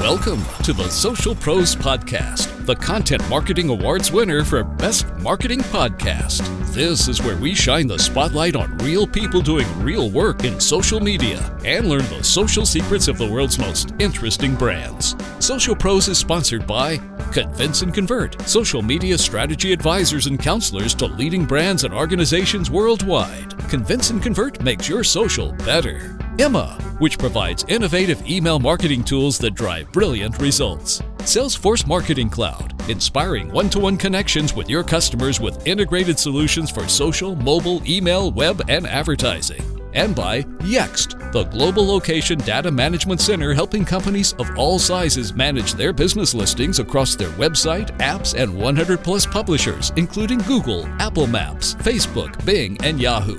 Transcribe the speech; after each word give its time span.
Welcome 0.00 0.42
to 0.62 0.72
the 0.72 0.88
Social 0.88 1.34
Pros 1.34 1.76
Podcast, 1.76 2.64
the 2.64 2.74
Content 2.74 3.22
Marketing 3.28 3.68
Awards 3.68 4.10
winner 4.10 4.42
for 4.44 4.64
Best 4.64 5.06
Marketing 5.16 5.60
Podcast. 5.60 6.40
This 6.72 7.06
is 7.06 7.20
where 7.20 7.36
we 7.36 7.54
shine 7.54 7.86
the 7.86 7.98
spotlight 7.98 8.56
on 8.56 8.78
real 8.78 9.06
people 9.06 9.42
doing 9.42 9.66
real 9.82 10.10
work 10.10 10.44
in 10.44 10.58
social 10.58 11.00
media 11.00 11.54
and 11.66 11.86
learn 11.86 12.06
the 12.06 12.24
social 12.24 12.64
secrets 12.64 13.08
of 13.08 13.18
the 13.18 13.30
world's 13.30 13.58
most 13.58 13.92
interesting 13.98 14.54
brands. 14.54 15.16
Social 15.38 15.76
Pros 15.76 16.08
is 16.08 16.16
sponsored 16.16 16.66
by 16.66 16.96
Convince 17.30 17.82
and 17.82 17.92
Convert, 17.92 18.40
social 18.48 18.80
media 18.80 19.18
strategy 19.18 19.70
advisors 19.70 20.26
and 20.26 20.40
counselors 20.40 20.94
to 20.94 21.06
leading 21.08 21.44
brands 21.44 21.84
and 21.84 21.92
organizations 21.92 22.70
worldwide. 22.70 23.56
Convince 23.68 24.08
and 24.08 24.22
Convert 24.22 24.62
makes 24.62 24.88
your 24.88 25.04
social 25.04 25.52
better. 25.52 26.16
Emma, 26.40 26.74
which 27.00 27.18
provides 27.18 27.66
innovative 27.68 28.26
email 28.26 28.58
marketing 28.58 29.04
tools 29.04 29.36
that 29.36 29.50
drive 29.50 29.92
brilliant 29.92 30.38
results. 30.38 31.02
Salesforce 31.18 31.86
Marketing 31.86 32.30
Cloud, 32.30 32.72
inspiring 32.88 33.52
one 33.52 33.68
to 33.68 33.78
one 33.78 33.98
connections 33.98 34.54
with 34.54 34.70
your 34.70 34.82
customers 34.82 35.38
with 35.38 35.66
integrated 35.66 36.18
solutions 36.18 36.70
for 36.70 36.88
social, 36.88 37.36
mobile, 37.36 37.82
email, 37.86 38.32
web, 38.32 38.62
and 38.70 38.86
advertising. 38.86 39.62
And 39.92 40.16
by 40.16 40.44
Yext, 40.60 41.30
the 41.30 41.44
global 41.44 41.86
location 41.86 42.38
data 42.38 42.70
management 42.70 43.20
center 43.20 43.52
helping 43.52 43.84
companies 43.84 44.32
of 44.38 44.48
all 44.56 44.78
sizes 44.78 45.34
manage 45.34 45.74
their 45.74 45.92
business 45.92 46.32
listings 46.32 46.78
across 46.78 47.16
their 47.16 47.30
website, 47.32 47.94
apps, 47.98 48.34
and 48.34 48.56
100 48.56 49.04
plus 49.04 49.26
publishers, 49.26 49.92
including 49.96 50.38
Google, 50.38 50.86
Apple 51.00 51.26
Maps, 51.26 51.74
Facebook, 51.74 52.42
Bing, 52.46 52.78
and 52.82 52.98
Yahoo. 52.98 53.38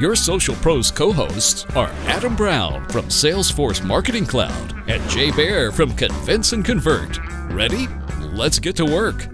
Your 0.00 0.16
Social 0.16 0.54
Pros 0.54 0.90
co 0.90 1.12
hosts 1.12 1.66
are 1.76 1.90
Adam 2.06 2.34
Brown 2.34 2.88
from 2.88 3.04
Salesforce 3.08 3.84
Marketing 3.84 4.24
Cloud 4.24 4.82
and 4.88 5.06
Jay 5.10 5.30
Baer 5.30 5.70
from 5.70 5.94
Convince 5.94 6.54
and 6.54 6.64
Convert. 6.64 7.18
Ready? 7.52 7.86
Let's 8.32 8.58
get 8.58 8.76
to 8.76 8.86
work. 8.86 9.28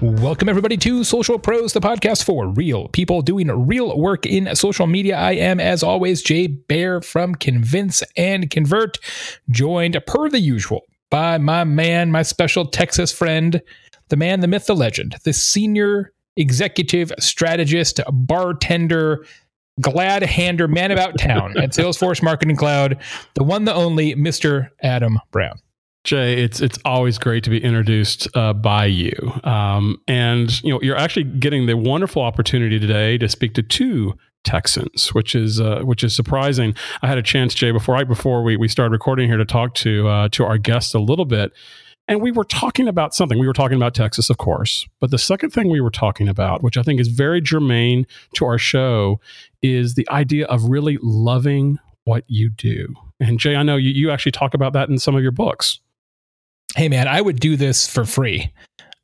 Welcome, 0.00 0.48
everybody, 0.48 0.76
to 0.78 1.04
Social 1.04 1.38
Pros, 1.38 1.72
the 1.72 1.80
podcast 1.80 2.24
for 2.24 2.48
real 2.48 2.88
people 2.88 3.22
doing 3.22 3.46
real 3.46 3.96
work 3.96 4.26
in 4.26 4.52
social 4.56 4.88
media. 4.88 5.16
I 5.16 5.34
am, 5.34 5.60
as 5.60 5.84
always, 5.84 6.20
Jay 6.20 6.48
Baer 6.48 7.00
from 7.00 7.36
Convince 7.36 8.02
and 8.16 8.50
Convert, 8.50 8.98
joined 9.50 9.96
per 10.04 10.28
the 10.28 10.40
usual 10.40 10.82
by 11.10 11.38
my 11.38 11.62
man, 11.62 12.10
my 12.10 12.22
special 12.22 12.66
Texas 12.66 13.12
friend, 13.12 13.62
the 14.08 14.16
man, 14.16 14.40
the 14.40 14.48
myth, 14.48 14.66
the 14.66 14.74
legend, 14.74 15.14
the 15.22 15.32
senior 15.32 16.12
executive 16.36 17.12
strategist, 17.20 18.00
bartender, 18.10 19.24
glad 19.80 20.22
hander, 20.22 20.68
man 20.68 20.90
about 20.90 21.18
town 21.18 21.56
at 21.58 21.70
Salesforce 21.70 22.22
Marketing 22.22 22.56
Cloud, 22.56 22.98
the 23.34 23.44
one, 23.44 23.64
the 23.64 23.74
only, 23.74 24.14
Mr. 24.14 24.68
Adam 24.82 25.18
Brown. 25.30 25.58
Jay, 26.02 26.42
it's 26.42 26.62
it's 26.62 26.78
always 26.86 27.18
great 27.18 27.44
to 27.44 27.50
be 27.50 27.62
introduced 27.62 28.26
uh, 28.34 28.54
by 28.54 28.86
you, 28.86 29.12
um, 29.44 30.00
and 30.08 30.62
you 30.62 30.72
know 30.72 30.80
you're 30.80 30.96
actually 30.96 31.24
getting 31.24 31.66
the 31.66 31.76
wonderful 31.76 32.22
opportunity 32.22 32.80
today 32.80 33.18
to 33.18 33.28
speak 33.28 33.52
to 33.54 33.62
two 33.62 34.14
Texans, 34.42 35.08
which 35.14 35.34
is 35.34 35.60
uh, 35.60 35.82
which 35.82 36.02
is 36.02 36.16
surprising. 36.16 36.74
I 37.02 37.06
had 37.06 37.18
a 37.18 37.22
chance, 37.22 37.52
Jay, 37.52 37.70
before 37.70 37.94
right 37.94 38.08
before 38.08 38.42
we, 38.42 38.56
we 38.56 38.66
started 38.66 38.92
recording 38.92 39.28
here 39.28 39.36
to 39.36 39.44
talk 39.44 39.74
to 39.76 40.08
uh, 40.08 40.28
to 40.30 40.44
our 40.44 40.56
guests 40.56 40.94
a 40.94 40.98
little 40.98 41.26
bit, 41.26 41.52
and 42.08 42.22
we 42.22 42.32
were 42.32 42.44
talking 42.44 42.88
about 42.88 43.14
something. 43.14 43.38
We 43.38 43.46
were 43.46 43.52
talking 43.52 43.76
about 43.76 43.94
Texas, 43.94 44.30
of 44.30 44.38
course, 44.38 44.88
but 44.98 45.10
the 45.10 45.18
second 45.18 45.50
thing 45.50 45.68
we 45.68 45.82
were 45.82 45.90
talking 45.90 46.28
about, 46.28 46.62
which 46.62 46.78
I 46.78 46.82
think 46.82 46.98
is 47.00 47.08
very 47.08 47.42
germane 47.42 48.06
to 48.34 48.46
our 48.46 48.58
show, 48.58 49.20
is 49.62 49.94
the 49.94 50.08
idea 50.10 50.46
of 50.46 50.64
really 50.64 50.98
loving 51.02 51.78
what 52.04 52.24
you 52.26 52.50
do. 52.50 52.94
And 53.20 53.38
Jay, 53.38 53.56
I 53.56 53.62
know 53.62 53.76
you, 53.76 53.90
you 53.90 54.10
actually 54.10 54.32
talk 54.32 54.54
about 54.54 54.72
that 54.72 54.88
in 54.88 54.98
some 54.98 55.14
of 55.14 55.22
your 55.22 55.32
books 55.32 55.80
hey 56.76 56.88
man, 56.88 57.08
I 57.08 57.20
would 57.20 57.40
do 57.40 57.56
this 57.56 57.88
for 57.88 58.04
free. 58.04 58.52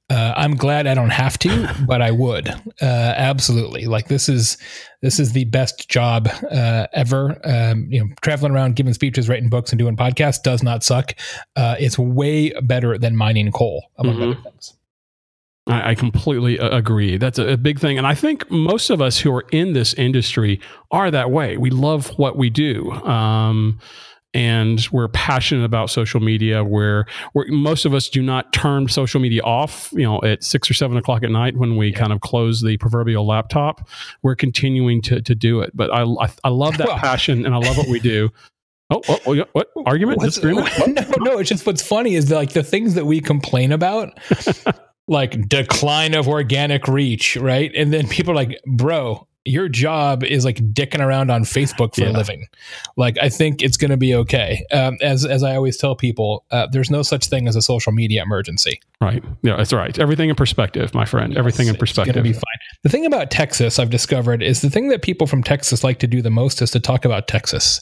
Uh, 0.09 0.33
I'm 0.37 0.55
glad 0.55 0.87
I 0.87 0.95
don't 0.95 1.11
have 1.11 1.37
to, 1.41 1.75
but 1.87 2.01
I 2.01 2.13
would 2.13 2.49
uh, 2.49 2.55
absolutely. 2.81 3.87
Like 3.87 4.09
this 4.09 4.29
is 4.29 4.57
this 5.03 5.19
is 5.19 5.33
the 5.33 5.45
best 5.47 5.89
job 5.89 6.29
uh, 6.51 6.87
ever. 6.93 7.41
Um, 7.45 7.87
you 7.91 8.01
know, 8.01 8.11
traveling 8.23 8.53
around, 8.53 8.77
giving 8.77 8.95
speeches, 8.95 9.29
writing 9.29 9.49
books, 9.49 9.73
and 9.73 9.79
doing 9.79 9.97
podcasts 9.97 10.43
does 10.43 10.63
not 10.63 10.85
suck. 10.85 11.15
Uh, 11.57 11.75
it's 11.79 11.99
way 11.99 12.51
better 12.63 12.99
than 12.99 13.17
mining 13.17 13.51
coal, 13.51 13.85
among 13.99 14.15
mm-hmm. 14.15 14.31
other 14.33 14.41
things. 14.43 14.75
I, 15.67 15.91
I 15.91 15.95
completely 15.95 16.59
uh, 16.59 16.77
agree. 16.77 17.17
That's 17.17 17.39
a, 17.39 17.53
a 17.53 17.57
big 17.57 17.79
thing, 17.79 17.99
and 17.99 18.07
I 18.07 18.15
think 18.15 18.51
most 18.51 18.91
of 18.91 19.01
us 19.01 19.19
who 19.19 19.33
are 19.35 19.45
in 19.53 19.73
this 19.73 19.95
industry 19.95 20.61
are 20.91 21.11
that 21.11 21.31
way. 21.31 21.57
We 21.57 21.71
love 21.71 22.09
what 22.19 22.37
we 22.37 22.51
do. 22.51 22.93
Um, 22.93 23.79
and 24.35 24.87
we're 24.93 25.09
passionate 25.09 25.65
about 25.65 25.89
social 25.89 26.21
media 26.21 26.63
where, 26.63 27.07
where 27.33 27.47
most 27.49 27.87
of 27.87 27.95
us 27.95 28.09
do 28.09 28.23
not 28.23 28.53
turn 28.53 28.87
social 28.87 29.19
media 29.19 29.41
off 29.43 29.89
you 29.93 30.03
know 30.03 30.21
at 30.23 30.45
six 30.45 30.71
or 30.71 30.75
seven 30.75 30.99
o'clock 30.99 31.23
at 31.23 31.31
night 31.31 31.57
when 31.57 31.77
we 31.77 31.89
yeah. 31.89 31.99
kind 31.99 32.13
of 32.13 32.21
close 32.21 32.61
the 32.61 32.77
proverbial 32.77 33.27
laptop 33.27 33.89
we're 34.23 34.35
continuing 34.35 35.01
to, 35.01 35.23
to 35.23 35.35
do 35.35 35.61
it 35.61 35.75
but 35.75 35.91
i, 35.91 36.03
I, 36.03 36.29
I 36.45 36.49
love 36.51 36.77
that 36.77 36.87
well, 36.89 36.99
passion 36.99 37.47
and 37.47 37.55
i 37.55 37.59
love 37.59 37.79
what 37.79 37.89
we 37.89 37.99
do 37.99 38.31
Oh, 38.89 39.03
oh, 39.09 39.19
oh 39.27 39.45
what 39.53 39.69
argument? 39.85 40.21
Disagreement? 40.21 40.69
No, 40.87 41.33
no. 41.33 41.39
It's 41.39 41.49
just 41.49 41.67
what's 41.67 41.83
funny 41.83 42.15
is 42.15 42.31
like 42.31 42.53
the 42.53 42.63
things 42.63 42.95
that 42.95 43.05
we 43.05 43.21
complain 43.21 43.73
about, 43.73 44.17
like 45.09 45.49
decline 45.49 46.15
of 46.15 46.29
organic 46.29 46.89
reach, 46.89 47.37
right? 47.37 47.71
And 47.75 47.93
then 47.93 48.09
people 48.09 48.33
are 48.33 48.37
like, 48.37 48.61
"Bro, 48.67 49.27
your 49.47 49.69
job 49.69 50.25
is 50.25 50.45
like 50.45 50.57
dicking 50.73 51.01
around 51.01 51.31
on 51.31 51.45
Facebook 51.45 51.95
for 51.95 52.03
yeah. 52.03 52.11
a 52.11 52.13
living. 52.13 52.47
Like, 52.97 53.17
I 53.21 53.29
think 53.29 53.63
it's 53.63 53.77
going 53.77 53.91
to 53.91 53.97
be 53.97 54.15
okay. 54.15 54.65
Um, 54.73 54.97
as 55.01 55.25
as 55.25 55.43
I 55.43 55.55
always 55.57 55.77
tell 55.77 55.95
people, 55.95 56.45
uh, 56.51 56.67
there's 56.73 56.91
no 56.91 57.03
such 57.03 57.29
thing 57.29 57.49
as 57.49 57.57
a 57.57 57.63
social 57.63 57.93
media 57.93 58.23
emergency. 58.23 58.81
Right. 59.01 59.23
Yeah, 59.43 59.57
that's 59.57 59.73
right. 59.73 59.97
Everything 59.99 60.29
in 60.29 60.37
perspective, 60.37 60.93
my 60.95 61.05
friend. 61.05 61.33
Yes, 61.33 61.39
Everything 61.39 61.69
in 61.69 61.77
perspective. 61.77 62.17
It's 62.17 62.23
going 62.23 62.25
to 62.25 62.31
be 62.31 62.35
fine. 62.35 62.79
The 62.83 62.89
thing 62.89 63.07
about 63.07 63.31
Texas, 63.31 63.79
I've 63.79 63.91
discovered, 63.91 64.43
is 64.43 64.61
the 64.61 64.71
thing 64.71 64.89
that 64.89 65.03
people 65.03 65.27
from 65.27 65.43
Texas 65.43 65.85
like 65.85 65.99
to 66.01 66.07
do 66.07 66.21
the 66.21 66.31
most 66.31 66.61
is 66.61 66.71
to 66.73 66.81
talk 66.81 67.05
about 67.05 67.29
Texas. 67.29 67.81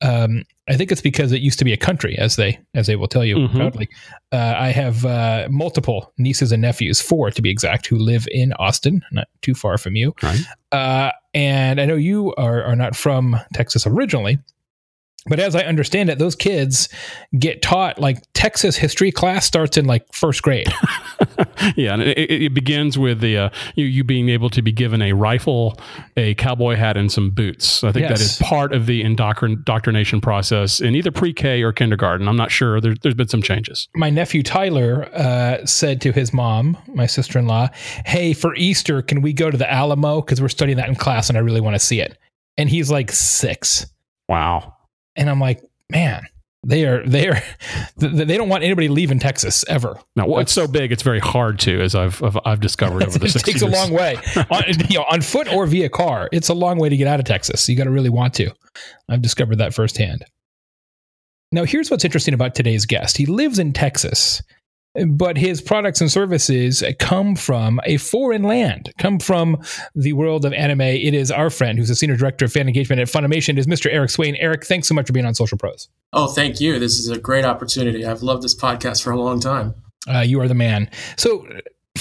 Um, 0.00 0.44
I 0.68 0.76
think 0.76 0.92
it's 0.92 1.00
because 1.00 1.32
it 1.32 1.40
used 1.40 1.58
to 1.58 1.64
be 1.64 1.72
a 1.72 1.76
country, 1.76 2.16
as 2.16 2.36
they 2.36 2.60
as 2.74 2.86
they 2.86 2.94
will 2.94 3.08
tell 3.08 3.24
you 3.24 3.36
mm-hmm. 3.36 3.56
proudly. 3.56 3.88
Uh, 4.30 4.54
I 4.56 4.68
have 4.68 5.04
uh, 5.04 5.48
multiple 5.50 6.12
nieces 6.18 6.52
and 6.52 6.62
nephews, 6.62 7.00
four 7.00 7.32
to 7.32 7.42
be 7.42 7.50
exact, 7.50 7.86
who 7.86 7.98
live 7.98 8.28
in 8.30 8.52
Austin, 8.54 9.02
not 9.10 9.26
too 9.40 9.54
far 9.54 9.76
from 9.76 9.96
you. 9.96 10.14
Right. 10.22 10.40
Uh, 10.70 11.10
and 11.34 11.80
I 11.80 11.84
know 11.84 11.96
you 11.96 12.32
are 12.36 12.62
are 12.62 12.76
not 12.76 12.94
from 12.94 13.36
Texas 13.54 13.88
originally, 13.88 14.38
but 15.26 15.40
as 15.40 15.54
I 15.56 15.62
understand 15.62 16.10
it, 16.10 16.18
those 16.18 16.36
kids 16.36 16.88
get 17.38 17.62
taught 17.62 17.98
like 17.98 18.22
Texas 18.34 18.76
history 18.76 19.10
class 19.10 19.44
starts 19.44 19.76
in 19.76 19.86
like 19.86 20.04
first 20.12 20.42
grade. 20.42 20.72
yeah, 21.76 21.94
and 21.94 22.02
it, 22.02 22.30
it, 22.30 22.54
begins 22.54 22.98
with 22.98 23.20
the 23.20 23.36
uh, 23.36 23.50
you, 23.74 23.84
you 23.86 24.04
being 24.04 24.28
able 24.28 24.50
to 24.50 24.62
be 24.62 24.72
given 24.72 25.02
a 25.02 25.12
rifle, 25.12 25.78
a 26.16 26.34
cowboy 26.34 26.76
hat, 26.76 26.96
and 26.96 27.10
some 27.10 27.30
boots. 27.30 27.82
I 27.84 27.92
think 27.92 28.08
yes. 28.08 28.18
that 28.18 28.24
is 28.24 28.36
part 28.38 28.72
of 28.72 28.86
the 28.86 29.02
indoctrination 29.02 30.20
process 30.20 30.80
in 30.80 30.94
either 30.94 31.10
pre-K 31.10 31.62
or 31.62 31.72
kindergarten. 31.72 32.28
I'm 32.28 32.36
not 32.36 32.50
sure. 32.50 32.80
There, 32.80 32.94
has 33.04 33.14
been 33.14 33.28
some 33.28 33.42
changes. 33.42 33.88
My 33.94 34.10
nephew 34.10 34.42
Tyler 34.42 35.08
uh, 35.14 35.64
said 35.66 36.00
to 36.02 36.12
his 36.12 36.32
mom, 36.32 36.78
my 36.88 37.06
sister-in-law, 37.06 37.68
"Hey, 38.06 38.32
for 38.32 38.54
Easter, 38.56 39.02
can 39.02 39.22
we 39.22 39.32
go 39.32 39.50
to 39.50 39.56
the 39.56 39.70
Alamo 39.70 40.20
because 40.20 40.40
we're 40.40 40.48
studying 40.48 40.78
that 40.78 40.88
in 40.88 40.94
class, 40.94 41.28
and 41.28 41.38
I 41.38 41.40
really 41.40 41.60
want 41.60 41.74
to 41.74 41.80
see 41.80 42.00
it." 42.00 42.18
And 42.58 42.68
he's 42.68 42.90
like 42.90 43.10
six. 43.10 43.86
Wow 44.28 44.74
and 45.16 45.28
I'm 45.28 45.40
like, 45.40 45.62
man, 45.90 46.26
they 46.64 46.84
are 46.84 47.02
they 47.06 47.28
are 47.28 47.42
they 47.96 48.36
don't 48.36 48.48
want 48.48 48.64
anybody 48.64 48.88
leaving 48.88 49.18
Texas 49.18 49.64
ever. 49.68 49.98
No, 50.16 50.26
well, 50.26 50.40
it's 50.40 50.52
so 50.52 50.66
big, 50.66 50.92
it's 50.92 51.02
very 51.02 51.20
hard 51.20 51.58
to, 51.60 51.80
as 51.80 51.94
I've 51.94 52.22
I've 52.44 52.60
discovered 52.60 53.02
over 53.06 53.18
the. 53.18 53.26
it 53.26 53.32
takes 53.32 53.60
years. 53.60 53.62
a 53.62 53.66
long 53.66 53.92
way, 53.92 54.16
on, 54.50 54.62
you 54.88 54.98
know, 54.98 55.04
on 55.10 55.20
foot 55.20 55.52
or 55.52 55.66
via 55.66 55.88
car. 55.88 56.28
It's 56.32 56.48
a 56.48 56.54
long 56.54 56.78
way 56.78 56.88
to 56.88 56.96
get 56.96 57.06
out 57.06 57.20
of 57.20 57.26
Texas. 57.26 57.68
You 57.68 57.76
got 57.76 57.84
to 57.84 57.90
really 57.90 58.10
want 58.10 58.34
to. 58.34 58.50
I've 59.08 59.22
discovered 59.22 59.56
that 59.56 59.74
firsthand. 59.74 60.24
Now, 61.50 61.64
here's 61.64 61.90
what's 61.90 62.04
interesting 62.04 62.32
about 62.32 62.54
today's 62.54 62.86
guest. 62.86 63.18
He 63.18 63.26
lives 63.26 63.58
in 63.58 63.74
Texas, 63.74 64.42
but 65.06 65.36
his 65.36 65.60
products 65.60 66.00
and 66.00 66.10
services 66.10 66.82
come 66.98 67.34
from 67.34 67.80
a 67.84 67.96
foreign 67.96 68.42
land, 68.42 68.92
come 68.98 69.18
from 69.18 69.62
the 69.94 70.12
world 70.12 70.44
of 70.44 70.52
anime. 70.52 70.80
It 70.80 71.14
is 71.14 71.30
our 71.30 71.50
friend 71.50 71.78
who's 71.78 71.90
a 71.90 71.96
senior 71.96 72.16
director 72.16 72.44
of 72.44 72.52
fan 72.52 72.68
engagement 72.68 73.00
at 73.00 73.08
Funimation, 73.08 73.58
is 73.58 73.66
Mr. 73.66 73.92
Eric 73.92 74.10
Swayne. 74.10 74.36
Eric, 74.36 74.66
thanks 74.66 74.88
so 74.88 74.94
much 74.94 75.06
for 75.06 75.12
being 75.12 75.26
on 75.26 75.34
Social 75.34 75.58
Pros. 75.58 75.88
Oh, 76.12 76.28
thank 76.28 76.60
you. 76.60 76.78
This 76.78 76.98
is 76.98 77.08
a 77.08 77.18
great 77.18 77.44
opportunity. 77.44 78.04
I've 78.04 78.22
loved 78.22 78.42
this 78.42 78.54
podcast 78.54 79.02
for 79.02 79.12
a 79.12 79.20
long 79.20 79.40
time. 79.40 79.74
Uh, 80.06 80.20
you 80.20 80.40
are 80.40 80.48
the 80.48 80.54
man. 80.54 80.90
So, 81.16 81.46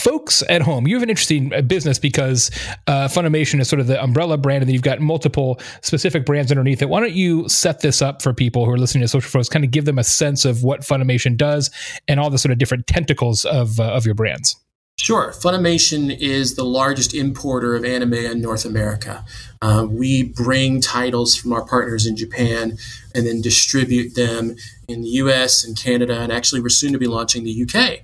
folks 0.02 0.44
at 0.50 0.62
home, 0.62 0.88
you 0.88 0.96
have 0.96 1.04
an 1.04 1.10
interesting 1.10 1.54
uh, 1.54 1.62
business 1.62 2.00
because 2.00 2.50
uh, 2.88 3.08
Funimation 3.08 3.60
is 3.60 3.70
sort 3.70 3.80
of 3.80 3.88
the 3.88 4.02
umbrella 4.02 4.38
brand, 4.38 4.64
and 4.64 4.68
then 4.68 4.74
you've 4.74 4.82
got 4.82 5.00
multiple 5.00 5.60
specific 5.82 6.26
brands 6.26 6.52
underneath 6.52 6.82
it. 6.82 6.90
Why 6.90 7.00
don't 7.00 7.14
you 7.14 7.48
set 7.48 7.82
this 7.82 8.02
up 8.02 8.22
for 8.22 8.34
people 8.34 8.66
who 8.66 8.72
are 8.72 8.78
listening 8.78 9.02
to 9.02 9.08
Social 9.08 9.30
Pros, 9.30 9.50
kind 9.50 9.64
of 9.64 9.72
give 9.72 9.86
them 9.86 10.00
a 10.00 10.04
sense 10.04 10.46
of 10.46 10.64
what 10.64 10.82
Funimation 10.82 11.38
does 11.38 11.70
and 12.08 12.20
all 12.20 12.30
the 12.30 12.38
sort 12.38 12.52
of 12.52 12.58
different 12.58 12.88
tentacles 12.88 13.46
of 13.46 13.80
uh, 13.80 13.92
of 13.92 14.06
your 14.06 14.16
brands? 14.16 14.56
Sure. 14.98 15.32
Funimation 15.32 16.16
is 16.20 16.56
the 16.56 16.64
largest 16.64 17.16
importer 17.16 17.76
of 17.76 17.84
anime 17.84 18.14
in 18.14 18.42
North 18.42 18.66
America. 18.66 19.26
Uh, 19.62 19.88
we 19.90 20.24
bring 20.24 20.80
titles 20.80 21.36
from 21.36 21.54
our 21.54 21.66
partners 21.66 22.06
in 22.06 22.16
Japan 22.16 22.78
and 23.16 23.26
then 23.26 23.42
distribute 23.42 24.14
them 24.14 24.56
in 24.88 25.02
the 25.02 25.08
US 25.08 25.64
and 25.64 25.76
Canada, 25.76 26.20
and 26.20 26.32
actually, 26.32 26.62
we're 26.62 26.70
soon 26.70 26.92
to 26.94 27.00
be 27.00 27.08
launching 27.08 27.44
the 27.44 27.64
UK. 27.64 28.02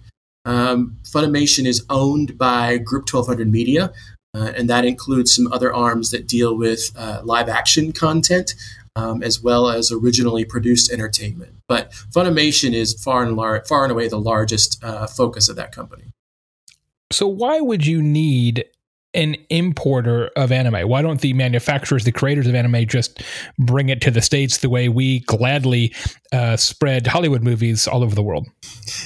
Um, 0.47 0.97
Funimation 1.03 1.65
is 1.65 1.85
owned 1.89 2.37
by 2.37 2.77
Group 2.77 3.03
1200 3.11 3.51
Media, 3.51 3.93
uh, 4.33 4.53
and 4.55 4.69
that 4.69 4.85
includes 4.85 5.35
some 5.35 5.51
other 5.51 5.73
arms 5.73 6.09
that 6.11 6.27
deal 6.27 6.57
with 6.57 6.91
uh, 6.95 7.21
live 7.23 7.49
action 7.49 7.91
content. 7.91 8.55
Um, 8.95 9.21
as 9.21 9.39
well 9.39 9.69
as 9.69 9.91
originally 9.91 10.43
produced 10.43 10.91
entertainment, 10.91 11.53
but 11.67 11.91
Funimation 11.91 12.73
is 12.73 12.95
far 12.95 13.21
and 13.21 13.37
lar- 13.37 13.63
far 13.63 13.83
and 13.83 13.91
away 13.91 14.07
the 14.07 14.19
largest 14.19 14.83
uh, 14.83 15.05
focus 15.05 15.47
of 15.49 15.55
that 15.57 15.71
company. 15.71 16.05
So 17.11 17.27
why 17.27 17.59
would 17.59 17.85
you 17.85 18.01
need 18.01 18.65
an 19.17 19.35
importer 19.49 20.27
of 20.37 20.51
anime? 20.51 20.87
Why 20.87 21.01
don't 21.01 21.19
the 21.19 21.33
manufacturers, 21.33 22.05
the 22.05 22.11
creators 22.13 22.47
of 22.47 22.55
anime, 22.55 22.87
just 22.87 23.21
bring 23.59 23.89
it 23.89 23.99
to 24.01 24.11
the 24.11 24.21
states 24.21 24.59
the 24.59 24.69
way 24.69 24.87
we 24.87 25.21
gladly 25.21 25.93
uh, 26.31 26.55
spread 26.55 27.07
Hollywood 27.07 27.43
movies 27.43 27.87
all 27.87 28.03
over 28.03 28.15
the 28.15 28.23
world? 28.23 28.47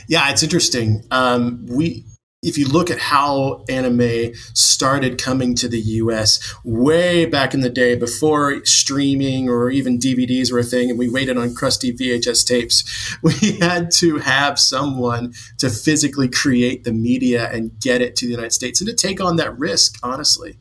Yeah, 0.08 0.30
it's 0.30 0.44
interesting. 0.44 1.02
Um, 1.10 1.66
we 1.68 2.06
if 2.42 2.58
you 2.58 2.68
look 2.68 2.90
at 2.90 2.98
how 2.98 3.64
anime 3.70 4.34
started 4.54 5.22
coming 5.22 5.54
to 5.54 5.68
the 5.68 5.80
US 5.80 6.56
way 6.64 7.26
back 7.26 7.54
in 7.54 7.62
the 7.62 7.70
day 7.70 7.96
before 7.96 8.66
streaming 8.66 9.48
or 9.48 9.70
even 9.70 10.00
DVDs 10.00 10.52
were 10.52 10.60
a 10.60 10.64
thing 10.64 10.90
and 10.90 10.98
we 10.98 11.08
waited 11.08 11.38
on 11.38 11.54
crusty 11.54 11.94
VHS 11.94 12.46
tapes, 12.46 13.18
we 13.24 13.60
had 13.60 13.92
to 13.92 14.18
have 14.18 14.58
someone 14.58 15.34
to 15.60 15.70
physically 15.70 16.28
create 16.28 16.84
the 16.84 16.94
media 16.94 17.50
and 17.52 17.80
get 17.80 18.02
it 18.02 18.16
to 18.16 18.26
the 18.26 18.32
United 18.32 18.54
States 18.54 18.82
and 18.82 18.90
to 18.90 18.96
take 18.96 19.22
on 19.22 19.36
that 19.36 19.58
risk, 19.58 20.00
honestly. 20.02 20.58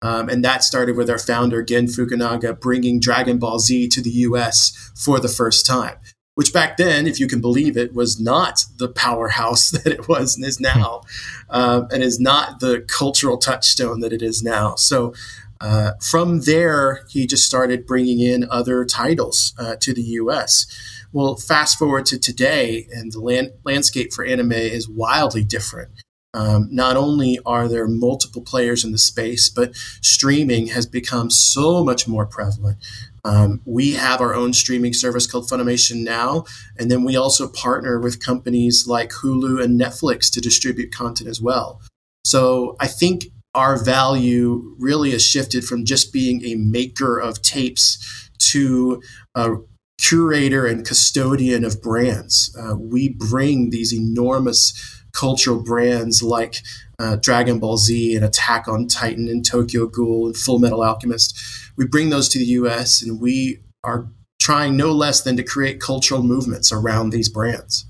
Um, 0.00 0.28
and 0.28 0.44
that 0.44 0.62
started 0.62 0.96
with 0.96 1.10
our 1.10 1.18
founder, 1.18 1.62
Gen 1.62 1.88
Fukunaga, 1.88 2.58
bringing 2.58 3.00
Dragon 3.00 3.38
Ball 3.38 3.58
Z 3.58 3.88
to 3.88 4.00
the 4.00 4.10
US 4.10 4.92
for 4.96 5.20
the 5.20 5.28
first 5.28 5.66
time 5.66 5.98
which 6.38 6.52
back 6.52 6.76
then, 6.76 7.08
if 7.08 7.18
you 7.18 7.26
can 7.26 7.40
believe 7.40 7.76
it, 7.76 7.96
was 7.96 8.20
not 8.20 8.64
the 8.76 8.86
powerhouse 8.88 9.70
that 9.72 9.88
it 9.88 10.06
was 10.06 10.36
and 10.36 10.44
is 10.46 10.60
now, 10.60 11.02
uh, 11.50 11.82
and 11.90 12.00
is 12.00 12.20
not 12.20 12.60
the 12.60 12.82
cultural 12.86 13.38
touchstone 13.38 13.98
that 13.98 14.12
it 14.12 14.22
is 14.22 14.40
now. 14.40 14.76
So 14.76 15.12
uh, 15.60 15.94
from 16.00 16.42
there, 16.42 17.04
he 17.08 17.26
just 17.26 17.44
started 17.44 17.88
bringing 17.88 18.20
in 18.20 18.46
other 18.52 18.84
titles 18.84 19.52
uh, 19.58 19.74
to 19.80 19.92
the 19.92 20.02
U.S. 20.02 20.68
Well, 21.12 21.34
fast 21.34 21.76
forward 21.76 22.06
to 22.06 22.20
today, 22.20 22.86
and 22.92 23.10
the 23.10 23.18
land- 23.18 23.54
landscape 23.64 24.12
for 24.12 24.24
anime 24.24 24.52
is 24.52 24.88
wildly 24.88 25.42
different. 25.42 25.90
Um, 26.34 26.68
not 26.70 26.96
only 26.96 27.38
are 27.46 27.68
there 27.68 27.88
multiple 27.88 28.42
players 28.42 28.84
in 28.84 28.92
the 28.92 28.98
space, 28.98 29.48
but 29.48 29.74
streaming 30.02 30.68
has 30.68 30.86
become 30.86 31.30
so 31.30 31.82
much 31.82 32.06
more 32.06 32.26
prevalent. 32.26 32.78
Um, 33.24 33.60
we 33.64 33.94
have 33.94 34.20
our 34.20 34.34
own 34.34 34.52
streaming 34.52 34.92
service 34.92 35.26
called 35.26 35.48
Funimation 35.48 36.04
Now, 36.04 36.44
and 36.78 36.90
then 36.90 37.02
we 37.02 37.16
also 37.16 37.48
partner 37.48 37.98
with 37.98 38.24
companies 38.24 38.86
like 38.86 39.10
Hulu 39.10 39.62
and 39.62 39.80
Netflix 39.80 40.30
to 40.32 40.40
distribute 40.40 40.94
content 40.94 41.28
as 41.28 41.40
well. 41.40 41.80
So 42.24 42.76
I 42.78 42.88
think 42.88 43.26
our 43.54 43.82
value 43.82 44.74
really 44.78 45.12
has 45.12 45.24
shifted 45.24 45.64
from 45.64 45.84
just 45.84 46.12
being 46.12 46.44
a 46.44 46.54
maker 46.54 47.18
of 47.18 47.42
tapes 47.42 48.30
to 48.50 49.02
a 49.34 49.56
curator 49.98 50.66
and 50.66 50.86
custodian 50.86 51.64
of 51.64 51.82
brands. 51.82 52.54
Uh, 52.58 52.76
we 52.76 53.08
bring 53.10 53.70
these 53.70 53.92
enormous 53.92 55.04
cultural 55.12 55.62
brands 55.62 56.22
like 56.22 56.62
uh, 56.98 57.16
Dragon 57.16 57.58
Ball 57.58 57.76
Z 57.76 58.14
and 58.14 58.24
Attack 58.24 58.68
on 58.68 58.86
Titan 58.86 59.28
and 59.28 59.44
Tokyo 59.44 59.86
Ghoul 59.86 60.26
and 60.26 60.34
Fullmetal 60.34 60.86
Alchemist. 60.86 61.38
We 61.76 61.86
bring 61.86 62.10
those 62.10 62.28
to 62.30 62.38
the 62.38 62.44
US 62.44 63.02
and 63.02 63.20
we 63.20 63.60
are 63.84 64.08
trying 64.40 64.76
no 64.76 64.92
less 64.92 65.22
than 65.22 65.36
to 65.36 65.42
create 65.42 65.80
cultural 65.80 66.22
movements 66.22 66.72
around 66.72 67.10
these 67.10 67.28
brands 67.28 67.84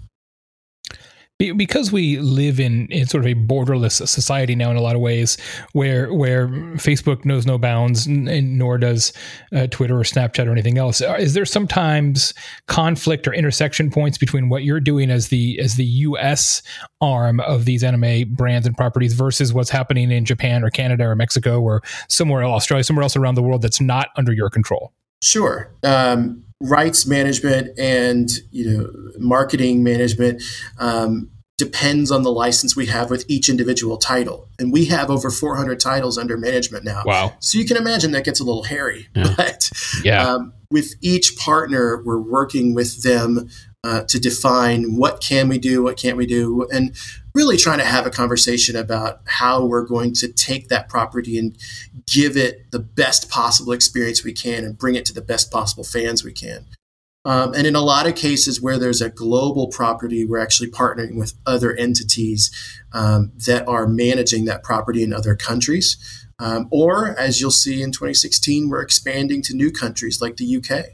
because 1.39 1.93
we 1.93 2.19
live 2.19 2.59
in, 2.59 2.89
in 2.89 3.07
sort 3.07 3.25
of 3.25 3.31
a 3.31 3.35
borderless 3.35 4.07
society 4.09 4.57
now 4.57 4.73
in 4.73 4.77
a 4.77 4.81
lot 4.81 4.97
of 4.97 5.01
ways 5.01 5.37
where 5.73 6.13
where 6.13 6.49
Facebook 6.49 7.25
knows 7.25 7.47
no 7.47 7.57
bounds 7.57 8.07
and 8.07 8.59
nor 8.59 8.77
does 8.77 9.13
uh, 9.55 9.69
Twitter 9.69 9.97
or 9.97 10.03
Snapchat 10.03 10.49
or 10.49 10.51
anything 10.51 10.79
else 10.79 11.01
uh, 11.01 11.15
is 11.19 11.35
there 11.35 11.45
sometimes 11.45 12.35
conflict 12.67 13.29
or 13.29 13.33
intersection 13.33 13.89
points 13.89 14.19
between 14.19 14.49
what 14.49 14.65
you're 14.65 14.81
doing 14.81 15.11
as 15.11 15.29
the 15.29 15.59
as 15.61 15.77
the 15.77 15.85
US 15.85 16.61
arm 17.01 17.39
of 17.41 17.67
these 17.67 17.85
anime 17.85 18.35
brands 18.35 18.67
and 18.67 18.77
properties 18.77 19.13
versus 19.13 19.53
what's 19.53 19.71
happening 19.71 20.11
in 20.11 20.25
Japan 20.25 20.65
or 20.65 20.71
Canada 20.71 21.05
or 21.05 21.15
Mexico 21.15 21.61
or 21.61 21.83
somewhere 22.09 22.43
else 22.43 22.63
Australia 22.63 22.83
somewhere 22.83 23.05
else 23.05 23.15
around 23.15 23.37
the 23.37 23.43
world 23.43 23.63
that's 23.63 23.81
not 23.81 24.09
under 24.17 24.33
your 24.33 24.51
control 24.51 24.93
Sure. 25.23 25.71
Um, 25.83 26.45
rights 26.61 27.07
management 27.07 27.79
and 27.79 28.31
you 28.51 28.69
know 28.69 28.91
marketing 29.19 29.85
management 29.85 30.43
um, 30.79 31.31
depends 31.57 32.11
on 32.11 32.23
the 32.23 32.33
license 32.33 32.77
we 32.77 32.87
have 32.87 33.11
with 33.11 33.25
each 33.29 33.49
individual 33.49 33.97
title, 33.97 34.49
and 34.59 34.73
we 34.73 34.87
have 34.87 35.11
over 35.11 35.31
400 35.31 35.81
titles 35.81 36.19
under 36.19 36.37
management 36.37 36.85
now. 36.85 37.03
Wow! 37.05 37.35
So 37.41 37.59
you 37.59 37.65
can 37.65 37.77
imagine 37.77 38.13
that 38.13 38.25
gets 38.25 38.41
a 38.41 38.45
little 38.45 38.65
hairy. 38.65 39.09
Yeah. 39.15 39.35
But 39.37 39.71
yeah. 40.05 40.29
Um, 40.29 40.53
with 40.71 40.95
each 41.01 41.37
partner, 41.39 42.03
we're 42.05 42.21
working 42.21 42.75
with 42.75 43.03
them 43.03 43.49
uh, 43.85 44.03
to 44.03 44.21
define 44.21 44.97
what 44.97 45.21
can 45.21 45.49
we 45.49 45.59
do, 45.59 45.83
what 45.83 45.97
can't 45.97 46.17
we 46.17 46.27
do, 46.27 46.69
and 46.71 46.95
really 47.39 47.57
trying 47.57 47.79
to 47.79 47.85
have 47.85 48.05
a 48.05 48.11
conversation 48.11 48.75
about 48.75 49.21
how 49.27 49.65
we're 49.65 49.87
going 49.87 50.13
to 50.13 50.27
take 50.27 50.67
that 50.69 50.89
property 50.89 51.39
and 51.39 51.57
give 52.13 52.37
it 52.37 52.69
the 52.73 52.81
best 52.81 53.31
possible 53.31 53.73
experience 53.73 54.25
we 54.25 54.33
can 54.33 54.65
and 54.65 54.77
bring 54.77 54.97
it 54.97 55.05
to 55.05 55.15
the 55.15 55.23
best 55.23 55.49
possible 55.53 55.85
fans 55.85 56.25
we 56.25 56.33
can. 56.33 56.67
Um, 57.25 57.55
and 57.55 57.65
in 57.65 57.77
a 57.77 57.81
lot 57.81 58.09
of 58.09 58.17
cases 58.17 58.61
where 58.61 58.77
there's 58.77 59.01
a 59.01 59.09
global 59.09 59.69
property, 59.69 60.25
we're 60.25 60.41
actually 60.41 60.69
partnering 60.69 61.17
with 61.17 61.35
other 61.47 61.77
entities 61.77 62.51
um, 62.93 63.31
that 63.47 63.69
are 63.69 63.87
managing 63.87 64.45
that 64.47 64.65
property 64.65 65.05
in 65.05 65.13
other 65.13 65.37
countries. 65.37 65.97
Um, 66.41 66.67
or, 66.73 67.17
as 67.21 67.41
you'll 67.41 67.53
see 67.53 67.83
in 67.83 67.93
2016, 67.93 68.69
we're 68.69 68.83
expanding 68.83 69.43
to 69.43 69.55
new 69.55 69.71
countries 69.71 70.21
like 70.21 70.39
the 70.39 70.57
UK. 70.57 70.87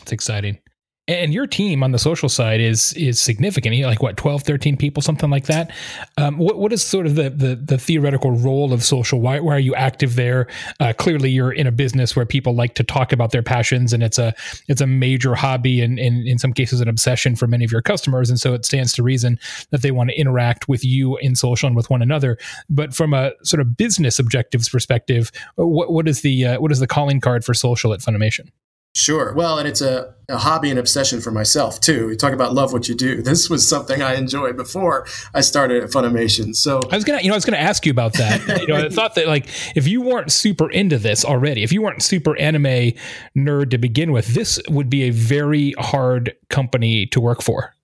It's 0.00 0.12
exciting 0.12 0.60
and 1.08 1.34
your 1.34 1.48
team 1.48 1.82
on 1.82 1.90
the 1.90 1.98
social 1.98 2.28
side 2.28 2.60
is 2.60 2.92
is 2.92 3.20
significant. 3.20 3.76
Like 3.80 4.02
what 4.02 4.16
12 4.16 4.42
13 4.42 4.76
people 4.76 5.02
something 5.02 5.30
like 5.30 5.46
that? 5.46 5.72
Um, 6.16 6.38
what, 6.38 6.58
what 6.58 6.72
is 6.72 6.82
sort 6.82 7.06
of 7.06 7.16
the, 7.16 7.28
the, 7.30 7.56
the 7.56 7.76
theoretical 7.76 8.30
role 8.30 8.72
of 8.72 8.84
social? 8.84 9.20
Why, 9.20 9.40
why 9.40 9.56
are 9.56 9.60
you 9.60 9.74
active 9.74 10.14
there? 10.14 10.46
Uh, 10.78 10.92
clearly 10.96 11.30
you're 11.30 11.50
in 11.50 11.66
a 11.66 11.72
business 11.72 12.14
where 12.14 12.24
people 12.24 12.54
like 12.54 12.74
to 12.76 12.84
talk 12.84 13.12
about 13.12 13.32
their 13.32 13.42
passions 13.42 13.92
and 13.92 14.02
it's 14.02 14.18
a 14.18 14.32
it's 14.68 14.80
a 14.80 14.86
major 14.86 15.34
hobby 15.34 15.80
and, 15.80 15.98
and 15.98 16.26
in 16.26 16.38
some 16.38 16.52
cases 16.52 16.80
an 16.80 16.88
obsession 16.88 17.34
for 17.34 17.48
many 17.48 17.64
of 17.64 17.72
your 17.72 17.82
customers. 17.82 18.30
And 18.30 18.38
so 18.38 18.54
it 18.54 18.64
stands 18.64 18.92
to 18.92 19.02
reason 19.02 19.40
that 19.70 19.82
they 19.82 19.90
want 19.90 20.10
to 20.10 20.16
interact 20.16 20.68
with 20.68 20.84
you 20.84 21.16
in 21.18 21.34
social 21.34 21.66
and 21.66 21.74
with 21.74 21.90
one 21.90 22.02
another. 22.02 22.38
But 22.70 22.94
from 22.94 23.12
a 23.12 23.32
sort 23.42 23.60
of 23.60 23.76
business 23.76 24.20
objectives 24.20 24.68
perspective 24.68 25.32
what, 25.56 25.92
what 25.92 26.06
is 26.06 26.20
the 26.20 26.46
uh, 26.46 26.60
what 26.60 26.70
is 26.70 26.78
the 26.78 26.86
calling 26.86 27.20
card 27.20 27.44
for 27.44 27.54
social 27.54 27.92
at 27.92 28.00
funimation 28.00 28.50
Sure. 28.94 29.32
Well, 29.32 29.58
and 29.58 29.66
it's 29.66 29.80
a, 29.80 30.14
a 30.28 30.36
hobby 30.36 30.68
and 30.68 30.78
obsession 30.78 31.22
for 31.22 31.30
myself 31.30 31.80
too. 31.80 32.10
You 32.10 32.16
talk 32.16 32.34
about 32.34 32.52
love 32.52 32.72
what 32.74 32.88
you 32.88 32.94
do. 32.94 33.22
This 33.32 33.48
was 33.48 33.66
something 33.66 34.02
I 34.02 34.16
enjoyed 34.16 34.56
before 34.58 35.06
I 35.32 35.40
started 35.40 35.82
at 35.82 35.90
Funimation. 35.90 36.54
So 36.54 36.80
I 36.90 36.96
was 36.96 37.04
gonna, 37.04 37.22
you 37.22 37.28
know, 37.28 37.34
I 37.34 37.36
was 37.36 37.46
gonna 37.46 37.56
ask 37.56 37.86
you 37.86 37.90
about 37.90 38.12
that. 38.14 38.60
you 38.60 38.66
know, 38.66 38.76
I 38.76 38.88
thought 38.90 39.14
that 39.14 39.26
like 39.26 39.46
if 39.74 39.88
you 39.88 40.02
weren't 40.02 40.30
super 40.30 40.70
into 40.70 40.98
this 40.98 41.24
already, 41.24 41.62
if 41.62 41.72
you 41.72 41.80
weren't 41.80 42.02
super 42.02 42.36
anime 42.36 42.92
nerd 43.36 43.70
to 43.70 43.78
begin 43.78 44.12
with, 44.12 44.34
this 44.34 44.60
would 44.68 44.90
be 44.90 45.04
a 45.04 45.10
very 45.10 45.72
hard 45.78 46.34
company 46.50 47.06
to 47.06 47.20
work 47.20 47.40
for. 47.40 47.74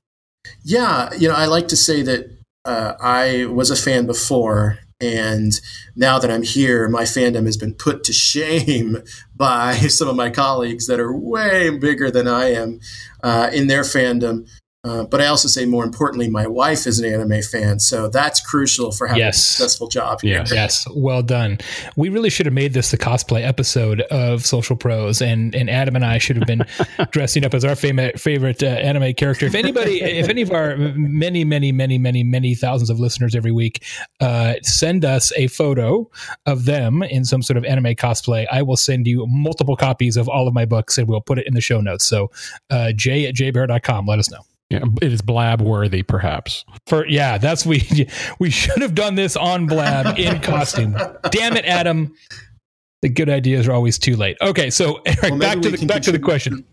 Yeah, 0.62 1.10
you 1.14 1.28
know, 1.28 1.34
I 1.34 1.46
like 1.46 1.68
to 1.68 1.76
say 1.76 2.02
that 2.02 2.30
uh, 2.66 2.94
I 3.00 3.46
was 3.46 3.70
a 3.70 3.76
fan 3.76 4.06
before, 4.06 4.78
and 5.00 5.60
now 5.94 6.18
that 6.18 6.30
I'm 6.30 6.42
here, 6.42 6.88
my 6.88 7.02
fandom 7.02 7.46
has 7.46 7.56
been 7.56 7.74
put 7.74 8.02
to 8.04 8.12
shame 8.12 9.02
by 9.36 9.74
some 9.74 10.08
of 10.08 10.16
my 10.16 10.30
colleagues 10.30 10.86
that 10.86 11.00
are 11.00 11.12
way 11.12 11.70
bigger 11.70 12.10
than 12.10 12.26
I 12.26 12.52
am 12.52 12.80
uh, 13.22 13.50
in 13.52 13.68
their 13.68 13.82
fandom. 13.82 14.48
Uh, 14.84 15.04
but 15.04 15.20
I 15.20 15.26
also 15.26 15.48
say, 15.48 15.66
more 15.66 15.84
importantly, 15.84 16.30
my 16.30 16.46
wife 16.46 16.86
is 16.86 17.00
an 17.00 17.12
anime 17.12 17.42
fan, 17.42 17.80
so 17.80 18.08
that's 18.08 18.40
crucial 18.40 18.92
for 18.92 19.08
having 19.08 19.24
yes. 19.24 19.36
a 19.36 19.42
successful 19.42 19.88
job. 19.88 20.20
Here. 20.20 20.38
Yes. 20.38 20.52
yes, 20.52 20.86
well 20.94 21.20
done. 21.20 21.58
We 21.96 22.10
really 22.10 22.30
should 22.30 22.46
have 22.46 22.52
made 22.52 22.74
this 22.74 22.92
the 22.92 22.96
cosplay 22.96 23.44
episode 23.44 24.02
of 24.02 24.46
Social 24.46 24.76
Pros, 24.76 25.20
and 25.20 25.52
and 25.56 25.68
Adam 25.68 25.96
and 25.96 26.04
I 26.04 26.18
should 26.18 26.36
have 26.36 26.46
been 26.46 26.64
dressing 27.10 27.44
up 27.44 27.54
as 27.54 27.64
our 27.64 27.74
favorite 27.74 28.20
favorite 28.20 28.62
uh, 28.62 28.66
anime 28.66 29.14
character. 29.14 29.46
If 29.46 29.56
anybody, 29.56 30.00
if 30.00 30.28
any 30.28 30.42
of 30.42 30.52
our 30.52 30.76
many, 30.76 31.44
many, 31.44 31.72
many, 31.72 31.98
many, 31.98 32.22
many 32.22 32.54
thousands 32.54 32.88
of 32.88 33.00
listeners 33.00 33.34
every 33.34 33.52
week 33.52 33.84
uh, 34.20 34.54
send 34.62 35.04
us 35.04 35.32
a 35.36 35.48
photo 35.48 36.08
of 36.46 36.66
them 36.66 37.02
in 37.02 37.24
some 37.24 37.42
sort 37.42 37.56
of 37.56 37.64
anime 37.64 37.96
cosplay, 37.96 38.46
I 38.52 38.62
will 38.62 38.76
send 38.76 39.08
you 39.08 39.26
multiple 39.26 39.76
copies 39.76 40.16
of 40.16 40.28
all 40.28 40.46
of 40.46 40.54
my 40.54 40.66
books, 40.66 40.98
and 40.98 41.08
we'll 41.08 41.20
put 41.20 41.40
it 41.40 41.48
in 41.48 41.54
the 41.54 41.60
show 41.60 41.80
notes. 41.80 42.04
So, 42.04 42.30
uh, 42.70 42.92
Jay 42.92 43.26
at 43.26 43.34
jaybaer.com, 43.34 44.06
let 44.06 44.20
us 44.20 44.30
know. 44.30 44.38
Yeah, 44.70 44.84
it 45.00 45.12
is 45.12 45.22
blab 45.22 45.62
worthy, 45.62 46.02
perhaps. 46.02 46.64
For 46.86 47.06
yeah, 47.06 47.38
that's 47.38 47.64
we 47.64 48.08
we 48.38 48.50
should 48.50 48.82
have 48.82 48.94
done 48.94 49.14
this 49.14 49.36
on 49.36 49.66
blab 49.66 50.18
in 50.18 50.40
costume. 50.42 50.96
Damn 51.30 51.56
it, 51.56 51.64
Adam! 51.64 52.14
The 53.00 53.08
good 53.08 53.30
ideas 53.30 53.66
are 53.68 53.72
always 53.72 53.98
too 53.98 54.16
late. 54.16 54.36
Okay, 54.42 54.70
so 54.70 55.00
Eric, 55.06 55.22
well, 55.22 55.38
back 55.38 55.60
to 55.60 55.70
the 55.70 55.86
back 55.86 56.02
to 56.02 56.12
the 56.12 56.18
question 56.18 56.66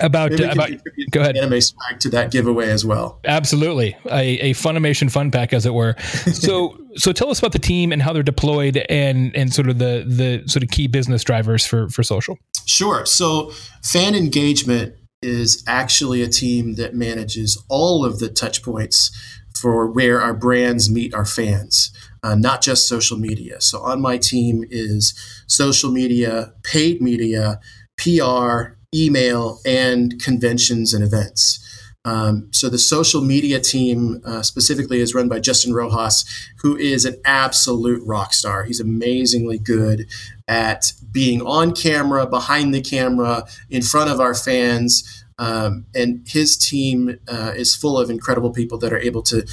about 0.00 0.32
uh, 0.40 0.50
about 0.50 0.70
go 1.12 1.20
ahead 1.20 1.36
anime 1.36 1.60
swag 1.60 2.00
to 2.00 2.08
that 2.08 2.32
giveaway 2.32 2.68
as 2.68 2.84
well 2.84 3.20
absolutely 3.26 3.96
a, 4.06 4.38
a 4.40 4.50
funimation 4.52 5.08
fun 5.08 5.30
pack 5.30 5.52
as 5.52 5.64
it 5.66 5.72
were 5.72 5.94
so 6.32 6.76
so 6.96 7.12
tell 7.12 7.30
us 7.30 7.38
about 7.38 7.52
the 7.52 7.60
team 7.60 7.92
and 7.92 8.02
how 8.02 8.12
they're 8.12 8.24
deployed 8.24 8.84
and 8.88 9.34
and 9.36 9.54
sort 9.54 9.68
of 9.68 9.78
the 9.78 10.04
the 10.04 10.42
sort 10.48 10.64
of 10.64 10.70
key 10.70 10.88
business 10.88 11.22
drivers 11.22 11.64
for 11.64 11.88
for 11.90 12.02
social 12.02 12.36
sure 12.66 13.06
so 13.06 13.52
fan 13.84 14.16
engagement 14.16 14.94
is 15.24 15.64
actually 15.66 16.22
a 16.22 16.28
team 16.28 16.74
that 16.74 16.94
manages 16.94 17.62
all 17.68 18.04
of 18.04 18.18
the 18.18 18.28
touch 18.28 18.62
points 18.62 19.10
for 19.56 19.90
where 19.90 20.20
our 20.20 20.34
brands 20.34 20.90
meet 20.90 21.14
our 21.14 21.24
fans 21.24 21.92
uh, 22.22 22.34
not 22.34 22.60
just 22.60 22.88
social 22.88 23.18
media 23.18 23.60
so 23.60 23.80
on 23.80 24.00
my 24.00 24.18
team 24.18 24.64
is 24.70 25.14
social 25.46 25.90
media 25.90 26.52
paid 26.62 27.00
media 27.00 27.60
pr 27.96 28.74
email, 28.94 29.60
and 29.66 30.22
conventions 30.22 30.94
and 30.94 31.04
events. 31.04 31.60
Um, 32.04 32.48
so 32.52 32.68
the 32.68 32.78
social 32.78 33.22
media 33.22 33.60
team 33.60 34.20
uh, 34.24 34.42
specifically 34.42 35.00
is 35.00 35.14
run 35.14 35.28
by 35.28 35.40
Justin 35.40 35.72
Rojas, 35.72 36.24
who 36.58 36.76
is 36.76 37.04
an 37.04 37.16
absolute 37.24 38.02
rock 38.04 38.34
star. 38.34 38.64
He's 38.64 38.80
amazingly 38.80 39.58
good 39.58 40.06
at 40.46 40.92
being 41.10 41.40
on 41.42 41.72
camera, 41.72 42.26
behind 42.26 42.74
the 42.74 42.82
camera, 42.82 43.46
in 43.70 43.82
front 43.82 44.10
of 44.10 44.20
our 44.20 44.34
fans. 44.34 45.24
Um, 45.36 45.86
and 45.96 46.24
his 46.28 46.56
team 46.56 47.18
uh, 47.26 47.52
is 47.56 47.74
full 47.74 47.98
of 47.98 48.08
incredible 48.08 48.52
people 48.52 48.78
that 48.78 48.92
are 48.92 48.98
able 48.98 49.22
to 49.22 49.44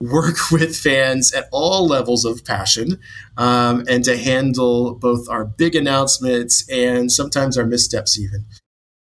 work 0.00 0.36
with 0.52 0.76
fans 0.76 1.32
at 1.32 1.48
all 1.50 1.88
levels 1.88 2.24
of 2.24 2.44
passion 2.44 3.00
um, 3.36 3.84
and 3.88 4.04
to 4.04 4.16
handle 4.16 4.94
both 4.94 5.28
our 5.28 5.44
big 5.44 5.74
announcements 5.74 6.68
and 6.68 7.10
sometimes 7.10 7.56
our 7.56 7.64
missteps, 7.64 8.18
even. 8.18 8.44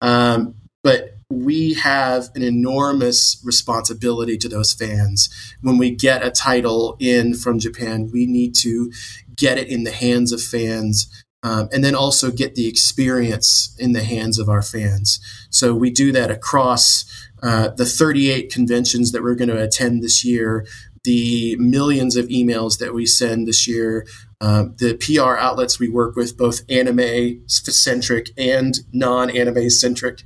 Um, 0.01 0.55
but 0.83 1.12
we 1.33 1.75
have 1.75 2.29
an 2.35 2.43
enormous 2.43 3.41
responsibility 3.45 4.37
to 4.39 4.49
those 4.49 4.73
fans. 4.73 5.29
When 5.61 5.79
we 5.79 5.91
get 5.91 6.25
a 6.25 6.31
title 6.31 6.97
in 6.99 7.35
from 7.35 7.59
Japan, 7.59 8.11
we 8.13 8.27
need 8.27 8.55
to 8.57 8.93
get 9.37 9.59
it 9.59 9.69
in 9.69 9.85
the 9.85 9.93
hands 9.93 10.33
of 10.33 10.43
fans 10.43 11.09
um, 11.43 11.69
and 11.73 11.83
then 11.83 11.95
also 11.95 12.31
get 12.31 12.55
the 12.55 12.69
experience 12.69 13.75
in 13.79 13.93
the 13.93 14.05
hands 14.05 14.39
of 14.39 14.49
our 14.49 14.63
fans. 14.63 15.21
So 15.51 15.75
we 15.75 15.91
do 15.91 16.13
that 16.13 16.31
across 16.31 17.05
uh, 17.43 17.69
the 17.69 17.85
38 17.85 18.53
conventions 18.53 19.13
that 19.13 19.23
we're 19.23 19.35
going 19.35 19.49
to 19.49 19.61
attend 19.61 20.03
this 20.03 20.25
year, 20.25 20.65
the 21.03 21.57
millions 21.57 22.15
of 22.15 22.29
emails 22.29 22.79
that 22.79 22.95
we 22.95 23.07
send 23.07 23.49
this 23.49 23.67
year, 23.67 24.07
um, 24.41 24.75
the 24.79 24.95
PR 24.95 25.37
outlets 25.37 25.81
we 25.81 25.89
work 25.89 26.15
with, 26.15 26.37
both 26.37 26.63
anime 26.69 27.43
centric 27.47 28.31
and 28.37 28.81
non 28.93 29.31
anime 29.31 29.69
centric, 29.71 30.23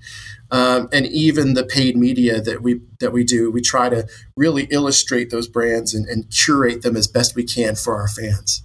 um, 0.50 0.88
and 0.92 1.06
even 1.06 1.54
the 1.54 1.64
paid 1.64 1.96
media 1.96 2.40
that 2.40 2.62
we 2.62 2.80
that 3.00 3.12
we 3.12 3.24
do, 3.24 3.50
we 3.50 3.60
try 3.60 3.88
to 3.88 4.06
really 4.36 4.64
illustrate 4.70 5.30
those 5.30 5.48
brands 5.48 5.94
and, 5.94 6.06
and 6.06 6.30
curate 6.30 6.82
them 6.82 6.96
as 6.96 7.06
best 7.06 7.34
we 7.34 7.44
can 7.44 7.74
for 7.74 7.96
our 7.96 8.08
fans. 8.08 8.62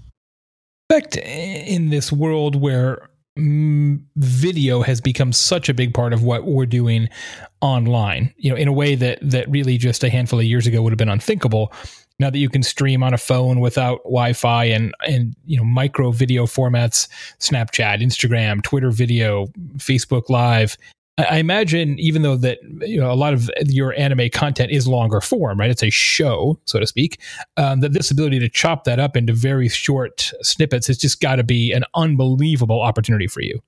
In 0.90 1.00
fact 1.00 1.18
in 1.18 1.90
this 1.90 2.12
world 2.12 2.56
where 2.56 3.10
mm, 3.40 4.02
video 4.18 4.82
has 4.82 5.00
become 5.00 5.32
such 5.32 5.70
a 5.70 5.74
big 5.74 5.94
part 5.94 6.14
of 6.14 6.24
what 6.24 6.46
we're 6.46 6.66
doing 6.66 7.10
online, 7.62 8.34
you 8.38 8.50
know, 8.50 8.58
in 8.58 8.68
a 8.68 8.74
way 8.74 8.96
that 8.96 9.20
that 9.22 9.50
really 9.50 9.78
just 9.78 10.04
a 10.04 10.10
handful 10.10 10.40
of 10.40 10.46
years 10.46 10.68
ago 10.68 10.82
would 10.82 10.92
have 10.92 10.98
been 10.98 11.10
unthinkable 11.10 11.72
now 12.22 12.30
that 12.30 12.38
you 12.38 12.50
can 12.50 12.62
stream 12.62 13.02
on 13.04 13.14
a 13.14 13.18
phone 13.18 13.60
without 13.60 13.98
Wi-Fi 14.04 14.66
and 14.66 14.94
and 15.06 15.36
you 15.46 15.58
know 15.58 15.64
micro 15.64 16.12
video 16.12 16.46
formats, 16.46 17.10
Snapchat, 17.40 18.02
Instagram, 18.02 18.62
Twitter 18.62 18.92
video, 18.92 19.48
Facebook 19.78 20.30
Live. 20.30 20.78
I 21.18 21.40
imagine, 21.40 22.00
even 22.00 22.22
though 22.22 22.38
that 22.38 22.60
you 22.82 23.00
know 23.00 23.12
a 23.12 23.16
lot 23.16 23.34
of 23.34 23.50
your 23.66 23.94
anime 24.00 24.30
content 24.30 24.72
is 24.72 24.88
longer 24.88 25.20
form, 25.22 25.60
right? 25.60 25.70
It's 25.70 25.84
a 25.84 25.90
show, 25.90 26.60
so 26.66 26.80
to 26.80 26.88
speak. 26.88 27.20
Um, 27.58 27.82
that 27.82 27.94
this 27.94 28.12
ability 28.12 28.40
to 28.40 28.50
chop 28.50 28.86
that 28.86 29.00
up 29.00 29.18
into 29.18 29.34
very 29.34 29.68
short 29.68 30.32
snippets 30.42 30.88
has 30.88 30.98
just 30.98 31.20
got 31.20 31.36
to 31.36 31.44
be 31.44 31.74
an 31.74 31.84
unbelievable 31.96 32.82
opportunity 32.82 33.28
for 33.28 33.42
you. 33.42 33.62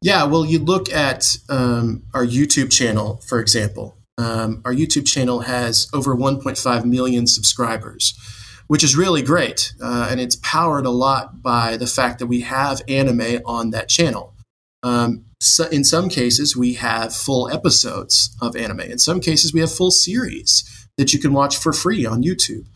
Yeah, 0.00 0.24
well, 0.24 0.44
you 0.46 0.60
look 0.60 0.90
at 0.92 1.38
um, 1.48 2.04
our 2.14 2.24
YouTube 2.24 2.70
channel, 2.70 3.20
for 3.26 3.40
example. 3.40 3.96
Um, 4.16 4.62
our 4.64 4.72
YouTube 4.72 5.06
channel 5.06 5.40
has 5.40 5.88
over 5.92 6.14
1.5 6.14 6.84
million 6.84 7.26
subscribers, 7.26 8.18
which 8.66 8.84
is 8.84 8.96
really 8.96 9.22
great. 9.22 9.72
Uh, 9.80 10.08
and 10.10 10.20
it's 10.20 10.36
powered 10.36 10.86
a 10.86 10.90
lot 10.90 11.42
by 11.42 11.76
the 11.76 11.86
fact 11.86 12.18
that 12.18 12.26
we 12.26 12.42
have 12.42 12.82
anime 12.88 13.40
on 13.44 13.70
that 13.70 13.88
channel. 13.88 14.34
Um, 14.82 15.24
so 15.40 15.66
in 15.68 15.84
some 15.84 16.08
cases, 16.08 16.56
we 16.56 16.74
have 16.74 17.14
full 17.14 17.50
episodes 17.50 18.34
of 18.40 18.56
anime. 18.56 18.80
In 18.80 18.98
some 18.98 19.20
cases, 19.20 19.52
we 19.52 19.60
have 19.60 19.72
full 19.72 19.90
series 19.90 20.88
that 20.96 21.12
you 21.12 21.20
can 21.20 21.32
watch 21.32 21.56
for 21.56 21.72
free 21.72 22.04
on 22.04 22.22
YouTube. 22.22 22.66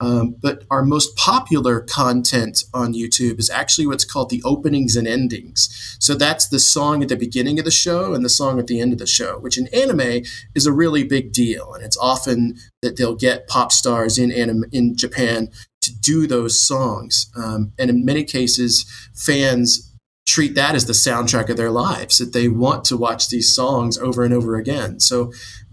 Um, 0.00 0.36
but 0.42 0.64
our 0.70 0.84
most 0.84 1.16
popular 1.16 1.80
content 1.80 2.64
on 2.74 2.94
YouTube 2.94 3.38
is 3.38 3.48
actually 3.48 3.86
what's 3.86 4.04
called 4.04 4.28
the 4.28 4.42
openings 4.44 4.96
and 4.96 5.06
endings. 5.06 5.96
So 6.00 6.14
that's 6.14 6.48
the 6.48 6.58
song 6.58 7.02
at 7.02 7.08
the 7.08 7.16
beginning 7.16 7.58
of 7.58 7.64
the 7.64 7.70
show 7.70 8.12
and 8.12 8.24
the 8.24 8.28
song 8.28 8.58
at 8.58 8.66
the 8.66 8.80
end 8.80 8.92
of 8.92 8.98
the 8.98 9.06
show, 9.06 9.38
which 9.38 9.56
in 9.56 9.68
anime 9.68 10.22
is 10.54 10.66
a 10.66 10.72
really 10.72 11.04
big 11.04 11.32
deal. 11.32 11.72
And 11.74 11.84
it's 11.84 11.96
often 11.96 12.56
that 12.82 12.96
they'll 12.96 13.14
get 13.14 13.46
pop 13.46 13.72
stars 13.72 14.18
in 14.18 14.32
anime 14.32 14.64
in 14.72 14.96
Japan 14.96 15.48
to 15.82 15.94
do 15.94 16.26
those 16.26 16.60
songs. 16.60 17.30
Um, 17.36 17.72
and 17.78 17.88
in 17.88 18.04
many 18.04 18.24
cases, 18.24 18.84
fans 19.14 19.93
treat 20.26 20.54
that 20.54 20.74
as 20.74 20.86
the 20.86 20.92
soundtrack 20.92 21.48
of 21.48 21.56
their 21.56 21.70
lives, 21.70 22.18
that 22.18 22.32
they 22.32 22.48
want 22.48 22.84
to 22.86 22.96
watch 22.96 23.28
these 23.28 23.54
songs 23.54 23.98
over 23.98 24.24
and 24.24 24.32
over 24.32 24.56
again. 24.56 25.00
So 25.00 25.32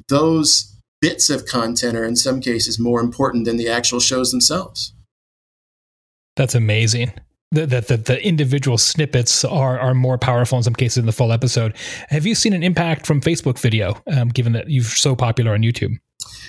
those 0.09 0.75
bits 0.99 1.29
of 1.29 1.45
content 1.45 1.97
are 1.97 2.05
in 2.05 2.15
some 2.15 2.41
cases 2.41 2.79
more 2.79 3.01
important 3.01 3.45
than 3.45 3.57
the 3.57 3.69
actual 3.69 3.99
shows 3.99 4.31
themselves. 4.31 4.93
That's 6.35 6.55
amazing. 6.55 7.13
That 7.53 7.69
the, 7.69 7.81
the, 7.81 7.97
the, 7.97 8.25
individual 8.25 8.77
snippets 8.77 9.43
are 9.43 9.77
are 9.77 9.93
more 9.93 10.17
powerful 10.17 10.57
in 10.57 10.63
some 10.63 10.73
cases 10.73 10.95
than 10.95 11.05
the 11.05 11.11
full 11.11 11.33
episode. 11.33 11.75
Have 12.07 12.25
you 12.25 12.33
seen 12.33 12.53
an 12.53 12.63
impact 12.63 13.05
from 13.05 13.19
Facebook 13.19 13.59
video, 13.59 14.01
um, 14.07 14.29
given 14.29 14.53
that 14.53 14.69
you're 14.69 14.85
so 14.85 15.17
popular 15.17 15.53
on 15.53 15.61
YouTube? 15.61 15.97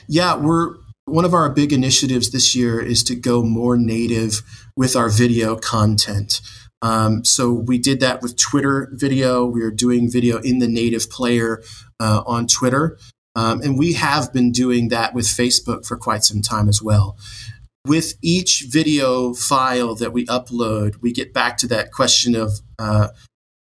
Yeah, 0.06 0.37
we're 0.37 0.76
one 1.06 1.25
of 1.25 1.35
our 1.35 1.50
big 1.50 1.73
initiatives 1.73 2.30
this 2.30 2.54
year 2.54 2.80
is 2.80 3.02
to 3.04 3.16
go 3.16 3.42
more 3.42 3.76
native 3.76 4.42
with 4.76 4.94
our 4.94 5.09
video 5.09 5.56
content. 5.56 6.40
Um, 6.82 7.24
so 7.24 7.52
we 7.52 7.78
did 7.78 8.00
that 8.00 8.20
with 8.20 8.36
Twitter 8.36 8.88
video. 8.92 9.46
We 9.46 9.62
are 9.62 9.70
doing 9.70 10.10
video 10.10 10.38
in 10.40 10.58
the 10.58 10.68
native 10.68 11.08
player 11.08 11.62
uh, 12.00 12.22
on 12.26 12.46
Twitter. 12.46 12.98
Um, 13.34 13.62
and 13.62 13.78
we 13.78 13.94
have 13.94 14.32
been 14.32 14.52
doing 14.52 14.88
that 14.88 15.14
with 15.14 15.24
Facebook 15.24 15.86
for 15.86 15.96
quite 15.96 16.24
some 16.24 16.42
time 16.42 16.68
as 16.68 16.82
well. 16.82 17.16
With 17.86 18.14
each 18.22 18.66
video 18.68 19.32
file 19.32 19.94
that 19.96 20.12
we 20.12 20.26
upload, 20.26 21.00
we 21.00 21.12
get 21.12 21.32
back 21.32 21.56
to 21.58 21.66
that 21.68 21.92
question 21.92 22.34
of 22.36 22.60
uh, 22.78 23.08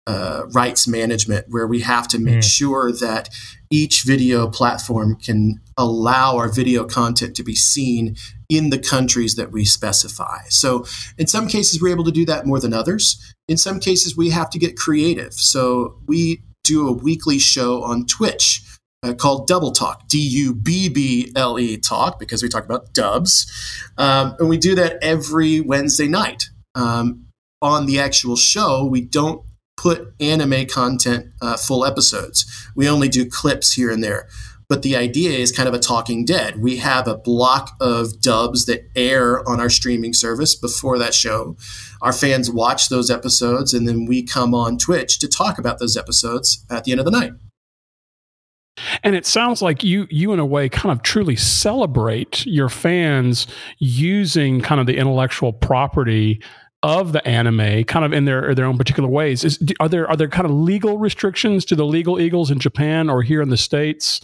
uh, 0.07 0.43
rights 0.53 0.88
management, 0.88 1.47
where 1.50 1.67
we 1.67 1.81
have 1.81 2.07
to 2.07 2.19
make 2.19 2.39
mm. 2.39 2.43
sure 2.43 2.91
that 2.93 3.29
each 3.69 4.03
video 4.03 4.47
platform 4.47 5.15
can 5.15 5.59
allow 5.77 6.38
our 6.38 6.51
video 6.51 6.84
content 6.84 7.36
to 7.36 7.43
be 7.43 7.55
seen 7.55 8.15
in 8.50 8.69
the 8.69 8.79
countries 8.79 9.36
that 9.36 9.51
we 9.51 9.65
specify. 9.65 10.39
So, 10.50 10.86
in 11.17 11.27
some 11.27 11.48
cases, 11.48 11.81
we're 11.81 11.93
able 11.93 12.05
to 12.05 12.12
do 12.12 12.25
that 12.25 12.46
more 12.46 12.60
than 12.60 12.74
others. 12.74 13.34
In 13.48 13.57
some 13.57 13.79
cases, 13.79 14.17
we 14.17 14.29
have 14.31 14.50
to 14.51 14.60
get 14.60 14.77
creative. 14.77 15.34
So, 15.34 15.98
we 16.07 16.43
do 16.63 16.88
a 16.88 16.91
weekly 16.91 17.39
show 17.39 17.84
on 17.84 18.05
Twitch 18.05 18.62
uh, 19.03 19.13
called 19.13 19.48
Dubble 19.48 19.74
Talk, 19.74 20.07
D 20.07 20.17
U 20.17 20.53
B 20.53 20.89
B 20.89 21.31
L 21.36 21.60
E 21.60 21.77
Talk, 21.77 22.19
because 22.19 22.41
we 22.41 22.50
talk 22.50 22.65
about 22.65 22.93
dubs. 22.93 23.46
Um, 23.98 24.36
and 24.39 24.50
we 24.50 24.57
do 24.57 24.75
that 24.75 24.98
every 25.01 25.62
Wednesday 25.62 26.07
night. 26.07 26.50
Um, 26.75 27.25
on 27.62 27.88
the 27.88 28.00
actual 28.00 28.36
show, 28.36 28.86
we 28.86 29.01
don't 29.01 29.41
put 29.77 30.13
anime 30.19 30.65
content 30.65 31.27
uh, 31.41 31.55
full 31.55 31.86
episodes, 31.86 32.46
we 32.75 32.89
only 32.89 33.07
do 33.07 33.29
clips 33.29 33.74
here 33.74 33.91
and 33.91 34.03
there. 34.03 34.27
But 34.69 34.81
the 34.81 34.97
idea 34.97 35.31
is 35.31 35.53
kind 35.53 35.69
of 35.69 35.74
a 35.74 35.79
talking 35.79 36.25
dead. 36.25 36.62
We 36.62 36.77
have 36.77 37.07
a 37.07 37.17
block 37.17 37.77
of 37.79 38.19
dubs 38.19 38.65
that 38.65 38.89
air 38.97 39.47
on 39.47 39.62
our 39.62 39.69
streaming 39.69 40.13
service 40.13 40.55
before 40.55 40.97
that 40.97 41.13
show. 41.13 41.55
Our 42.01 42.12
fans 42.12 42.51
watch 42.51 42.89
those 42.89 43.09
episodes, 43.09 43.74
and 43.74 43.88
then 43.88 44.05
we 44.05 44.24
come 44.24 44.53
on 44.53 44.77
Twitch 44.77 45.19
to 45.19 45.27
talk 45.27 45.57
about 45.57 45.79
those 45.79 45.95
episodes 45.95 46.65
at 46.69 46.83
the 46.83 46.91
end 46.91 47.00
of 47.00 47.05
the 47.05 47.12
night. 47.12 47.31
And 49.03 49.15
it 49.15 49.25
sounds 49.25 49.62
like 49.62 49.83
you 49.83 50.05
you 50.09 50.33
in 50.33 50.39
a 50.39 50.45
way 50.45 50.69
kind 50.69 50.91
of 50.91 51.01
truly 51.01 51.36
celebrate 51.36 52.45
your 52.45 52.69
fans 52.69 53.47
using 53.79 54.62
kind 54.62 54.79
of 54.79 54.86
the 54.86 54.97
intellectual 54.97 55.53
property 55.53 56.41
of 56.83 57.12
the 57.12 57.27
anime 57.27 57.83
kind 57.86 58.05
of 58.05 58.13
in 58.13 58.25
their 58.25 58.53
their 58.53 58.65
own 58.65 58.77
particular 58.77 59.09
ways. 59.09 59.43
Is, 59.43 59.59
are 59.79 59.89
there 59.89 60.07
are 60.07 60.15
there 60.15 60.27
kind 60.27 60.45
of 60.45 60.51
legal 60.51 60.97
restrictions 60.97 61.65
to 61.65 61.75
the 61.75 61.86
legal 61.86 62.19
eagles 62.19 62.51
in 62.51 62.59
Japan 62.59 63.09
or 63.09 63.24
here 63.24 63.41
in 63.41 63.50
the 63.50 63.57
states 63.57 64.21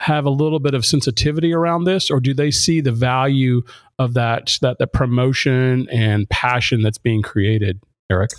have 0.00 0.24
a 0.24 0.30
little 0.30 0.58
bit 0.58 0.74
of 0.74 0.84
sensitivity 0.84 1.52
around 1.52 1.84
this, 1.84 2.10
or 2.10 2.20
do 2.20 2.34
they 2.34 2.50
see 2.50 2.80
the 2.80 2.92
value 2.92 3.62
of 3.98 4.14
that 4.14 4.58
that 4.60 4.78
the 4.78 4.86
promotion 4.86 5.88
and 5.90 6.28
passion 6.28 6.82
that's 6.82 6.98
being 6.98 7.22
created, 7.22 7.80
Eric? 8.10 8.30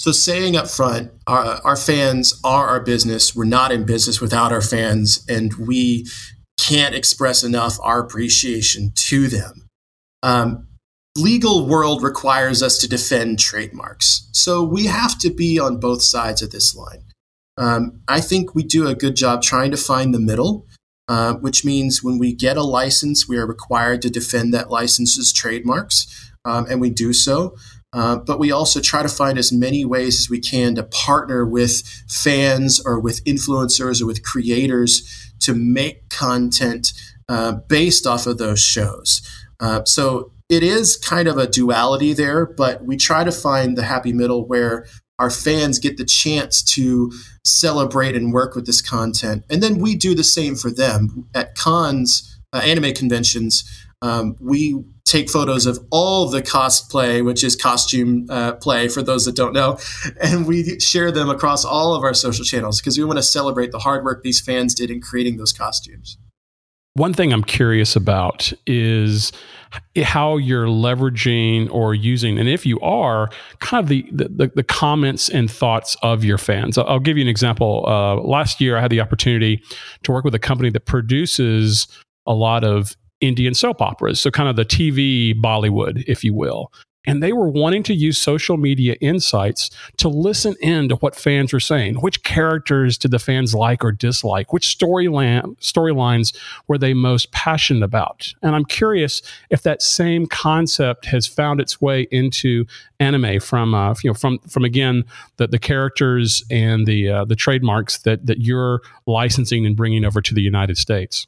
So, 0.00 0.12
saying 0.12 0.56
up 0.56 0.68
front, 0.68 1.10
our, 1.26 1.60
our 1.64 1.76
fans 1.76 2.40
are 2.44 2.68
our 2.68 2.80
business. 2.80 3.34
We're 3.34 3.44
not 3.44 3.72
in 3.72 3.84
business 3.84 4.20
without 4.20 4.52
our 4.52 4.60
fans, 4.60 5.24
and 5.28 5.54
we 5.54 6.06
can't 6.60 6.94
express 6.94 7.42
enough 7.42 7.78
our 7.82 8.00
appreciation 8.00 8.92
to 8.94 9.28
them. 9.28 9.68
Um, 10.22 10.68
legal 11.16 11.66
world 11.66 12.02
requires 12.02 12.62
us 12.62 12.78
to 12.78 12.88
defend 12.88 13.40
trademarks, 13.40 14.28
so 14.32 14.62
we 14.62 14.86
have 14.86 15.18
to 15.18 15.30
be 15.30 15.58
on 15.58 15.80
both 15.80 16.02
sides 16.02 16.42
of 16.42 16.52
this 16.52 16.76
line. 16.76 17.04
Um, 17.56 18.02
I 18.06 18.20
think 18.20 18.54
we 18.54 18.62
do 18.62 18.86
a 18.86 18.94
good 18.94 19.16
job 19.16 19.42
trying 19.42 19.72
to 19.72 19.76
find 19.76 20.14
the 20.14 20.20
middle, 20.20 20.68
uh, 21.08 21.34
which 21.34 21.64
means 21.64 22.02
when 22.02 22.18
we 22.18 22.34
get 22.34 22.56
a 22.56 22.62
license, 22.62 23.28
we 23.28 23.36
are 23.38 23.46
required 23.46 24.02
to 24.02 24.10
defend 24.10 24.52
that 24.52 24.70
license's 24.70 25.32
trademarks, 25.32 26.30
um, 26.44 26.66
and 26.68 26.80
we 26.80 26.90
do 26.90 27.12
so. 27.12 27.56
Uh, 27.92 28.16
but 28.16 28.38
we 28.38 28.52
also 28.52 28.80
try 28.80 29.02
to 29.02 29.08
find 29.08 29.38
as 29.38 29.50
many 29.50 29.84
ways 29.84 30.20
as 30.20 30.28
we 30.28 30.38
can 30.38 30.74
to 30.74 30.82
partner 30.82 31.46
with 31.46 31.82
fans 32.06 32.80
or 32.84 33.00
with 33.00 33.24
influencers 33.24 34.02
or 34.02 34.06
with 34.06 34.22
creators 34.22 35.32
to 35.40 35.54
make 35.54 36.08
content 36.10 36.92
uh, 37.28 37.52
based 37.52 38.06
off 38.06 38.26
of 38.26 38.36
those 38.36 38.60
shows. 38.60 39.22
Uh, 39.58 39.82
so 39.84 40.32
it 40.48 40.62
is 40.62 40.96
kind 40.96 41.28
of 41.28 41.38
a 41.38 41.46
duality 41.46 42.12
there, 42.12 42.44
but 42.44 42.84
we 42.84 42.96
try 42.96 43.24
to 43.24 43.32
find 43.32 43.76
the 43.76 43.82
happy 43.82 44.12
middle 44.12 44.46
where 44.46 44.86
our 45.18 45.30
fans 45.30 45.78
get 45.78 45.96
the 45.96 46.04
chance 46.04 46.62
to 46.62 47.12
celebrate 47.44 48.14
and 48.14 48.32
work 48.32 48.54
with 48.54 48.66
this 48.66 48.80
content. 48.80 49.44
And 49.50 49.62
then 49.62 49.78
we 49.78 49.96
do 49.96 50.14
the 50.14 50.24
same 50.24 50.54
for 50.54 50.70
them 50.70 51.28
at 51.34 51.54
cons, 51.54 52.38
uh, 52.52 52.58
anime 52.58 52.92
conventions. 52.94 53.64
Um, 54.00 54.36
we 54.40 54.84
take 55.04 55.28
photos 55.28 55.66
of 55.66 55.78
all 55.90 56.28
the 56.28 56.42
cosplay, 56.42 57.24
which 57.24 57.42
is 57.42 57.56
costume 57.56 58.26
uh, 58.30 58.52
play 58.52 58.88
for 58.88 59.02
those 59.02 59.24
that 59.24 59.34
don't 59.34 59.52
know, 59.52 59.78
and 60.20 60.46
we 60.46 60.78
share 60.78 61.10
them 61.10 61.30
across 61.30 61.64
all 61.64 61.94
of 61.94 62.04
our 62.04 62.14
social 62.14 62.44
channels 62.44 62.80
because 62.80 62.96
we 62.96 63.04
want 63.04 63.18
to 63.18 63.22
celebrate 63.22 63.72
the 63.72 63.80
hard 63.80 64.04
work 64.04 64.22
these 64.22 64.40
fans 64.40 64.74
did 64.74 64.90
in 64.90 65.00
creating 65.00 65.36
those 65.36 65.52
costumes. 65.52 66.18
One 66.94 67.12
thing 67.12 67.32
I'm 67.32 67.44
curious 67.44 67.96
about 67.96 68.52
is 68.66 69.32
how 70.02 70.36
you're 70.36 70.66
leveraging 70.66 71.70
or 71.70 71.94
using, 71.94 72.38
and 72.38 72.48
if 72.48 72.64
you 72.64 72.80
are, 72.80 73.30
kind 73.60 73.82
of 73.82 73.88
the 73.88 74.06
the, 74.12 74.50
the 74.54 74.62
comments 74.62 75.28
and 75.28 75.50
thoughts 75.50 75.96
of 76.02 76.24
your 76.24 76.38
fans. 76.38 76.78
I'll 76.78 77.00
give 77.00 77.16
you 77.16 77.22
an 77.22 77.28
example. 77.28 77.84
Uh, 77.86 78.16
last 78.16 78.60
year, 78.60 78.76
I 78.76 78.80
had 78.80 78.90
the 78.90 79.00
opportunity 79.00 79.62
to 80.02 80.12
work 80.12 80.24
with 80.24 80.34
a 80.34 80.38
company 80.38 80.70
that 80.70 80.86
produces 80.86 81.88
a 82.26 82.34
lot 82.34 82.64
of 82.64 82.96
Indian 83.20 83.54
soap 83.54 83.82
operas, 83.82 84.20
so 84.20 84.30
kind 84.30 84.48
of 84.48 84.56
the 84.56 84.64
TV 84.64 85.34
Bollywood, 85.34 86.04
if 86.06 86.22
you 86.22 86.34
will. 86.34 86.72
And 87.08 87.22
they 87.22 87.32
were 87.32 87.48
wanting 87.48 87.82
to 87.84 87.94
use 87.94 88.18
social 88.18 88.58
media 88.58 88.94
insights 89.00 89.70
to 89.96 90.08
listen 90.08 90.54
in 90.60 90.90
to 90.90 90.96
what 90.96 91.16
fans 91.16 91.54
were 91.54 91.60
saying. 91.60 91.96
Which 91.96 92.22
characters 92.22 92.98
did 92.98 93.10
the 93.10 93.18
fans 93.18 93.54
like 93.54 93.82
or 93.82 93.92
dislike? 93.92 94.52
Which 94.52 94.78
storyline 94.78 95.56
storylines 95.58 96.36
were 96.66 96.76
they 96.76 96.92
most 96.92 97.32
passionate 97.32 97.82
about? 97.82 98.34
And 98.42 98.54
I'm 98.54 98.66
curious 98.66 99.22
if 99.48 99.62
that 99.62 99.80
same 99.80 100.26
concept 100.26 101.06
has 101.06 101.26
found 101.26 101.60
its 101.60 101.80
way 101.80 102.06
into 102.10 102.66
anime 103.00 103.40
from 103.40 103.74
uh, 103.74 103.94
you 104.02 104.10
know 104.10 104.14
from 104.14 104.38
from 104.40 104.64
again 104.64 105.04
the, 105.38 105.46
the 105.46 105.58
characters 105.58 106.44
and 106.50 106.86
the 106.86 107.08
uh, 107.08 107.24
the 107.24 107.36
trademarks 107.36 107.98
that 107.98 108.26
that 108.26 108.40
you're 108.40 108.82
licensing 109.06 109.64
and 109.64 109.76
bringing 109.76 110.04
over 110.04 110.20
to 110.20 110.34
the 110.34 110.42
United 110.42 110.76
States. 110.76 111.26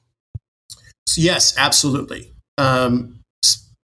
Yes, 1.17 1.57
absolutely. 1.57 2.33
Um, 2.59 3.20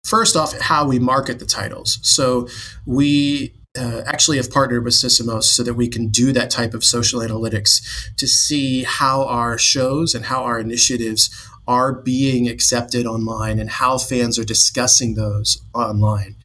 first 0.08 0.36
off, 0.36 0.58
how 0.58 0.86
we 0.86 0.98
market 0.98 1.38
the 1.38 1.46
titles. 1.46 1.98
So 2.02 2.48
we 2.86 3.54
uh, 3.78 4.02
actually 4.06 4.38
have 4.38 4.50
partnered 4.50 4.84
with 4.84 4.94
Sysomos 4.94 5.44
so 5.44 5.62
that 5.62 5.74
we 5.74 5.88
can 5.88 6.08
do 6.08 6.32
that 6.32 6.50
type 6.50 6.74
of 6.74 6.84
social 6.84 7.20
analytics 7.20 7.82
to 8.16 8.26
see 8.26 8.84
how 8.84 9.24
our 9.24 9.58
shows 9.58 10.14
and 10.14 10.24
how 10.24 10.42
our 10.42 10.58
initiatives 10.58 11.30
are 11.66 11.92
being 11.92 12.48
accepted 12.48 13.06
online 13.06 13.58
and 13.58 13.68
how 13.68 13.98
fans 13.98 14.38
are 14.38 14.44
discussing 14.44 15.14
those 15.14 15.62
online. 15.74 16.36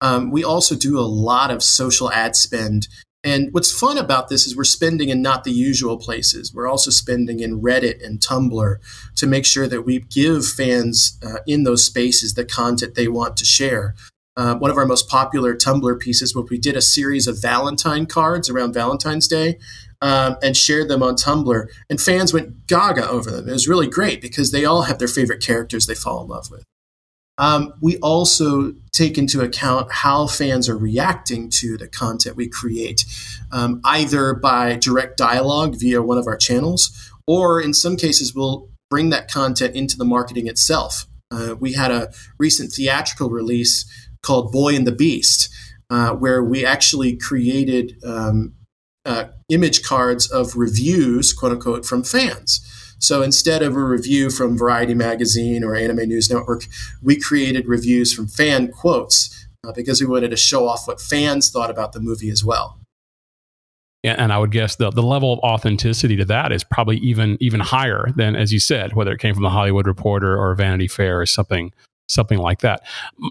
Um, 0.00 0.30
we 0.30 0.42
also 0.42 0.74
do 0.74 0.98
a 0.98 1.02
lot 1.02 1.50
of 1.50 1.62
social 1.62 2.10
ad 2.10 2.34
spend 2.34 2.88
and 3.24 3.52
what's 3.52 3.72
fun 3.72 3.96
about 3.96 4.28
this 4.28 4.46
is 4.46 4.54
we're 4.54 4.64
spending 4.64 5.08
in 5.08 5.22
not 5.22 5.44
the 5.44 5.50
usual 5.50 5.96
places. 5.96 6.52
We're 6.54 6.68
also 6.68 6.90
spending 6.90 7.40
in 7.40 7.62
Reddit 7.62 8.04
and 8.04 8.20
Tumblr 8.20 8.76
to 9.16 9.26
make 9.26 9.46
sure 9.46 9.66
that 9.66 9.82
we 9.82 10.00
give 10.00 10.46
fans 10.46 11.18
uh, 11.26 11.38
in 11.46 11.64
those 11.64 11.84
spaces 11.84 12.34
the 12.34 12.44
content 12.44 12.94
they 12.94 13.08
want 13.08 13.38
to 13.38 13.46
share. 13.46 13.94
Uh, 14.36 14.56
one 14.56 14.70
of 14.70 14.76
our 14.76 14.84
most 14.84 15.08
popular 15.08 15.54
Tumblr 15.54 15.98
pieces 16.00 16.34
was 16.34 16.50
we 16.50 16.58
did 16.58 16.76
a 16.76 16.82
series 16.82 17.26
of 17.26 17.40
Valentine 17.40 18.04
cards 18.04 18.50
around 18.50 18.74
Valentine's 18.74 19.28
Day 19.28 19.58
um, 20.02 20.36
and 20.42 20.56
shared 20.56 20.88
them 20.88 21.02
on 21.02 21.14
Tumblr, 21.14 21.66
and 21.88 22.00
fans 22.00 22.34
went 22.34 22.66
gaga 22.66 23.08
over 23.08 23.30
them. 23.30 23.48
It 23.48 23.52
was 23.52 23.68
really 23.68 23.86
great 23.86 24.20
because 24.20 24.50
they 24.50 24.64
all 24.64 24.82
have 24.82 24.98
their 24.98 25.08
favorite 25.08 25.42
characters 25.42 25.86
they 25.86 25.94
fall 25.94 26.22
in 26.22 26.28
love 26.28 26.50
with. 26.50 26.64
Um, 27.38 27.74
we 27.80 27.96
also 27.98 28.74
take 28.92 29.18
into 29.18 29.40
account 29.40 29.92
how 29.92 30.26
fans 30.26 30.68
are 30.68 30.78
reacting 30.78 31.50
to 31.50 31.76
the 31.76 31.88
content 31.88 32.36
we 32.36 32.48
create, 32.48 33.04
um, 33.50 33.80
either 33.84 34.34
by 34.34 34.76
direct 34.76 35.16
dialogue 35.16 35.74
via 35.76 36.00
one 36.00 36.18
of 36.18 36.26
our 36.26 36.36
channels, 36.36 37.10
or 37.26 37.60
in 37.60 37.74
some 37.74 37.96
cases, 37.96 38.34
we'll 38.34 38.68
bring 38.88 39.10
that 39.10 39.30
content 39.30 39.74
into 39.74 39.96
the 39.96 40.04
marketing 40.04 40.46
itself. 40.46 41.06
Uh, 41.30 41.56
we 41.58 41.72
had 41.72 41.90
a 41.90 42.12
recent 42.38 42.72
theatrical 42.72 43.30
release 43.30 43.84
called 44.22 44.52
Boy 44.52 44.76
and 44.76 44.86
the 44.86 44.92
Beast, 44.92 45.52
uh, 45.90 46.10
where 46.10 46.42
we 46.42 46.64
actually 46.64 47.16
created 47.16 47.96
um, 48.04 48.54
uh, 49.04 49.24
image 49.48 49.82
cards 49.82 50.30
of 50.30 50.56
reviews, 50.56 51.32
quote 51.32 51.52
unquote, 51.52 51.84
from 51.84 52.04
fans. 52.04 52.60
So 53.04 53.20
instead 53.20 53.62
of 53.62 53.76
a 53.76 53.84
review 53.84 54.30
from 54.30 54.56
Variety 54.56 54.94
Magazine 54.94 55.62
or 55.62 55.76
Anime 55.76 56.08
News 56.08 56.30
Network, 56.30 56.64
we 57.02 57.20
created 57.20 57.68
reviews 57.68 58.14
from 58.14 58.26
fan 58.26 58.72
quotes 58.72 59.46
uh, 59.62 59.72
because 59.72 60.00
we 60.00 60.06
wanted 60.06 60.30
to 60.30 60.38
show 60.38 60.66
off 60.66 60.88
what 60.88 61.02
fans 61.02 61.50
thought 61.50 61.70
about 61.70 61.92
the 61.92 62.00
movie 62.00 62.30
as 62.30 62.42
well. 62.42 62.78
Yeah, 64.02 64.16
and 64.18 64.32
I 64.32 64.38
would 64.38 64.52
guess 64.52 64.76
the, 64.76 64.90
the 64.90 65.02
level 65.02 65.34
of 65.34 65.38
authenticity 65.40 66.16
to 66.16 66.24
that 66.26 66.50
is 66.50 66.64
probably 66.64 66.96
even 66.98 67.36
even 67.40 67.60
higher 67.60 68.08
than, 68.16 68.36
as 68.36 68.52
you 68.52 68.60
said, 68.60 68.94
whether 68.94 69.12
it 69.12 69.18
came 69.18 69.34
from 69.34 69.42
the 69.42 69.50
Hollywood 69.50 69.86
Reporter 69.86 70.38
or 70.38 70.54
Vanity 70.54 70.88
Fair 70.88 71.20
or 71.20 71.26
something 71.26 71.72
something 72.08 72.38
like 72.38 72.60
that. 72.60 72.82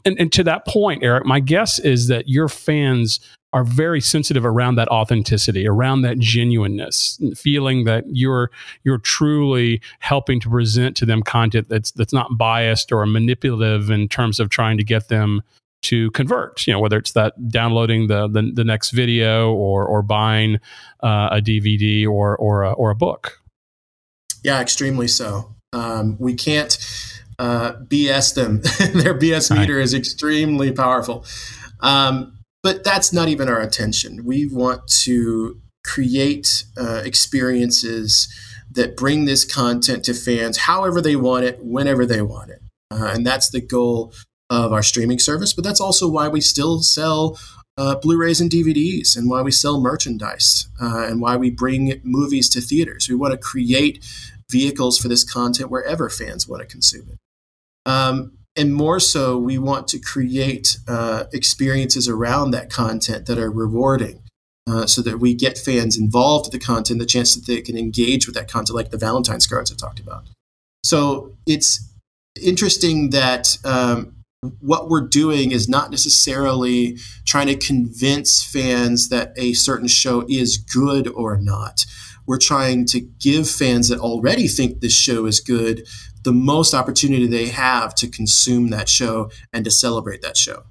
And, 0.06 0.20
and 0.20 0.32
to 0.34 0.44
that 0.46 0.66
point, 0.66 1.04
Eric, 1.04 1.26
my 1.26 1.40
guess 1.40 1.78
is 1.78 2.08
that 2.08 2.28
your 2.28 2.50
fans 2.50 3.20
are 3.54 3.63
very 3.63 4.02
sensitive 4.02 4.44
around 4.46 4.76
that 4.76 4.88
authenticity, 4.89 5.68
around 5.68 6.02
that 6.02 6.18
genuineness, 6.18 7.20
feeling 7.36 7.86
that 7.86 8.04
you're 8.08 8.52
you're 8.84 8.98
truly 8.98 9.80
helping 10.00 10.39
to 10.42 10.50
present 10.50 10.98
to 10.98 11.06
them 11.06 11.22
content 11.22 11.70
that's 11.70 11.92
that's 11.92 12.12
not 12.13 12.38
biased 12.38 12.92
or 12.92 13.06
manipulative 13.06 13.89
in 13.89 14.10
terms 14.10 14.39
of 14.39 14.50
trying 14.50 14.78
to 14.78 14.84
get 14.84 15.08
them 15.08 15.42
to 15.84 16.10
convert. 16.12 16.66
You 16.66 16.74
know, 16.74 16.80
whether 16.80 16.98
it's 16.98 17.12
that 17.12 17.50
downloading 17.50 18.08
the 18.08 18.28
the, 18.28 18.52
the 18.54 18.63
next 18.63 18.89
video 18.89 19.54
or 19.54 19.86
or 19.86 20.02
buying 20.02 20.56
uh, 21.02 21.30
a 21.32 21.42
DVD 21.42 22.08
or 22.08 22.36
or 22.36 22.63
a, 22.63 22.72
or 22.74 22.89
a 22.89 22.96
book. 22.96 23.39
Yeah, 24.44 24.60
extremely 24.60 25.08
so. 25.08 25.54
Um, 25.72 26.18
we 26.20 26.34
can't 26.34 26.78
uh, 27.39 27.74
BS 27.74 28.34
them. 28.36 28.62
Their 29.04 29.18
BS 29.18 29.56
meter 29.58 29.76
right. 29.76 29.84
is 29.84 29.94
extremely 29.94 30.72
powerful. 30.72 31.26
Um, 31.80 32.33
but 32.63 32.84
that's 32.84 33.12
not 33.12 33.28
even 33.28 33.49
our 33.49 33.62
intention. 33.62 34.23
We 34.26 34.47
want 34.47 34.88
to 35.04 35.62
create 35.84 36.63
uh, 36.78 37.02
experiences 37.04 38.34
that 38.71 38.95
bring 38.95 39.26
this 39.26 39.45
content 39.45 40.06
to 40.06 40.13
fans 40.13 40.58
however 40.60 41.02
they 41.02 41.15
want 41.15 41.45
it, 41.45 41.60
whenever 41.62 42.06
they 42.06 42.21
want 42.21 42.49
it. 42.49 42.62
Uh, 42.89 43.12
and 43.13 43.28
that's 43.28 43.49
the 43.49 43.62
goal 43.62 44.13
of 44.49 44.71
our 44.71 44.84
streaming 44.84 45.19
service. 45.19 45.54
But 45.54 45.63
that's 45.63 45.82
also 45.82 46.10
why 46.10 46.28
we 46.28 46.41
still 46.41 46.82
sell 46.82 47.38
uh, 47.78 47.95
Blu 47.95 48.17
rays 48.17 48.39
and 48.39 48.52
DVDs 48.52 49.17
and 49.17 49.30
why 49.30 49.41
we 49.41 49.52
sell 49.52 49.82
merchandise 49.82 50.67
uh, 50.82 51.06
and 51.08 51.21
why 51.21 51.36
we 51.36 51.49
bring 51.49 51.99
movies 52.04 52.49
to 52.49 52.62
theaters. 52.62 53.10
We 53.10 53.15
want 53.15 53.32
to 53.34 53.38
create 53.38 54.06
vehicles 54.49 54.97
for 54.97 55.08
this 55.08 55.23
content 55.23 55.71
wherever 55.71 56.10
fans 56.10 56.47
want 56.47 56.62
to 56.62 56.67
consume 56.67 57.10
it. 57.10 57.19
Um, 57.89 58.38
and 58.56 58.74
more 58.74 59.00
so, 59.00 59.38
we 59.38 59.58
want 59.58 59.88
to 59.89 60.00
create 60.00 60.78
uh, 60.88 61.26
experiences 61.34 62.08
around 62.08 62.52
that 62.52 62.70
content 62.70 63.26
that 63.26 63.38
are 63.38 63.52
rewarding. 63.52 64.20
Uh, 64.66 64.86
so 64.88 65.02
that 65.02 65.20
we 65.20 65.34
get 65.34 65.58
fans 65.58 65.98
involved 65.98 66.46
with 66.46 66.54
the 66.54 66.66
content, 66.66 66.98
the 66.98 67.06
chance 67.06 67.36
that 67.36 67.46
they 67.46 67.60
can 67.60 67.78
engage 67.78 68.26
with 68.26 68.34
that 68.34 68.50
content, 68.50 68.74
like 68.74 68.92
the 68.92 68.98
Valentine's 68.98 69.46
cards 69.46 69.70
I 69.70 69.76
talked 69.76 70.00
about. 70.00 70.24
So 70.86 71.34
it's 71.46 71.94
interesting 72.42 73.10
that 73.10 73.58
um, 73.66 74.13
what 74.62 74.88
we're 74.88 75.06
doing 75.06 75.52
is 75.52 75.68
not 75.68 75.92
necessarily 75.92 76.98
trying 77.26 77.48
to 77.48 77.58
convince 77.58 78.42
fans 78.42 79.10
that 79.10 79.34
a 79.36 79.52
certain 79.52 79.89
show 79.89 80.26
is 80.30 80.56
good 80.56 81.10
or 81.10 81.38
not. 81.38 81.86
we're 82.26 82.38
trying 82.38 82.86
to 82.86 83.02
give 83.02 83.50
fans 83.50 83.89
that 83.89 84.00
already 84.00 84.48
think 84.48 84.80
this 84.80 84.96
show 84.96 85.26
is 85.26 85.39
good 85.39 85.86
the 86.24 86.34
most 86.34 86.74
opportunity 86.74 87.28
they 87.28 87.48
have 87.48 87.94
to 87.96 88.08
consume 88.08 88.70
that 88.70 88.90
show 88.90 89.30
and 89.52 89.66
to 89.66 89.72
celebrate 89.72 90.22
that 90.22 90.38
show. 90.38 90.64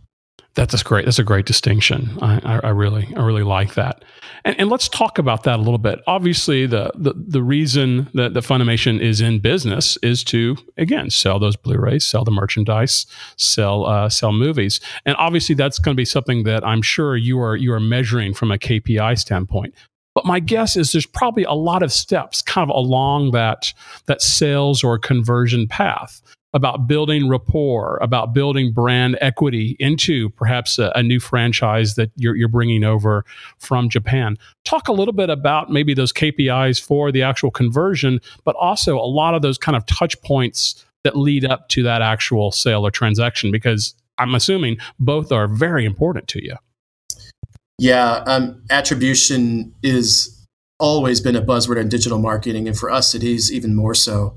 That's 0.55 0.79
a 0.79 0.85
great. 0.85 1.07
That's 1.07 1.19
a 1.19 1.25
great 1.25 1.47
distinction. 1.47 2.19
I, 2.21 2.41
I, 2.45 2.61
I 2.65 2.69
really, 2.71 3.11
I 3.17 3.25
really 3.25 3.43
like 3.43 3.73
that. 3.75 4.05
And, 4.45 4.59
and, 4.61 4.69
let's 4.69 4.87
talk 4.87 5.19
about 5.19 5.45
that 5.45 5.59
a 5.59 5.62
little 5.62 5.79
bit. 5.79 6.01
Obviously, 6.07 6.67
the 6.67 6.91
the, 6.95 7.15
the 7.17 7.43
reason 7.43 8.11
that 8.12 8.35
the 8.35 8.41
Funimation 8.41 9.01
is 9.01 9.23
in 9.23 9.38
business 9.38 9.97
is 10.03 10.23
to 10.25 10.59
again 10.77 11.09
sell 11.09 11.38
those 11.38 11.57
Blu-rays, 11.57 12.05
sell 12.05 12.25
the 12.25 12.31
merchandise, 12.31 13.07
sell 13.37 13.87
uh, 13.87 14.11
sell 14.11 14.33
movies, 14.33 14.79
and 15.07 15.17
obviously 15.17 15.55
that's 15.55 15.79
going 15.79 15.95
to 15.95 16.01
be 16.01 16.05
something 16.05 16.43
that 16.43 16.67
I'm 16.67 16.83
sure 16.83 17.17
you 17.17 17.41
are 17.41 17.57
you 17.57 17.73
are 17.73 17.81
measuring 17.81 18.35
from 18.35 18.51
a 18.51 18.59
KPI 18.59 19.19
standpoint. 19.19 19.75
But 20.14 20.27
my 20.27 20.40
guess 20.40 20.77
is 20.77 20.92
there's 20.92 21.07
probably 21.07 21.44
a 21.44 21.53
lot 21.53 21.83
of 21.83 21.92
steps 21.92 22.42
kind 22.42 22.70
of 22.70 22.77
along 22.77 23.31
that 23.33 23.72
that 24.07 24.20
sales 24.22 24.85
or 24.85 24.98
conversion 24.98 25.66
path 25.68 26.20
about 26.55 26.87
building 26.87 27.29
rapport, 27.29 27.98
about 28.03 28.35
building 28.35 28.72
brand 28.72 29.16
equity 29.20 29.77
into 29.79 30.29
perhaps 30.31 30.79
a, 30.79 30.92
a, 30.94 31.03
new 31.03 31.18
franchise 31.18 31.94
that 31.94 32.11
you're, 32.16 32.37
you're 32.37 32.48
bringing 32.48 32.85
over 32.85 33.25
from 33.59 33.88
Japan. 33.88 34.37
Talk 34.64 34.88
a 34.88 34.92
little 34.92 35.14
bit 35.14 35.31
about 35.31 35.70
maybe 35.70 35.94
those 35.94 36.12
KPIs 36.12 36.81
for 36.81 37.11
the 37.11 37.22
actual 37.22 37.51
conversion, 37.51 38.20
but 38.44 38.55
also 38.57 38.98
a 38.98 39.09
lot 39.09 39.35
of 39.35 39.42
those 39.42 39.57
kind 39.57 39.77
of 39.77 39.87
touch 39.87 40.20
points 40.22 40.85
that 41.05 41.16
lead 41.16 41.44
up 41.44 41.68
to 41.70 41.83
that 41.85 42.03
actual 42.03 42.53
sale 42.53 42.87
or 42.87 42.90
transaction, 42.90 43.51
because 43.51 43.94
I'm 44.18 44.35
assuming 44.35 44.77
both 45.01 45.33
are 45.33 45.48
very 45.48 45.85
important 45.85 46.29
to 46.29 46.44
you. 46.44 46.57
Yeah, 47.83 48.23
um, 48.29 48.62
attribution 48.71 49.75
is 49.83 50.47
always 50.79 51.21
been 51.21 51.35
a 51.35 51.42
buzzword 51.42 51.81
in 51.81 51.88
digital 51.88 52.21
marketing, 52.21 52.68
and 52.68 52.79
for 52.79 52.92
us, 52.92 53.12
it 53.12 53.25
is 53.25 53.53
even 53.53 53.75
more 53.75 53.92
so. 53.92 54.37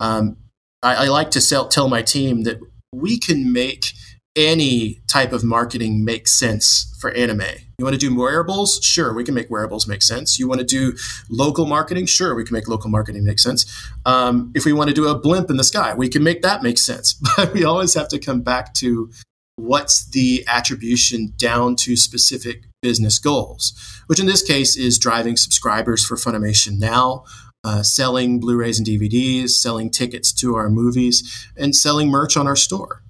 Um, 0.00 0.38
I, 0.82 1.04
I 1.04 1.08
like 1.08 1.30
to 1.32 1.42
sell, 1.42 1.68
tell 1.68 1.90
my 1.90 2.00
team 2.00 2.44
that 2.44 2.58
we 2.94 3.18
can 3.18 3.52
make 3.52 3.92
any 4.34 5.02
type 5.08 5.34
of 5.34 5.44
marketing 5.44 6.06
make 6.06 6.26
sense 6.26 6.96
for 6.98 7.10
anime. 7.10 7.42
You 7.78 7.84
want 7.84 8.00
to 8.00 8.00
do 8.00 8.16
wearables? 8.16 8.82
Sure, 8.82 9.12
we 9.12 9.24
can 9.24 9.34
make 9.34 9.50
wearables 9.50 9.86
make 9.86 10.00
sense. 10.00 10.38
You 10.38 10.48
want 10.48 10.60
to 10.60 10.66
do 10.66 10.96
local 11.28 11.66
marketing? 11.66 12.06
Sure, 12.06 12.34
we 12.34 12.44
can 12.44 12.54
make 12.54 12.66
local 12.66 12.88
marketing 12.88 13.24
make 13.24 13.40
sense. 13.40 13.66
Um, 14.06 14.52
if 14.54 14.64
we 14.64 14.72
want 14.72 14.88
to 14.88 14.94
do 14.94 15.06
a 15.06 15.18
blimp 15.18 15.50
in 15.50 15.58
the 15.58 15.64
sky, 15.64 15.92
we 15.92 16.08
can 16.08 16.22
make 16.22 16.40
that 16.40 16.62
make 16.62 16.78
sense. 16.78 17.20
But 17.36 17.52
we 17.52 17.62
always 17.62 17.92
have 17.92 18.08
to 18.08 18.18
come 18.18 18.40
back 18.40 18.72
to 18.74 19.10
what's 19.56 20.08
the 20.08 20.44
attribution 20.48 21.34
down 21.36 21.76
to 21.76 21.94
specific 21.94 22.64
business 22.86 23.18
goals, 23.18 23.72
which 24.06 24.20
in 24.20 24.26
this 24.26 24.42
case 24.42 24.76
is 24.76 24.96
driving 24.96 25.36
subscribers 25.36 26.06
for 26.06 26.14
Funimation 26.14 26.78
Now, 26.78 27.24
uh, 27.64 27.82
selling 27.82 28.38
Blu-rays 28.38 28.78
and 28.78 28.86
DVDs, 28.86 29.50
selling 29.50 29.90
tickets 29.90 30.32
to 30.34 30.54
our 30.54 30.70
movies, 30.70 31.16
and 31.56 31.74
selling 31.74 32.08
merch 32.10 32.36
on 32.36 32.46
our 32.46 32.54
store. 32.54 33.02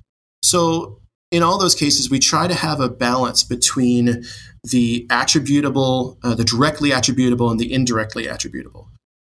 So 0.42 1.02
in 1.30 1.42
all 1.42 1.58
those 1.58 1.74
cases, 1.74 2.08
we 2.08 2.18
try 2.18 2.48
to 2.48 2.54
have 2.54 2.80
a 2.80 2.88
balance 2.88 3.44
between 3.44 4.24
the 4.64 5.06
attributable, 5.10 6.18
uh, 6.22 6.34
the 6.34 6.44
directly 6.44 6.90
attributable, 6.90 7.50
and 7.50 7.60
the 7.60 7.70
indirectly 7.70 8.26
attributable. 8.26 8.88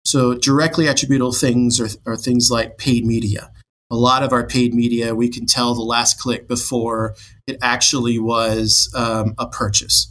So 0.05 0.35
directly 0.35 0.87
attributable 0.87 1.33
things 1.33 1.81
are, 1.81 1.89
are 2.05 2.15
things 2.15 2.49
like 2.49 2.77
paid 2.77 3.05
media. 3.05 3.51
A 3.91 3.97
lot 3.97 4.23
of 4.23 4.31
our 4.31 4.47
paid 4.47 4.73
media, 4.73 5.13
we 5.13 5.27
can 5.27 5.45
tell 5.45 5.75
the 5.75 5.81
last 5.81 6.17
click 6.17 6.47
before 6.47 7.15
it 7.45 7.57
actually 7.61 8.19
was 8.19 8.89
um, 8.95 9.33
a 9.37 9.47
purchase. 9.47 10.07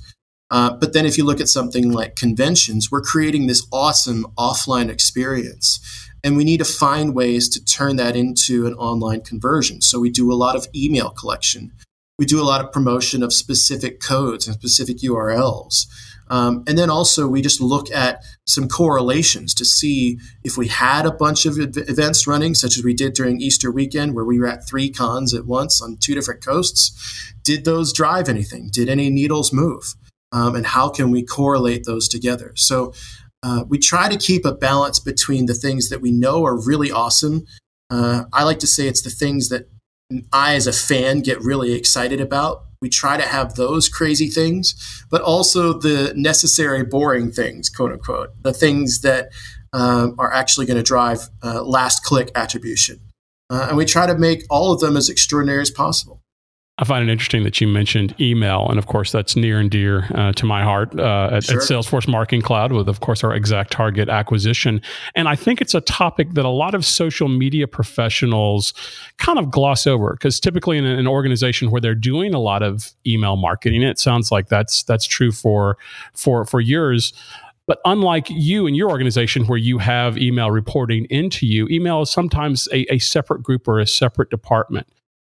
Uh, 0.51 0.71
but 0.75 0.93
then 0.93 1.05
if 1.05 1.19
you 1.19 1.25
look 1.25 1.41
at 1.41 1.49
something 1.49 1.93
like 1.93 2.17
conventions, 2.17 2.91
we're 2.91 3.03
creating 3.03 3.47
this 3.47 3.67
awesome 3.73 4.27
offline 4.39 4.89
experience. 4.89 5.81
And 6.25 6.37
we 6.37 6.45
need 6.45 6.59
to 6.59 6.65
find 6.65 7.15
ways 7.15 7.49
to 7.51 7.65
turn 7.65 7.97
that 7.97 8.17
into 8.17 8.67
an 8.67 8.75
online 8.75 9.21
conversion. 9.21 9.81
So 9.81 10.01
we 10.01 10.11
do 10.11 10.33
a 10.33 10.35
lot 10.35 10.57
of 10.57 10.67
email 10.75 11.11
collection. 11.11 11.73
We 12.19 12.27
do 12.27 12.41
a 12.41 12.45
lot 12.45 12.65
of 12.65 12.73
promotion 12.73 13.23
of 13.23 13.33
specific 13.33 14.01
codes 14.01 14.47
and 14.47 14.55
specific 14.55 14.99
URLs. 14.99 15.87
Um, 16.31 16.65
and 16.67 16.77
then 16.77 16.91
also, 16.91 17.27
we 17.27 17.41
just 17.41 17.61
look 17.61 17.91
at 17.91 18.23
some 18.45 18.69
correlations 18.69 19.55
to 19.55 19.65
see 19.65 20.19
if 20.45 20.59
we 20.59 20.69
had 20.69 21.07
a 21.07 21.13
bunch 21.13 21.47
of 21.47 21.57
events 21.59 22.27
running, 22.27 22.55
such 22.55 22.77
as 22.77 22.85
we 22.85 22.93
did 22.93 23.15
during 23.15 23.41
Easter 23.41 23.71
weekend, 23.71 24.15
where 24.15 24.25
we 24.25 24.39
were 24.39 24.47
at 24.47 24.67
three 24.67 24.91
cons 24.91 25.33
at 25.33 25.47
once 25.47 25.81
on 25.81 25.97
two 25.97 26.15
different 26.15 26.45
coasts. 26.45 27.33
Did 27.43 27.65
those 27.65 27.93
drive 27.93 28.29
anything? 28.29 28.69
Did 28.71 28.89
any 28.89 29.09
needles 29.09 29.53
move? 29.53 29.95
Um, 30.33 30.55
and 30.55 30.67
how 30.67 30.89
can 30.89 31.11
we 31.11 31.23
correlate 31.23 31.85
those 31.85 32.09
together? 32.09 32.53
So 32.57 32.93
uh, 33.43 33.65
we 33.69 33.79
try 33.79 34.09
to 34.09 34.17
keep 34.17 34.45
a 34.45 34.53
balance 34.53 34.99
between 34.99 35.47
the 35.47 35.55
things 35.55 35.89
that 35.89 36.01
we 36.01 36.11
know 36.11 36.45
are 36.45 36.59
really 36.59 36.91
awesome. 36.91 37.47
Uh, 37.91 38.25
I 38.33 38.45
like 38.45 38.59
to 38.61 38.67
say 38.67 38.89
it's 38.89 39.03
the 39.03 39.11
things 39.11 39.49
that 39.49 39.69
I, 40.33 40.55
as 40.55 40.67
a 40.67 40.73
fan, 40.73 41.21
get 41.21 41.41
really 41.41 41.73
excited 41.73 42.21
about. 42.21 42.65
We 42.81 42.89
try 42.89 43.17
to 43.17 43.27
have 43.27 43.55
those 43.55 43.89
crazy 43.89 44.29
things, 44.29 44.75
but 45.11 45.21
also 45.21 45.73
the 45.73 46.13
necessary 46.17 46.85
boring 46.85 47.33
things, 47.33 47.69
quote 47.69 47.93
unquote, 47.93 48.31
the 48.43 48.53
things 48.53 49.01
that 49.01 49.31
um, 49.73 50.15
are 50.19 50.33
actually 50.33 50.67
going 50.67 50.77
to 50.77 50.83
drive 50.83 51.29
uh, 51.43 51.63
last 51.63 52.05
click 52.05 52.31
attribution. 52.35 53.01
Uh, 53.51 53.67
and 53.69 53.77
we 53.77 53.85
try 53.85 54.07
to 54.07 54.17
make 54.17 54.45
all 54.51 54.73
of 54.73 54.81
them 54.81 54.97
as 54.97 55.09
extraordinary 55.09 55.63
as 55.63 55.71
possible. 55.71 56.21
I 56.81 56.85
find 56.85 57.09
it 57.09 57.11
interesting 57.11 57.43
that 57.43 57.61
you 57.61 57.67
mentioned 57.67 58.15
email, 58.21 58.69
and 58.69 58.79
of 58.79 58.87
course 58.87 59.11
that's 59.11 59.35
near 59.35 59.59
and 59.59 59.69
dear 59.69 60.09
uh, 60.15 60.33
to 60.35 60.47
my 60.47 60.63
heart 60.63 60.97
uh, 60.97 61.31
at, 61.33 61.45
sure. 61.45 61.57
at, 61.57 61.67
Salesforce 61.67 62.07
Marketing 62.07 62.41
Cloud, 62.41 62.71
with 62.71 62.89
of 62.89 63.01
course 63.01 63.25
our 63.25 63.37
ExactTarget 63.37 64.09
acquisition. 64.09 64.81
And 65.17 65.29
I 65.29 65.35
think 65.35 65.61
it's 65.61 65.75
a 65.75 65.81
topic 65.81 66.35
that 66.35 66.45
a 66.45 66.51
lot 66.51 66.77
of 66.77 66.85
social 66.85 67.27
media 67.27 67.67
professionals 67.67 68.75
kind 69.17 69.41
of 69.41 69.51
gloss 69.51 69.89
over 69.89 70.13
because 70.13 70.39
typically 70.39 70.79
in 70.79 70.85
an 70.85 71.09
organization 71.09 71.73
where 71.73 71.81
they're 71.81 71.97
doing 71.97 72.33
a 72.33 72.39
lot 72.39 72.63
of 72.63 72.93
email 73.05 73.35
marketing, 73.35 73.83
it 73.83 73.99
sounds 73.99 74.31
like 74.31 74.47
that's 74.47 74.85
that's 74.85 75.07
true 75.07 75.33
for 75.33 75.79
for 76.15 76.45
for 76.45 76.61
yours. 76.61 77.13
But 77.67 77.81
unlike 77.85 78.29
you 78.31 78.67
and 78.67 78.77
your 78.77 78.89
organization, 78.89 79.47
where 79.47 79.59
you 79.59 79.79
have 79.79 80.17
email 80.17 80.51
reporting 80.51 81.07
into 81.11 81.45
you, 81.45 81.67
email 81.69 82.03
is 82.03 82.11
sometimes 82.11 82.67
a, 82.73 82.91
a 82.95 82.99
separate 82.99 83.43
group 83.43 83.67
or 83.69 83.79
a 83.79 83.87
separate 83.87 84.31
department 84.31 84.87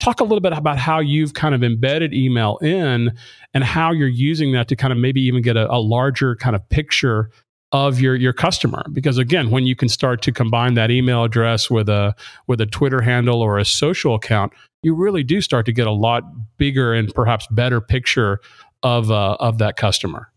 talk 0.09 0.21
a 0.21 0.25
little 0.25 0.41
bit 0.41 0.53
about 0.53 0.79
how 0.79 0.99
you've 0.99 1.35
kind 1.35 1.55
of 1.55 1.63
embedded 1.63 2.15
email 2.15 2.57
in 2.59 3.17
and 3.53 3.65
how 3.65 3.93
you're 3.93 4.09
using 4.09 4.53
that 4.53 4.69
to 4.69 4.77
kind 4.77 4.93
of 4.93 4.99
maybe 4.99 5.21
even 5.21 5.43
get 5.43 5.57
a, 5.57 5.71
a, 5.71 5.79
larger 5.79 6.35
kind 6.35 6.57
of 6.57 6.67
picture 6.71 7.31
of 7.73 8.01
your 8.01 8.17
your 8.17 8.33
customer. 8.33 8.83
Because 8.93 9.19
again 9.19 9.51
when 9.51 9.67
you 9.67 9.77
can 9.77 9.89
start 9.89 10.23
to 10.23 10.33
combine 10.33 10.75
that 10.75 10.91
email 10.91 11.25
address 11.25 11.71
with 11.71 11.89
a 11.89 12.15
with 12.47 12.61
a 12.61 12.67
twitter 12.67 13.03
handle 13.03 13.43
or 13.43 13.59
a 13.59 13.65
social 13.65 14.15
account 14.15 14.53
you 14.83 14.95
really 14.95 15.23
do 15.23 15.41
start 15.41 15.67
to 15.67 15.73
get 15.73 15.87
a 15.87 15.93
lot 15.93 16.23
bigger 16.57 16.95
and 16.95 17.15
perhaps 17.15 17.47
better 17.51 17.81
picture 17.81 18.41
of 18.83 19.11
uh, 19.11 19.37
of 19.41 19.59
that 19.59 19.77
customer 19.77 20.31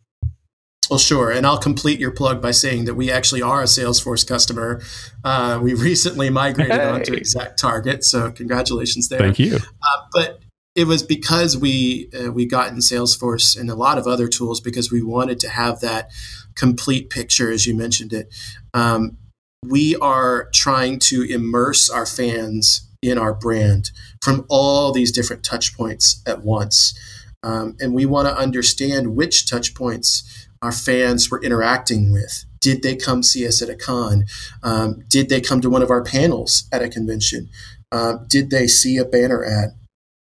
well, 0.92 0.98
sure. 0.98 1.32
And 1.32 1.48
I'll 1.48 1.58
complete 1.58 2.02
your 2.02 2.12
plug 2.12 2.42
by 2.42 2.52
saying 2.52 2.84
that 2.84 2.96
we 2.96 3.10
actually 3.10 3.42
are 3.42 3.62
a 3.62 3.66
Salesforce 3.66 4.28
customer. 4.28 4.82
Uh, 5.24 5.58
we 5.64 5.74
recently 5.90 6.30
migrated 6.30 6.76
hey. 6.76 6.86
onto 6.86 7.14
ExactTarget. 7.14 8.04
So, 8.04 8.30
congratulations 8.30 9.08
there. 9.08 9.20
Thank 9.20 9.40
you. 9.40 9.56
Uh, 9.56 10.02
but 10.12 10.42
it 10.76 10.88
was 10.88 11.02
because 11.02 11.58
we 11.58 12.10
uh, 12.14 12.34
we 12.34 12.46
got 12.46 12.74
in 12.74 12.80
Salesforce 12.80 13.58
and 13.58 13.70
a 13.70 13.76
lot 13.76 13.98
of 13.98 14.06
other 14.06 14.28
tools 14.28 14.60
because 14.60 14.92
we 14.92 15.02
wanted 15.02 15.40
to 15.40 15.50
have 15.50 15.80
that 15.80 16.10
complete 16.56 17.10
picture, 17.10 17.50
as 17.50 17.66
you 17.66 17.74
mentioned 17.74 18.12
it. 18.12 18.28
Um, 18.74 19.18
we 19.66 19.96
are 19.96 20.50
trying 20.54 21.00
to 21.00 21.24
immerse 21.24 21.90
our 21.90 22.06
fans 22.06 22.86
in 23.02 23.18
our 23.18 23.34
brand 23.34 23.92
from 24.22 24.46
all 24.50 24.92
these 24.92 25.14
different 25.14 25.46
touch 25.46 25.78
points 25.78 26.22
at 26.28 26.44
once. 26.44 26.94
Um, 27.44 27.78
and 27.80 27.94
we 27.94 28.06
want 28.06 28.28
to 28.28 28.36
understand 28.38 29.16
which 29.16 29.50
touch 29.50 29.74
points 29.74 30.50
our 30.62 30.72
fans 30.72 31.30
were 31.30 31.42
interacting 31.42 32.12
with. 32.12 32.46
Did 32.60 32.84
they 32.84 32.96
come 32.96 33.24
see 33.24 33.48
us 33.48 33.62
at 33.62 33.70
a 33.70 33.76
con? 33.76 34.26
Um, 34.62 35.04
did 35.08 35.30
they 35.30 35.42
come 35.42 35.62
to 35.62 35.70
one 35.70 35.82
of 35.82 35.90
our 35.90 36.04
panels 36.04 36.68
at 36.72 36.84
a 36.84 36.90
convention? 36.90 37.50
Um, 37.92 38.26
did 38.28 38.52
they 38.52 38.68
see 38.68 38.98
a 38.98 39.06
banner 39.06 39.44
ad? 39.44 39.72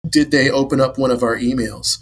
Did 0.10 0.32
they 0.32 0.50
open 0.50 0.82
up 0.82 0.98
one 0.98 1.12
of 1.12 1.24
our 1.24 1.38
emails? 1.38 1.98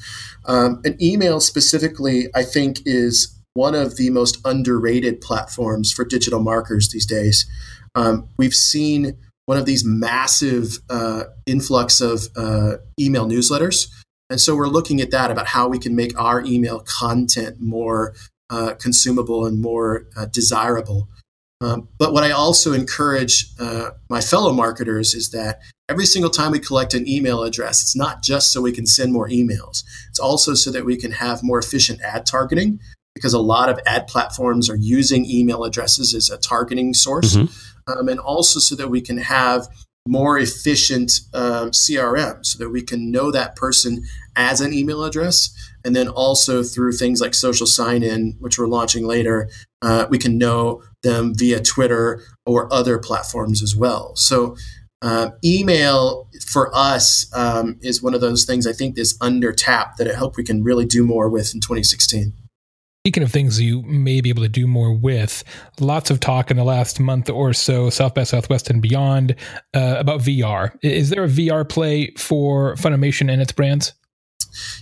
Um, 0.45 0.81
an 0.85 0.97
email 1.01 1.39
specifically, 1.39 2.27
I 2.33 2.43
think, 2.43 2.81
is 2.85 3.37
one 3.53 3.75
of 3.75 3.97
the 3.97 4.09
most 4.09 4.39
underrated 4.45 5.21
platforms 5.21 5.91
for 5.91 6.05
digital 6.05 6.39
marketers 6.39 6.89
these 6.89 7.05
days. 7.05 7.45
Um, 7.95 8.29
we've 8.37 8.53
seen 8.53 9.17
one 9.45 9.57
of 9.57 9.65
these 9.65 9.83
massive 9.83 10.79
uh, 10.89 11.25
influx 11.45 11.99
of 11.99 12.27
uh, 12.35 12.77
email 12.99 13.27
newsletters 13.27 13.87
and 14.31 14.39
so 14.39 14.55
we're 14.55 14.67
looking 14.67 15.01
at 15.01 15.11
that 15.11 15.29
about 15.29 15.45
how 15.47 15.67
we 15.67 15.77
can 15.77 15.93
make 15.93 16.17
our 16.17 16.41
email 16.45 16.79
content 16.79 17.57
more 17.59 18.13
uh, 18.49 18.73
consumable 18.79 19.45
and 19.45 19.61
more 19.61 20.05
uh, 20.15 20.25
desirable. 20.25 21.09
Um, 21.59 21.89
but 21.99 22.13
what 22.13 22.23
I 22.23 22.31
also 22.31 22.71
encourage 22.71 23.47
uh, 23.59 23.91
my 24.09 24.21
fellow 24.21 24.53
marketers 24.53 25.13
is 25.13 25.31
that 25.31 25.59
every 25.89 26.05
single 26.05 26.31
time 26.31 26.51
we 26.51 26.59
collect 26.59 26.93
an 26.93 27.07
email 27.07 27.43
address, 27.43 27.81
it's 27.81 27.95
not 27.95 28.23
just 28.23 28.53
so 28.53 28.61
we 28.61 28.71
can 28.71 28.87
send 28.87 29.11
more 29.11 29.27
emails. 29.27 29.83
It's 30.09 30.19
also 30.19 30.53
so 30.53 30.71
that 30.71 30.85
we 30.85 30.95
can 30.95 31.11
have 31.11 31.43
more 31.43 31.59
efficient 31.59 32.01
ad 32.01 32.25
targeting 32.25 32.79
because 33.13 33.33
a 33.33 33.39
lot 33.39 33.67
of 33.67 33.79
ad 33.85 34.07
platforms 34.07 34.69
are 34.69 34.77
using 34.77 35.25
email 35.29 35.65
addresses 35.65 36.15
as 36.15 36.29
a 36.29 36.37
targeting 36.37 36.93
source, 36.93 37.35
mm-hmm. 37.35 37.91
um, 37.91 38.07
and 38.07 38.19
also 38.19 38.59
so 38.59 38.75
that 38.75 38.87
we 38.87 39.01
can 39.01 39.17
have 39.17 39.67
more 40.07 40.39
efficient 40.39 41.21
uh, 41.33 41.63
um, 41.63 41.71
CRM 41.71 42.45
so 42.45 42.57
that 42.57 42.69
we 42.69 42.81
can 42.81 43.11
know 43.11 43.31
that 43.31 43.55
person 43.55 44.03
as 44.35 44.61
an 44.61 44.73
email 44.73 45.03
address. 45.03 45.53
And 45.83 45.95
then 45.95 46.07
also 46.07 46.63
through 46.63 46.93
things 46.93 47.21
like 47.21 47.33
social 47.33 47.67
sign 47.67 48.03
in, 48.03 48.35
which 48.39 48.57
we're 48.57 48.67
launching 48.67 49.05
later, 49.05 49.49
uh, 49.81 50.05
we 50.09 50.17
can 50.17 50.37
know 50.37 50.83
them 51.03 51.33
via 51.35 51.59
Twitter 51.59 52.23
or 52.45 52.71
other 52.71 52.99
platforms 52.99 53.63
as 53.63 53.75
well. 53.75 54.15
So, 54.15 54.55
uh, 55.03 55.31
email 55.43 56.29
for 56.45 56.69
us 56.75 57.25
um, 57.35 57.79
is 57.81 58.03
one 58.03 58.13
of 58.13 58.21
those 58.21 58.45
things 58.45 58.67
I 58.67 58.73
think 58.73 58.99
is 58.99 59.17
under 59.19 59.51
tap 59.51 59.97
that 59.97 60.07
I 60.07 60.13
hope 60.13 60.37
we 60.37 60.43
can 60.43 60.63
really 60.63 60.85
do 60.85 61.03
more 61.03 61.27
with 61.27 61.55
in 61.55 61.59
2016. 61.59 62.33
Speaking 63.03 63.23
of 63.23 63.31
things 63.31 63.59
you 63.59 63.81
may 63.81 64.21
be 64.21 64.29
able 64.29 64.43
to 64.43 64.49
do 64.49 64.67
more 64.67 64.93
with, 64.93 65.43
lots 65.79 66.11
of 66.11 66.19
talk 66.19 66.51
in 66.51 66.57
the 66.57 66.63
last 66.63 66.99
month 66.99 67.31
or 67.31 67.51
so, 67.51 67.89
South 67.89 68.13
by 68.13 68.23
Southwest 68.23 68.69
and 68.69 68.79
beyond, 68.79 69.35
uh, 69.73 69.95
about 69.97 70.19
VR. 70.21 70.77
Is 70.83 71.09
there 71.09 71.23
a 71.23 71.27
VR 71.27 71.67
play 71.67 72.13
for 72.15 72.75
Funimation 72.75 73.31
and 73.31 73.41
its 73.41 73.53
brands? 73.53 73.93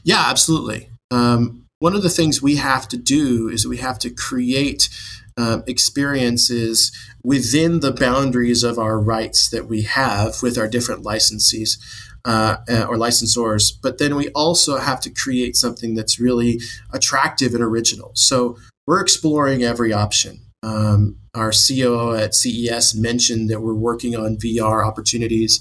Yeah, 0.03 0.21
absolutely. 0.27 0.89
Um, 1.11 1.63
one 1.79 1.95
of 1.95 2.03
the 2.03 2.09
things 2.09 2.41
we 2.41 2.57
have 2.57 2.89
to 2.89 2.97
do 2.97 3.47
is 3.47 3.65
we 3.65 3.77
have 3.77 3.97
to 3.99 4.09
create 4.09 4.89
uh, 5.37 5.61
experiences 5.65 6.91
within 7.23 7.79
the 7.79 7.93
boundaries 7.93 8.63
of 8.63 8.77
our 8.77 8.99
rights 8.99 9.49
that 9.49 9.67
we 9.67 9.83
have 9.83 10.43
with 10.43 10.57
our 10.57 10.67
different 10.67 11.05
licensees 11.05 11.77
uh, 12.25 12.57
uh, 12.69 12.83
or 12.83 12.95
licensors. 12.95 13.71
But 13.81 13.97
then 13.97 14.15
we 14.15 14.29
also 14.29 14.77
have 14.77 14.99
to 15.01 15.09
create 15.09 15.55
something 15.55 15.95
that's 15.95 16.19
really 16.19 16.59
attractive 16.91 17.53
and 17.53 17.63
original. 17.63 18.11
So 18.15 18.57
we're 18.87 19.01
exploring 19.01 19.63
every 19.63 19.93
option. 19.93 20.41
Um, 20.63 21.17
our 21.33 21.51
CEO 21.51 22.19
at 22.19 22.35
CES 22.35 22.95
mentioned 22.95 23.49
that 23.49 23.61
we're 23.61 23.73
working 23.73 24.15
on 24.15 24.37
VR 24.37 24.85
opportunities. 24.85 25.59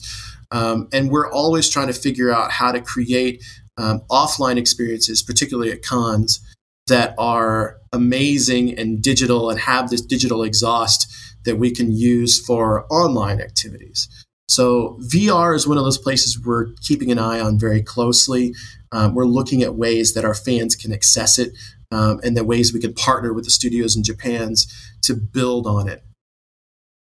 Um, 0.51 0.89
and 0.93 1.11
we're 1.11 1.31
always 1.31 1.69
trying 1.69 1.89
to 1.89 1.93
figure 1.93 2.33
out 2.33 2.51
how 2.51 2.73
to 2.73 2.81
create 2.81 3.45
um, 3.77 4.01
offline 4.11 4.57
experiences, 4.57 5.23
particularly 5.23 5.71
at 5.71 5.83
cons, 5.83 6.41
that 6.89 7.15
are 7.19 7.77
amazing 7.93 8.77
and 8.79 9.03
digital 9.03 9.51
and 9.51 9.61
have 9.61 9.91
this 9.91 10.01
digital 10.01 10.43
exhaust 10.43 11.07
that 11.45 11.57
we 11.57 11.71
can 11.71 11.93
use 11.93 12.45
for 12.45 12.87
online 12.93 13.41
activities. 13.41 14.09
So 14.49 14.99
VR 15.03 15.55
is 15.55 15.69
one 15.69 15.79
of 15.79 15.85
those 15.85 15.99
places 15.99 16.41
we're 16.43 16.73
keeping 16.83 17.13
an 17.13 17.19
eye 17.19 17.39
on 17.39 17.59
very 17.59 17.83
closely. 17.83 18.55
Um, 18.93 19.15
we're 19.15 19.27
looking 19.27 19.63
at 19.63 19.75
ways 19.75 20.15
that 20.15 20.25
our 20.25 20.35
fans 20.35 20.75
can 20.75 20.93
access 20.93 21.39
it 21.39 21.53
um, 21.93 22.21
and 22.25 22.37
the 22.37 22.45
ways 22.45 22.73
we 22.73 22.81
can 22.81 22.95
partner 22.95 23.33
with 23.33 23.45
the 23.45 23.51
studios 23.51 23.97
in 23.97 24.03
Japan's 24.03 24.67
to 25.03 25.15
build 25.15 25.67
on 25.67 25.89
it. 25.89 26.03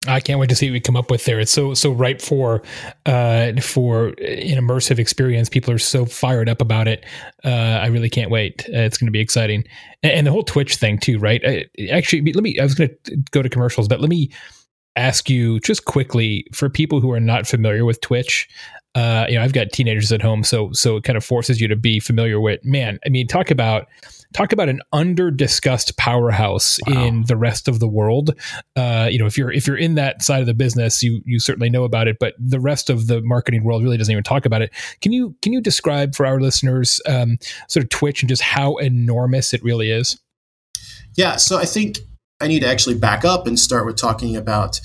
I 0.08 0.20
can't 0.20 0.38
wait 0.38 0.48
to 0.50 0.54
see 0.54 0.68
what 0.68 0.74
we 0.74 0.80
come 0.80 0.96
up 0.96 1.10
with 1.10 1.24
there. 1.24 1.40
It's 1.40 1.50
so 1.50 1.74
so 1.74 1.90
ripe 1.90 2.20
for 2.20 2.62
uh, 3.06 3.52
for 3.60 4.08
an 4.08 4.56
immersive 4.56 4.98
experience. 4.98 5.48
People 5.48 5.74
are 5.74 5.78
so 5.78 6.04
fired 6.04 6.48
up 6.48 6.60
about 6.60 6.86
it. 6.86 7.04
Uh, 7.44 7.48
I 7.48 7.86
really 7.86 8.10
can't 8.10 8.30
wait. 8.30 8.64
Uh, 8.68 8.80
it's 8.80 8.98
going 8.98 9.06
to 9.06 9.12
be 9.12 9.20
exciting, 9.20 9.64
and, 10.04 10.12
and, 10.12 10.26
the 10.26 10.30
whole 10.30 10.44
Twitch 10.44 10.76
thing 10.76 10.98
too, 10.98 11.18
right? 11.18 11.42
I, 11.44 11.64
uh, 11.80 11.92
actually, 11.92 12.32
let 12.32 12.44
me. 12.44 12.58
I 12.60 12.62
was 12.62 12.74
going 12.74 12.90
to 13.04 13.16
go 13.32 13.42
to 13.42 13.48
commercials, 13.48 13.88
but 13.88 14.00
let 14.00 14.10
me 14.10 14.30
ask 14.96 15.30
you 15.30 15.60
just 15.60 15.84
quickly 15.84 16.46
for 16.52 16.68
people 16.68 17.00
who 17.00 17.12
are 17.12 17.20
not 17.20 17.46
familiar 17.46 17.84
with 17.84 18.00
Twitch. 18.00 18.48
Uh, 18.94 19.26
you 19.28 19.34
know, 19.36 19.42
I've 19.42 19.52
got 19.52 19.72
teenagers 19.72 20.10
at 20.10 20.22
home, 20.22 20.42
so 20.42 20.72
so 20.72 20.96
it 20.96 21.04
kind 21.04 21.18
of 21.18 21.24
forces 21.24 21.60
you 21.60 21.68
to 21.68 21.76
be 21.76 22.00
familiar 22.00 22.40
with. 22.40 22.64
Man, 22.64 22.98
I 23.04 23.10
mean, 23.10 23.26
talk 23.26 23.50
about 23.50 23.88
talk 24.32 24.52
about 24.52 24.68
an 24.68 24.80
under 24.92 25.30
discussed 25.30 25.96
powerhouse 25.98 26.78
wow. 26.86 27.04
in 27.04 27.24
the 27.24 27.36
rest 27.36 27.68
of 27.68 27.78
the 27.78 27.88
world. 27.88 28.34
Uh, 28.74 29.08
you 29.10 29.18
know, 29.18 29.26
if 29.26 29.36
you're 29.36 29.52
if 29.52 29.66
you're 29.66 29.76
in 29.76 29.96
that 29.96 30.22
side 30.22 30.40
of 30.40 30.46
the 30.46 30.54
business, 30.54 31.02
you 31.02 31.20
you 31.26 31.38
certainly 31.38 31.68
know 31.68 31.84
about 31.84 32.08
it, 32.08 32.16
but 32.18 32.34
the 32.38 32.58
rest 32.58 32.88
of 32.88 33.06
the 33.06 33.20
marketing 33.20 33.64
world 33.64 33.82
really 33.82 33.98
doesn't 33.98 34.12
even 34.12 34.24
talk 34.24 34.46
about 34.46 34.62
it. 34.62 34.72
Can 35.02 35.12
you 35.12 35.36
can 35.42 35.52
you 35.52 35.60
describe 35.60 36.14
for 36.14 36.24
our 36.24 36.40
listeners 36.40 37.00
um, 37.06 37.36
sort 37.68 37.84
of 37.84 37.90
Twitch 37.90 38.22
and 38.22 38.30
just 38.30 38.42
how 38.42 38.76
enormous 38.76 39.52
it 39.52 39.62
really 39.62 39.90
is? 39.90 40.18
Yeah, 41.16 41.36
so 41.36 41.58
I 41.58 41.66
think 41.66 41.98
I 42.40 42.48
need 42.48 42.60
to 42.60 42.68
actually 42.68 42.96
back 42.96 43.24
up 43.24 43.46
and 43.46 43.58
start 43.58 43.86
with 43.86 43.96
talking 43.96 44.36
about 44.36 44.80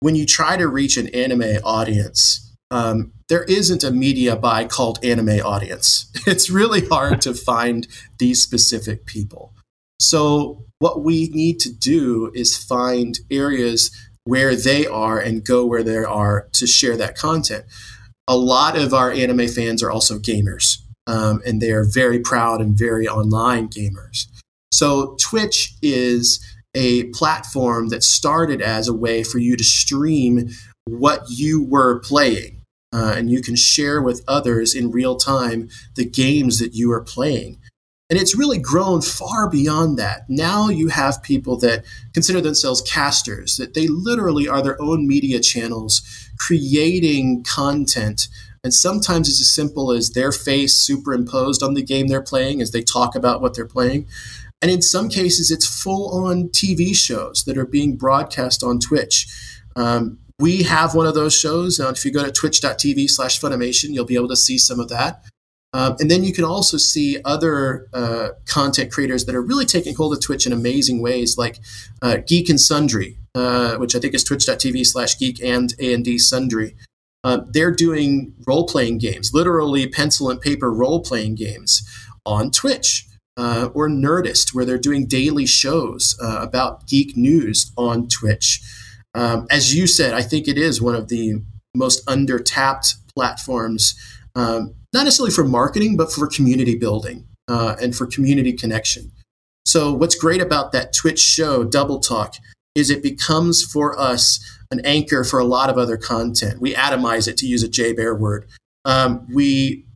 when 0.00 0.14
you 0.14 0.26
try 0.26 0.56
to 0.56 0.68
reach 0.68 0.96
an 0.96 1.08
anime 1.08 1.60
audience, 1.64 2.54
um, 2.70 3.12
there 3.28 3.44
isn't 3.44 3.84
a 3.84 3.90
media 3.90 4.36
buy 4.36 4.64
called 4.64 5.04
anime 5.04 5.40
audience. 5.40 6.10
It's 6.26 6.50
really 6.50 6.84
hard 6.86 7.20
to 7.20 7.34
find 7.34 7.86
these 8.18 8.42
specific 8.42 9.06
people. 9.06 9.52
So, 10.00 10.64
what 10.80 11.04
we 11.04 11.28
need 11.28 11.60
to 11.60 11.72
do 11.72 12.32
is 12.34 12.56
find 12.56 13.16
areas 13.30 13.90
where 14.24 14.56
they 14.56 14.86
are 14.86 15.20
and 15.20 15.44
go 15.44 15.64
where 15.64 15.84
they 15.84 15.98
are 15.98 16.48
to 16.54 16.66
share 16.66 16.96
that 16.96 17.16
content. 17.16 17.64
A 18.26 18.36
lot 18.36 18.76
of 18.76 18.92
our 18.92 19.12
anime 19.12 19.46
fans 19.46 19.84
are 19.84 19.90
also 19.90 20.18
gamers, 20.18 20.78
um, 21.06 21.40
and 21.46 21.62
they 21.62 21.70
are 21.70 21.84
very 21.84 22.18
proud 22.18 22.60
and 22.60 22.76
very 22.76 23.06
online 23.06 23.68
gamers. 23.68 24.26
So, 24.72 25.16
Twitch 25.20 25.74
is 25.80 26.40
a 26.76 27.04
platform 27.04 27.88
that 27.88 28.04
started 28.04 28.60
as 28.60 28.86
a 28.86 28.94
way 28.94 29.24
for 29.24 29.38
you 29.38 29.56
to 29.56 29.64
stream 29.64 30.50
what 30.84 31.24
you 31.28 31.64
were 31.64 31.98
playing. 32.00 32.62
Uh, 32.94 33.14
and 33.16 33.30
you 33.30 33.42
can 33.42 33.56
share 33.56 34.00
with 34.00 34.22
others 34.28 34.74
in 34.74 34.92
real 34.92 35.16
time 35.16 35.68
the 35.96 36.04
games 36.04 36.60
that 36.60 36.74
you 36.74 36.92
are 36.92 37.02
playing. 37.02 37.58
And 38.08 38.18
it's 38.18 38.36
really 38.36 38.58
grown 38.58 39.02
far 39.02 39.50
beyond 39.50 39.98
that. 39.98 40.26
Now 40.28 40.68
you 40.68 40.88
have 40.88 41.22
people 41.24 41.58
that 41.58 41.84
consider 42.14 42.40
themselves 42.40 42.80
casters, 42.82 43.56
that 43.56 43.74
they 43.74 43.88
literally 43.88 44.46
are 44.46 44.62
their 44.62 44.80
own 44.80 45.08
media 45.08 45.40
channels 45.40 46.02
creating 46.38 47.42
content. 47.42 48.28
And 48.62 48.72
sometimes 48.72 49.28
it's 49.28 49.40
as 49.40 49.48
simple 49.48 49.90
as 49.90 50.10
their 50.10 50.30
face 50.30 50.76
superimposed 50.76 51.62
on 51.62 51.74
the 51.74 51.82
game 51.82 52.06
they're 52.06 52.22
playing 52.22 52.60
as 52.60 52.70
they 52.70 52.82
talk 52.82 53.16
about 53.16 53.40
what 53.40 53.54
they're 53.54 53.66
playing. 53.66 54.06
And 54.62 54.70
in 54.70 54.82
some 54.82 55.08
cases, 55.08 55.50
it's 55.50 55.66
full 55.66 56.26
on 56.26 56.48
TV 56.48 56.94
shows 56.94 57.44
that 57.44 57.58
are 57.58 57.66
being 57.66 57.96
broadcast 57.96 58.62
on 58.62 58.78
Twitch. 58.78 59.26
Um, 59.76 60.18
we 60.38 60.64
have 60.64 60.94
one 60.94 61.06
of 61.06 61.14
those 61.14 61.34
shows. 61.34 61.78
Now, 61.78 61.88
if 61.88 62.04
you 62.04 62.12
go 62.12 62.24
to 62.24 62.32
twitch.tv 62.32 63.08
slash 63.08 63.40
Funimation, 63.40 63.94
you'll 63.94 64.04
be 64.04 64.16
able 64.16 64.28
to 64.28 64.36
see 64.36 64.58
some 64.58 64.80
of 64.80 64.88
that. 64.88 65.24
Um, 65.72 65.96
and 66.00 66.10
then 66.10 66.24
you 66.24 66.32
can 66.32 66.44
also 66.44 66.78
see 66.78 67.18
other 67.24 67.86
uh, 67.92 68.28
content 68.46 68.90
creators 68.90 69.26
that 69.26 69.34
are 69.34 69.42
really 69.42 69.66
taking 69.66 69.94
hold 69.94 70.14
of 70.14 70.22
Twitch 70.22 70.46
in 70.46 70.52
amazing 70.52 71.02
ways, 71.02 71.36
like 71.36 71.58
uh, 72.00 72.18
Geek 72.26 72.48
and 72.48 72.60
Sundry, 72.60 73.18
uh, 73.34 73.76
which 73.76 73.94
I 73.94 73.98
think 73.98 74.14
is 74.14 74.24
twitch.tv 74.24 74.86
slash 74.86 75.18
geek 75.18 75.42
and 75.42 75.74
A&D 75.78 76.18
Sundry. 76.18 76.76
Uh, 77.24 77.40
they're 77.50 77.74
doing 77.74 78.32
role 78.46 78.66
playing 78.66 78.98
games, 78.98 79.34
literally 79.34 79.86
pencil 79.86 80.30
and 80.30 80.40
paper 80.40 80.72
role 80.72 81.00
playing 81.00 81.34
games 81.34 81.82
on 82.24 82.50
Twitch 82.50 83.06
uh, 83.36 83.68
or 83.74 83.88
Nerdist, 83.88 84.54
where 84.54 84.64
they're 84.64 84.78
doing 84.78 85.06
daily 85.06 85.46
shows 85.46 86.16
uh, 86.22 86.38
about 86.40 86.86
geek 86.86 87.16
news 87.16 87.72
on 87.76 88.08
Twitch. 88.08 88.60
Um, 89.14 89.46
as 89.50 89.74
you 89.74 89.86
said, 89.86 90.14
I 90.14 90.22
think 90.22 90.48
it 90.48 90.58
is 90.58 90.80
one 90.80 90.94
of 90.94 91.08
the 91.08 91.42
most 91.74 92.02
under 92.08 92.38
tapped 92.38 92.94
platforms, 93.14 93.94
um, 94.34 94.74
not 94.92 95.04
necessarily 95.04 95.32
for 95.32 95.44
marketing, 95.44 95.96
but 95.96 96.12
for 96.12 96.26
community 96.26 96.76
building 96.76 97.26
uh, 97.48 97.76
and 97.80 97.94
for 97.94 98.06
community 98.06 98.52
connection. 98.52 99.12
So, 99.64 99.92
what's 99.92 100.14
great 100.14 100.40
about 100.40 100.72
that 100.72 100.92
Twitch 100.92 101.18
show, 101.18 101.64
Dubble 101.64 102.06
Talk, 102.06 102.36
is 102.74 102.90
it 102.90 103.02
becomes 103.02 103.64
for 103.64 103.98
us 103.98 104.40
an 104.70 104.80
anchor 104.84 105.24
for 105.24 105.38
a 105.38 105.44
lot 105.44 105.70
of 105.70 105.78
other 105.78 105.96
content. 105.96 106.60
We 106.60 106.74
atomize 106.74 107.26
it, 107.28 107.36
to 107.38 107.46
use 107.46 107.62
a 107.62 107.68
Jay 107.68 107.92
Baer 107.92 108.14
word. 108.14 108.46
Um, 108.84 109.26
we 109.32 109.86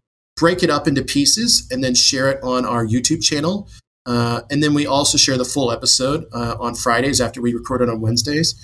break 0.40 0.62
it 0.62 0.70
up 0.70 0.88
into 0.88 1.02
pieces 1.02 1.68
and 1.70 1.84
then 1.84 1.94
share 1.94 2.30
it 2.30 2.42
on 2.42 2.64
our 2.64 2.84
YouTube 2.84 3.22
channel. 3.22 3.68
Uh, 4.06 4.40
and 4.50 4.62
then 4.62 4.72
we 4.72 4.86
also 4.86 5.18
share 5.18 5.36
the 5.36 5.44
full 5.44 5.70
episode 5.70 6.24
uh, 6.32 6.56
on 6.58 6.74
Fridays 6.74 7.20
after 7.20 7.42
we 7.42 7.52
record 7.52 7.82
it 7.82 7.90
on 7.90 8.00
Wednesdays. 8.00 8.54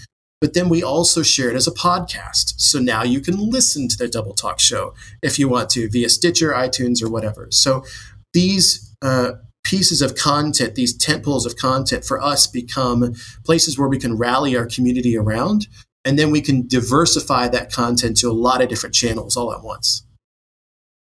But 0.41 0.55
then 0.55 0.71
we 0.71 0.83
also 0.83 1.23
share 1.23 1.51
it 1.51 1.55
as 1.55 1.67
a 1.67 1.73
podcast. 1.73 2.55
So 2.57 2.79
now 2.79 3.03
you 3.03 3.21
can 3.21 3.37
listen 3.37 3.89
to 3.89 3.97
the 3.97 4.07
Dubble 4.07 4.35
Talk 4.35 4.59
show 4.59 4.95
if 5.23 5.39
you 5.39 5.51
want 5.51 5.69
to 5.71 5.89
via 5.91 6.09
Stitcher, 6.09 6.53
iTunes, 6.53 7.03
or 7.03 7.11
whatever. 7.11 7.49
So 7.51 7.85
these 8.33 8.95
uh, 9.03 9.33
pieces 9.62 10.01
of 10.01 10.15
content, 10.15 10.77
these 10.77 10.97
tentpoles 10.97 11.45
of 11.45 11.57
content 11.57 12.05
for 12.05 12.23
us 12.23 12.47
become 12.47 13.15
places 13.45 13.79
where 13.79 13.89
we 13.89 13.99
can 13.99 14.17
rally 14.17 14.57
our 14.57 14.67
community 14.67 15.17
around. 15.17 15.69
And 16.07 16.19
then 16.19 16.31
we 16.31 16.41
can 16.41 16.67
diversify 16.67 17.49
that 17.49 17.71
content 17.71 18.17
to 18.19 18.31
a 18.31 18.33
lot 18.33 18.62
of 18.62 18.69
different 18.69 18.95
channels 18.95 19.37
all 19.37 19.53
at 19.53 19.62
once. 19.62 20.06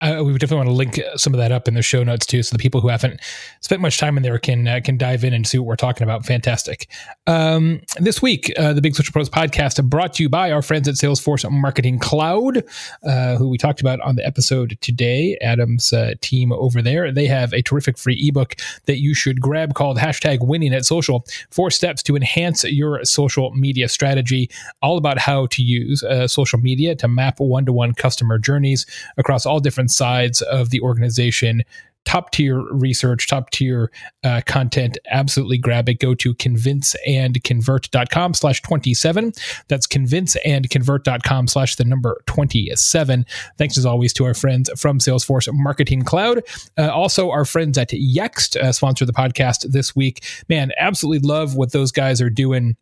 I, 0.05 0.21
we 0.21 0.33
definitely 0.33 0.57
want 0.57 0.69
to 0.69 0.73
link 0.73 1.01
some 1.15 1.33
of 1.33 1.39
that 1.39 1.51
up 1.51 1.67
in 1.67 1.73
the 1.73 1.81
show 1.81 2.03
notes 2.03 2.27
too, 2.27 2.43
so 2.43 2.55
the 2.55 2.61
people 2.61 2.79
who 2.79 2.89
haven't 2.89 3.19
spent 3.61 3.81
much 3.81 3.97
time 3.97 4.17
in 4.17 4.23
there 4.23 4.37
can 4.37 4.67
uh, 4.67 4.79
can 4.83 4.97
dive 4.97 5.23
in 5.23 5.33
and 5.33 5.47
see 5.47 5.57
what 5.57 5.65
we're 5.65 5.75
talking 5.75 6.03
about. 6.03 6.25
Fantastic. 6.25 6.87
Um, 7.25 7.81
this 7.99 8.21
week, 8.21 8.53
uh, 8.57 8.73
the 8.73 8.81
Big 8.81 8.95
Social 8.95 9.11
Pros 9.11 9.29
podcast 9.31 9.83
brought 9.89 10.13
to 10.15 10.23
you 10.23 10.29
by 10.29 10.51
our 10.51 10.61
friends 10.61 10.87
at 10.87 10.93
Salesforce 10.95 11.49
Marketing 11.49 11.97
Cloud, 11.97 12.63
uh, 13.03 13.35
who 13.37 13.49
we 13.49 13.57
talked 13.57 13.81
about 13.81 13.99
on 14.01 14.15
the 14.15 14.25
episode 14.25 14.77
today. 14.81 15.37
Adam's 15.41 15.91
uh, 15.91 16.13
team 16.21 16.51
over 16.51 16.83
there, 16.83 17.11
they 17.11 17.25
have 17.25 17.51
a 17.53 17.63
terrific 17.63 17.97
free 17.97 18.27
ebook 18.27 18.55
that 18.85 18.99
you 18.99 19.15
should 19.15 19.41
grab 19.41 19.73
called 19.73 19.97
hashtag 19.97 20.45
Winning 20.45 20.73
at 20.73 20.85
Social: 20.85 21.25
Four 21.49 21.71
Steps 21.71 22.03
to 22.03 22.15
Enhance 22.15 22.63
Your 22.63 23.03
Social 23.05 23.51
Media 23.55 23.89
Strategy. 23.89 24.51
All 24.83 24.97
about 24.97 25.17
how 25.17 25.47
to 25.47 25.63
use 25.63 26.03
uh, 26.03 26.27
social 26.27 26.59
media 26.59 26.93
to 26.95 27.07
map 27.07 27.39
one 27.39 27.65
to 27.65 27.73
one 27.73 27.93
customer 27.93 28.37
journeys 28.37 28.85
across 29.17 29.47
all 29.47 29.59
different 29.59 29.94
sides 29.95 30.41
of 30.41 30.69
the 30.69 30.81
organization 30.81 31.63
top 32.05 32.31
tier 32.31 32.61
research, 32.71 33.27
top 33.27 33.49
tier 33.49 33.91
uh, 34.23 34.41
content. 34.45 34.97
Absolutely 35.09 35.57
grab 35.57 35.89
it. 35.89 35.99
Go 35.99 36.15
to 36.15 36.33
convinceandconvert.com 36.35 38.33
slash 38.33 38.61
27. 38.61 39.33
That's 39.67 39.87
convinceandconvert.com 39.87 41.47
slash 41.47 41.75
the 41.75 41.83
number 41.83 42.21
27. 42.27 43.25
Thanks 43.57 43.77
as 43.77 43.85
always 43.85 44.13
to 44.13 44.25
our 44.25 44.33
friends 44.33 44.69
from 44.79 44.99
Salesforce 44.99 45.49
Marketing 45.51 46.03
Cloud. 46.03 46.41
Uh, 46.77 46.89
also, 46.89 47.31
our 47.31 47.45
friends 47.45 47.77
at 47.77 47.89
Yext 47.89 48.55
uh, 48.55 48.71
sponsor 48.71 49.05
the 49.05 49.13
podcast 49.13 49.71
this 49.71 49.95
week. 49.95 50.23
Man, 50.47 50.71
absolutely 50.77 51.27
love 51.27 51.55
what 51.55 51.71
those 51.71 51.91
guys 51.91 52.21
are 52.21 52.29
doing 52.29 52.77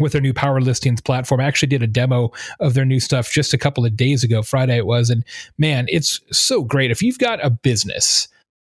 with 0.00 0.12
their 0.12 0.20
new 0.20 0.32
power 0.32 0.60
listings 0.60 1.00
platform. 1.00 1.40
I 1.40 1.44
actually 1.44 1.68
did 1.68 1.82
a 1.82 1.86
demo 1.86 2.32
of 2.60 2.74
their 2.74 2.84
new 2.84 3.00
stuff 3.00 3.30
just 3.30 3.52
a 3.52 3.58
couple 3.58 3.84
of 3.84 3.96
days 3.96 4.24
ago, 4.24 4.42
Friday 4.42 4.78
it 4.78 4.86
was, 4.86 5.10
and 5.10 5.24
man, 5.58 5.86
it's 5.88 6.20
so 6.30 6.62
great. 6.62 6.90
If 6.90 7.02
you've 7.02 7.18
got 7.18 7.44
a 7.44 7.50
business 7.50 8.28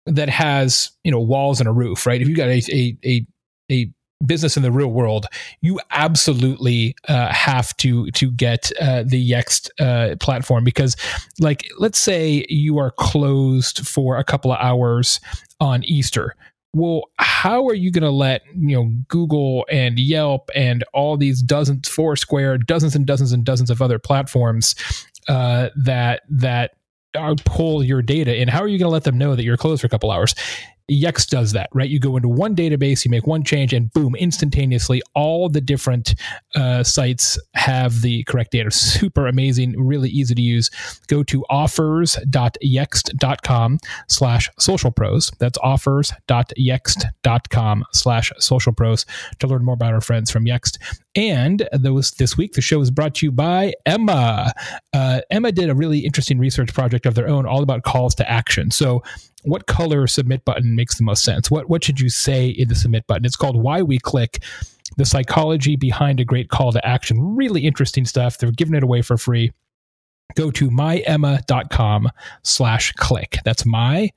that 0.06 0.30
has, 0.30 0.92
you 1.04 1.12
know, 1.12 1.20
walls 1.20 1.60
and 1.60 1.68
a 1.68 1.74
roof, 1.74 2.06
right? 2.06 2.22
If 2.22 2.28
you've 2.28 2.38
got 2.38 2.50
a 2.50 2.62
a 2.72 2.98
a, 3.04 3.28
a 3.72 3.92
business 4.26 4.58
in 4.58 4.64
the 4.64 4.72
real 4.72 4.88
world, 4.90 5.26
you 5.62 5.80
absolutely 5.92 6.96
uh, 7.08 7.32
have 7.32 7.76
to 7.78 8.10
to 8.12 8.32
get 8.32 8.72
uh, 8.80 9.04
the 9.06 9.30
Yext 9.30 9.70
uh, 9.80 10.16
platform 10.18 10.64
because, 10.64 10.96
like, 11.40 11.68
let's 11.80 12.00
say 12.00 12.46
you 12.50 12.78
are 12.78 12.92
closed 12.92 13.88
for 13.88 14.18
a 14.18 14.24
couple 14.24 14.52
of 14.52 14.60
hours 14.60 15.20
on 15.60 15.84
Easter 15.84 16.36
well 16.78 17.04
how 17.18 17.66
are 17.68 17.74
you 17.74 17.92
going 17.92 18.04
to 18.04 18.10
let 18.10 18.44
you 18.56 18.76
know 18.76 18.92
google 19.08 19.66
and 19.70 20.00
yelp 20.00 20.50
and 20.56 20.84
all 20.94 21.18
these 21.18 21.42
dozens 21.42 21.88
foursquare 21.88 22.58
dozens 22.58 22.96
and 22.96 23.06
dozens 23.06 23.32
and 23.32 23.44
dozens 23.44 23.70
of 23.70 23.82
other 23.82 24.00
platforms 24.00 24.76
uh, 25.28 25.70
that 25.76 26.22
that 26.30 26.72
pull 27.46 27.84
your 27.84 28.02
data 28.02 28.40
in? 28.40 28.48
How 28.48 28.62
are 28.62 28.68
you 28.68 28.78
going 28.78 28.90
to 28.90 28.94
let 28.94 29.04
them 29.04 29.18
know 29.18 29.36
that 29.36 29.44
you're 29.44 29.58
closed 29.58 29.82
for 29.82 29.88
a 29.88 29.90
couple 29.90 30.12
hours 30.12 30.36
Yext 30.90 31.30
does 31.30 31.52
that, 31.52 31.70
right? 31.74 31.90
You 31.90 32.00
go 32.00 32.16
into 32.16 32.30
one 32.30 32.56
database, 32.56 33.04
you 33.04 33.12
make 33.12 33.28
one 33.28 33.44
change, 33.44 33.74
and 33.74 33.92
boom, 33.92 34.16
instantaneously, 34.16 35.02
all 35.16 35.50
the 35.50 35.60
different 35.60 36.16
uh, 36.56 36.82
sites 36.84 37.38
have 37.56 38.02
the 38.02 38.24
correct 38.24 38.52
data. 38.52 38.72
Super 38.72 39.28
amazing, 39.28 39.78
really 39.78 40.10
easy 40.10 40.34
to 40.34 40.42
use. 40.42 40.72
Go 41.08 41.24
to 41.24 41.44
offers.yext.com 41.50 43.80
slash 44.08 44.50
social 44.58 44.92
pros. 44.92 45.30
That's 45.40 45.58
offers.yext.com 45.60 47.86
slash 47.92 48.32
social 48.40 48.74
pros 48.74 49.06
to 49.40 49.48
learn 49.48 49.66
more 49.66 49.74
about 49.74 49.94
our 49.94 50.02
friends 50.02 50.32
from 50.32 50.46
Yext. 50.46 50.78
And 51.16 51.68
those 51.74 52.12
this 52.12 52.38
week, 52.38 52.54
the 52.54 52.62
show 52.62 52.80
is 52.80 52.92
brought 52.92 53.16
to 53.16 53.26
you 53.26 53.32
by 53.32 53.74
Emma. 53.86 54.54
Uh, 54.94 55.22
Emma 55.32 55.52
did 55.52 55.70
a 55.70 55.76
really 55.76 56.00
interesting 56.00 56.40
research 56.40 56.74
project 56.74 57.06
of 57.06 57.16
their 57.16 57.28
own, 57.28 57.46
all 57.46 57.64
about 57.64 57.84
calls 57.84 58.16
to 58.16 58.30
action. 58.30 58.72
So 58.72 59.04
what 59.48 59.68
color 59.68 60.08
submit 60.08 60.46
button 60.46 60.76
makes 60.76 60.98
the 60.98 61.04
most 61.04 61.24
sense? 61.24 61.50
What 61.50 61.70
what 61.70 61.84
should 61.84 62.00
you 62.00 62.10
say 62.10 62.50
in 62.50 62.68
the 62.68 62.76
submit 62.76 63.08
button? 63.08 63.26
It's 63.26 63.36
called 63.36 63.56
Why 63.56 63.82
We 63.82 64.00
Click. 64.00 64.44
The 64.98 65.06
psychology 65.06 65.76
behind 65.76 66.20
a 66.20 66.26
great 66.26 66.50
call 66.50 66.72
to 66.72 66.86
action. 66.86 67.36
Really 67.36 67.66
interesting 67.66 68.06
stuff. 68.06 68.38
They're 68.38 68.52
giving 68.52 68.74
it 68.76 68.84
away 68.84 69.02
for 69.02 69.18
free. 69.18 69.52
Go 70.36 70.50
to 70.52 70.70
myemma.com 70.70 72.10
slash 72.44 72.94
click. 72.94 73.38
That's 73.44 73.66
my 73.66 74.10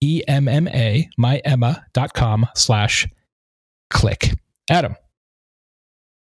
E 0.00 0.22
M 0.28 0.48
M 0.48 0.68
A, 0.68 1.08
myemma.com 1.18 2.46
slash 2.54 3.08
click. 3.90 4.32
Adam. 4.68 4.96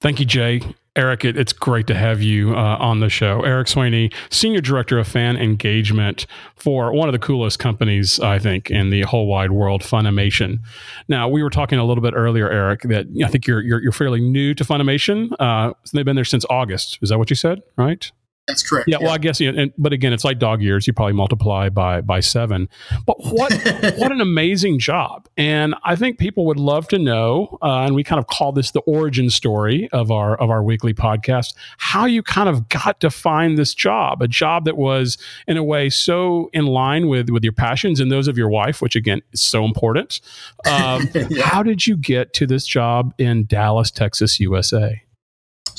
Thank 0.02 0.20
you, 0.20 0.26
Jay. 0.26 0.62
Eric, 0.96 1.24
it, 1.24 1.38
it's 1.38 1.54
great 1.54 1.88
to 1.88 1.96
have 1.96 2.22
you 2.22 2.54
uh, 2.56 2.78
on 2.80 3.00
the 3.00 3.10
show. 3.10 3.42
Eric 3.44 3.68
Swayne, 3.68 4.12
Senior 4.30 4.62
Director 4.62 5.00
of 5.00 5.08
Fan 5.08 5.38
Engagement 5.38 6.26
for 6.56 6.92
one 6.92 7.08
of 7.08 7.14
the 7.14 7.20
coolest 7.20 7.60
companies, 7.60 8.20
I 8.20 8.40
think, 8.40 8.70
in 8.70 8.90
the 8.90 9.04
whole 9.04 9.28
wide 9.28 9.52
world, 9.52 9.82
Funimation. 9.82 10.60
Now, 11.08 11.30
we 11.30 11.44
were 11.44 11.50
talking 11.50 11.80
a 11.80 11.86
little 11.86 12.02
bit 12.02 12.14
earlier, 12.16 12.50
Eric, 12.50 12.82
that 12.84 13.06
I 13.24 13.28
think 13.28 13.48
you're, 13.48 13.62
you're, 13.62 13.82
you're 13.82 13.92
fairly 13.92 14.20
new 14.20 14.54
to 14.56 14.64
Funimation. 14.64 15.32
Uh, 15.40 15.74
they've 15.94 16.06
been 16.06 16.16
there 16.16 16.26
since 16.26 16.46
August. 16.50 17.00
Is 17.02 17.10
that 17.10 17.18
what 17.18 17.30
you 17.30 17.36
said, 17.36 17.62
right? 17.78 18.12
That's 18.50 18.68
correct. 18.68 18.88
Yeah, 18.88 18.98
yeah. 19.00 19.06
well, 19.06 19.14
I 19.14 19.20
guess, 19.20 19.40
you 19.40 19.52
know, 19.52 19.62
and, 19.62 19.74
but 19.78 19.94
again, 19.94 20.12
it's 20.12 20.24
like 20.24 20.40
dog 20.40 20.60
years. 20.60 20.88
You 20.88 20.94
probably 20.94 21.14
multiply 21.14 21.70
by 21.70 22.02
by 22.02 22.20
seven. 22.20 22.68
But 23.06 23.18
what 23.20 23.54
what 23.98 24.12
an 24.12 24.22
amazing 24.22 24.80
job! 24.80 25.30
And 25.38 25.76
I 25.84 25.96
think 25.96 26.18
people 26.18 26.48
would 26.48 26.60
love 26.60 26.88
to 26.88 26.98
know. 26.98 27.60
Uh, 27.62 27.84
and 27.84 27.94
we 27.94 28.04
kind 28.04 28.18
of 28.18 28.26
call 28.26 28.52
this 28.52 28.72
the 28.72 28.80
origin 28.82 29.30
story 29.30 29.88
of 29.92 30.10
our 30.10 30.36
of 30.38 30.50
our 30.50 30.64
weekly 30.64 30.96
podcast. 30.96 31.54
How 31.78 32.08
you 32.08 32.24
kind 32.24 32.50
of 32.50 32.68
got 32.70 33.00
to 33.02 33.12
find 33.12 33.56
this 33.56 33.76
job, 33.76 34.24
a 34.24 34.28
job 34.28 34.66
that 34.66 34.78
was 34.78 35.20
in 35.48 35.56
a 35.56 35.64
way 35.64 35.92
so 35.92 36.50
in 36.52 36.66
line 36.66 37.08
with 37.08 37.30
with 37.30 37.44
your 37.44 37.54
passions 37.54 38.00
and 38.00 38.12
those 38.12 38.28
of 38.28 38.36
your 38.36 38.50
wife, 38.50 38.82
which 38.82 38.96
again 38.96 39.22
is 39.32 39.44
so 39.44 39.64
important. 39.64 40.22
Um, 40.66 41.08
yeah. 41.30 41.44
How 41.44 41.62
did 41.62 41.86
you 41.86 41.98
get 41.98 42.34
to 42.34 42.48
this 42.48 42.66
job 42.66 43.14
in 43.20 43.46
Dallas, 43.46 43.92
Texas, 43.92 44.40
USA? 44.40 45.04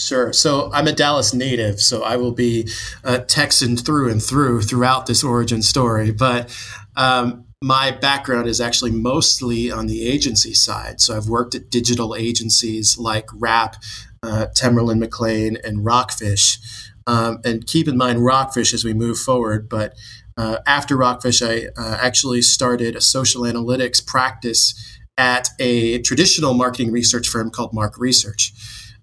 Sure. 0.00 0.32
So 0.32 0.70
I'm 0.72 0.86
a 0.86 0.92
Dallas 0.92 1.34
native, 1.34 1.80
so 1.80 2.02
I 2.02 2.16
will 2.16 2.32
be 2.32 2.68
uh, 3.04 3.18
Texan 3.18 3.76
through 3.76 4.10
and 4.10 4.22
through 4.22 4.62
throughout 4.62 5.04
this 5.04 5.22
origin 5.22 5.60
story. 5.60 6.10
But 6.10 6.56
um, 6.96 7.44
my 7.62 7.90
background 7.90 8.48
is 8.48 8.62
actually 8.62 8.92
mostly 8.92 9.70
on 9.70 9.86
the 9.86 10.06
agency 10.06 10.54
side. 10.54 11.02
So 11.02 11.14
I've 11.14 11.28
worked 11.28 11.54
at 11.54 11.68
digital 11.68 12.16
agencies 12.16 12.96
like 12.96 13.28
Rapp, 13.34 13.76
uh, 14.22 14.46
Temerlin 14.56 15.04
McClain, 15.04 15.62
and 15.62 15.84
Rockfish. 15.84 16.58
Um, 17.06 17.40
and 17.44 17.66
keep 17.66 17.86
in 17.86 17.98
mind 17.98 18.24
Rockfish 18.24 18.72
as 18.72 18.84
we 18.84 18.94
move 18.94 19.18
forward. 19.18 19.68
But 19.68 19.94
uh, 20.38 20.58
after 20.66 20.96
Rockfish, 20.96 21.42
I 21.42 21.66
uh, 21.76 21.98
actually 22.00 22.40
started 22.40 22.96
a 22.96 23.02
social 23.02 23.42
analytics 23.42 24.04
practice 24.04 24.98
at 25.18 25.50
a 25.58 26.00
traditional 26.00 26.54
marketing 26.54 26.90
research 26.90 27.28
firm 27.28 27.50
called 27.50 27.74
MARC 27.74 27.98
Research. 27.98 28.54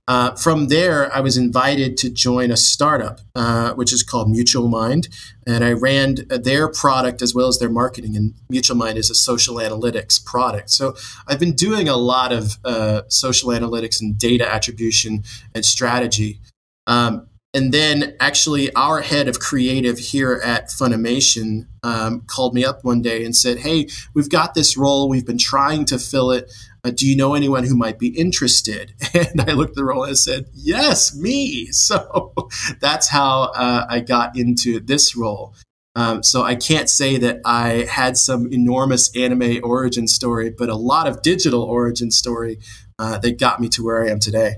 Uh, 0.07 0.33
from 0.35 0.69
there, 0.69 1.13
I 1.13 1.19
was 1.19 1.35
invited 1.35 1.97
to 1.97 2.09
join 2.09 2.49
a 2.49 2.55
startup, 2.55 3.19
uh, 3.35 3.73
which 3.73 3.91
is 3.91 4.03
called 4.03 4.29
Mutual 4.29 4.69
Mind. 4.69 5.09
And 5.45 5.65
I 5.65 5.73
ran 5.73 6.25
their 6.29 6.69
product 6.69 7.21
as 7.21 7.35
well 7.35 7.47
as 7.47 7.59
their 7.59 7.69
marketing. 7.69 8.15
And 8.15 8.33
Mutual 8.49 8.77
Mind 8.77 8.97
is 8.97 9.09
a 9.09 9.15
social 9.15 9.55
analytics 9.55 10.23
product. 10.23 10.69
So 10.69 10.95
I've 11.27 11.39
been 11.39 11.53
doing 11.53 11.89
a 11.89 11.97
lot 11.97 12.31
of 12.31 12.57
uh, 12.63 13.01
social 13.09 13.49
analytics 13.49 13.99
and 13.99 14.17
data 14.17 14.49
attribution 14.49 15.23
and 15.53 15.65
strategy. 15.65 16.39
Um, 16.85 17.26
and 17.53 17.73
then 17.73 18.15
actually, 18.19 18.73
our 18.73 19.01
head 19.01 19.27
of 19.27 19.39
creative 19.39 19.97
here 19.97 20.41
at 20.43 20.67
Funimation 20.67 21.67
um, 21.81 22.21
called 22.27 22.53
me 22.53 22.65
up 22.65 22.83
one 22.83 23.01
day 23.01 23.23
and 23.23 23.35
said, 23.35 23.59
Hey, 23.59 23.87
we've 24.13 24.29
got 24.29 24.53
this 24.53 24.77
role. 24.77 25.09
We've 25.09 25.25
been 25.25 25.37
trying 25.37 25.85
to 25.85 25.97
fill 25.97 26.31
it 26.31 26.51
uh, 26.87 26.91
do 26.91 27.05
you 27.05 27.17
know 27.17 27.35
anyone 27.35 27.65
who 27.65 27.75
might 27.75 27.99
be 27.99 28.09
interested? 28.09 28.93
And 29.13 29.41
I 29.41 29.53
looked 29.53 29.71
at 29.71 29.75
the 29.75 29.83
role 29.83 30.03
and 30.03 30.17
said, 30.17 30.45
yes, 30.53 31.15
me. 31.15 31.69
So 31.71 32.33
that's 32.79 33.09
how 33.09 33.51
uh, 33.55 33.85
I 33.89 33.99
got 33.99 34.37
into 34.37 34.79
this 34.79 35.15
role. 35.15 35.55
Um, 35.95 36.21
so 36.21 36.43
I 36.43 36.55
can't 36.55 36.89
say 36.89 37.17
that 37.17 37.41
I 37.43 37.87
had 37.89 38.17
some 38.17 38.51
enormous 38.51 39.15
anime 39.15 39.59
origin 39.63 40.07
story, 40.07 40.49
but 40.55 40.69
a 40.69 40.75
lot 40.75 41.07
of 41.07 41.21
digital 41.23 41.63
origin 41.63 42.11
story 42.11 42.59
uh, 42.99 43.17
that 43.19 43.39
got 43.39 43.59
me 43.59 43.69
to 43.69 43.83
where 43.83 44.03
I 44.03 44.09
am 44.09 44.19
today. 44.19 44.57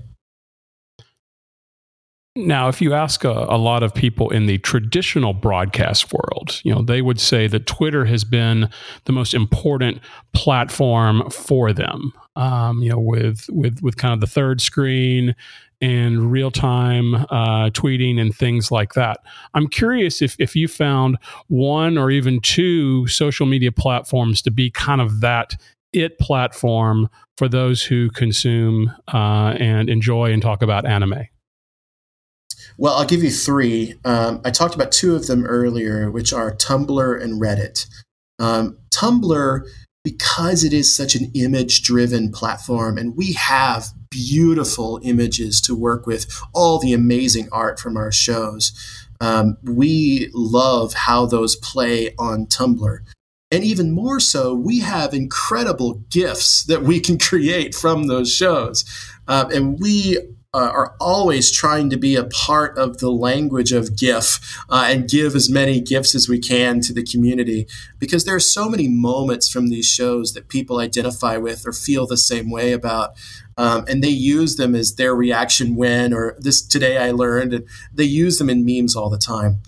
Now, 2.47 2.69
if 2.69 2.81
you 2.81 2.93
ask 2.93 3.23
a, 3.23 3.31
a, 3.31 3.57
lot 3.57 3.83
of 3.83 3.93
people 3.93 4.29
in 4.29 4.45
the 4.45 4.57
traditional 4.59 5.33
broadcast 5.33 6.13
world, 6.13 6.61
you 6.63 6.73
know, 6.73 6.81
they 6.81 7.01
would 7.01 7.19
say 7.19 7.47
that 7.47 7.65
Twitter 7.65 8.05
has 8.05 8.23
been 8.23 8.69
the 9.05 9.11
most 9.11 9.33
important 9.33 9.99
platform 10.33 11.29
for 11.29 11.73
them. 11.73 12.13
Um, 12.35 12.81
you 12.81 12.89
know, 12.89 12.99
with 12.99 13.45
with 13.49 13.81
with 13.81 13.97
kind 13.97 14.13
of 14.13 14.21
the 14.21 14.27
third 14.27 14.61
screen 14.61 15.35
and 15.81 16.31
real 16.31 16.51
time 16.51 17.15
uh, 17.15 17.69
tweeting 17.71 18.19
and 18.19 18.33
things 18.33 18.71
like 18.71 18.93
that. 18.93 19.19
I'm 19.53 19.67
curious 19.67 20.21
if 20.21 20.35
if 20.39 20.55
you 20.55 20.67
found 20.67 21.17
one 21.47 21.97
or 21.97 22.09
even 22.09 22.39
two 22.39 23.07
social 23.07 23.45
media 23.45 23.71
platforms 23.71 24.41
to 24.43 24.51
be 24.51 24.71
kind 24.71 25.01
of 25.01 25.21
that 25.21 25.55
it 25.91 26.19
platform 26.19 27.09
for 27.37 27.49
those 27.49 27.83
who 27.83 28.09
consume 28.11 28.93
uh, 29.13 29.55
and 29.59 29.89
enjoy 29.89 30.31
and 30.31 30.41
talk 30.41 30.61
about 30.61 30.85
anime. 30.85 31.27
Well, 32.77 32.95
I'll 32.95 33.05
give 33.05 33.23
you 33.23 33.31
three. 33.31 33.95
Um, 34.05 34.41
I 34.45 34.51
talked 34.51 34.75
about 34.75 34.91
two 34.91 35.15
of 35.15 35.27
them 35.27 35.45
earlier, 35.45 36.09
which 36.09 36.33
are 36.33 36.55
Tumblr 36.55 37.21
and 37.21 37.41
Reddit. 37.41 37.87
Um, 38.39 38.77
Tumblr, 38.89 39.61
because 40.03 40.63
it 40.63 40.73
is 40.73 40.93
such 40.93 41.15
an 41.15 41.31
image 41.33 41.83
driven 41.83 42.31
platform, 42.31 42.97
and 42.97 43.17
we 43.17 43.33
have 43.33 43.87
beautiful 44.09 44.99
images 45.03 45.61
to 45.61 45.75
work 45.75 46.07
with, 46.07 46.25
all 46.53 46.79
the 46.79 46.93
amazing 46.93 47.49
art 47.51 47.79
from 47.79 47.97
our 47.97 48.11
shows. 48.11 48.71
Um, 49.21 49.57
we 49.63 50.29
love 50.33 50.93
how 50.93 51.25
those 51.25 51.55
play 51.57 52.15
on 52.17 52.45
Tumblr. 52.45 52.99
And 53.51 53.63
even 53.63 53.91
more 53.91 54.19
so, 54.19 54.53
we 54.53 54.79
have 54.79 55.13
incredible 55.13 55.95
gifts 56.09 56.63
that 56.65 56.83
we 56.83 56.99
can 56.99 57.17
create 57.19 57.73
from 57.73 58.07
those 58.07 58.33
shows. 58.33 58.85
Uh, 59.27 59.49
and 59.53 59.79
we 59.79 60.17
uh, 60.53 60.71
are 60.73 60.95
always 60.99 61.51
trying 61.51 61.89
to 61.91 61.97
be 61.97 62.15
a 62.15 62.23
part 62.23 62.77
of 62.77 62.97
the 62.97 63.11
language 63.11 63.71
of 63.71 63.95
GIF 63.95 64.39
uh, 64.69 64.87
and 64.87 65.09
give 65.09 65.35
as 65.35 65.49
many 65.49 65.79
gifts 65.79 66.15
as 66.15 66.27
we 66.27 66.39
can 66.39 66.81
to 66.81 66.93
the 66.93 67.03
community 67.03 67.67
because 67.99 68.25
there 68.25 68.35
are 68.35 68.39
so 68.39 68.67
many 68.67 68.87
moments 68.87 69.47
from 69.47 69.67
these 69.67 69.85
shows 69.85 70.33
that 70.33 70.49
people 70.49 70.79
identify 70.79 71.37
with 71.37 71.67
or 71.67 71.71
feel 71.71 72.07
the 72.07 72.17
same 72.17 72.49
way 72.49 72.71
about. 72.71 73.11
Um, 73.57 73.85
and 73.87 74.03
they 74.03 74.09
use 74.09 74.55
them 74.55 74.73
as 74.73 74.95
their 74.95 75.13
reaction 75.13 75.75
when, 75.75 76.13
or 76.13 76.35
this 76.39 76.65
today 76.65 76.97
I 76.97 77.11
learned, 77.11 77.53
and 77.53 77.67
they 77.93 78.05
use 78.05 78.37
them 78.37 78.49
in 78.49 78.65
memes 78.65 78.95
all 78.95 79.09
the 79.09 79.17
time. 79.17 79.61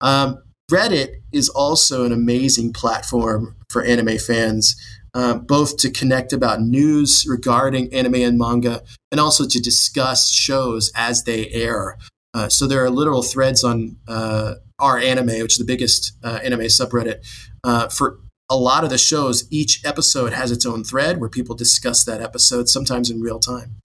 Um, 0.00 0.42
Reddit 0.70 1.20
is 1.30 1.50
also 1.50 2.04
an 2.04 2.12
amazing 2.12 2.72
platform 2.72 3.54
for 3.68 3.82
anime 3.82 4.16
fans, 4.16 4.76
uh, 5.14 5.34
both 5.34 5.76
to 5.78 5.90
connect 5.90 6.32
about 6.32 6.60
news 6.60 7.24
regarding 7.28 7.92
anime 7.94 8.16
and 8.16 8.38
manga, 8.38 8.82
and 9.12 9.20
also 9.20 9.46
to 9.46 9.60
discuss 9.60 10.30
shows 10.30 10.92
as 10.94 11.24
they 11.24 11.48
air. 11.50 11.96
Uh, 12.34 12.48
so 12.48 12.66
there 12.66 12.84
are 12.84 12.90
literal 12.90 13.22
threads 13.22 13.62
on 13.62 13.96
uh, 14.08 14.54
r/anime, 14.78 15.40
which 15.40 15.54
is 15.54 15.58
the 15.58 15.64
biggest 15.64 16.12
uh, 16.24 16.40
anime 16.42 16.62
subreddit, 16.62 17.24
uh, 17.62 17.88
for 17.88 18.18
a 18.50 18.56
lot 18.56 18.82
of 18.84 18.90
the 18.90 18.98
shows. 18.98 19.46
Each 19.50 19.84
episode 19.84 20.32
has 20.32 20.50
its 20.50 20.66
own 20.66 20.84
thread 20.84 21.20
where 21.20 21.30
people 21.30 21.54
discuss 21.54 22.04
that 22.04 22.20
episode, 22.20 22.68
sometimes 22.68 23.10
in 23.10 23.20
real 23.20 23.38
time. 23.38 23.76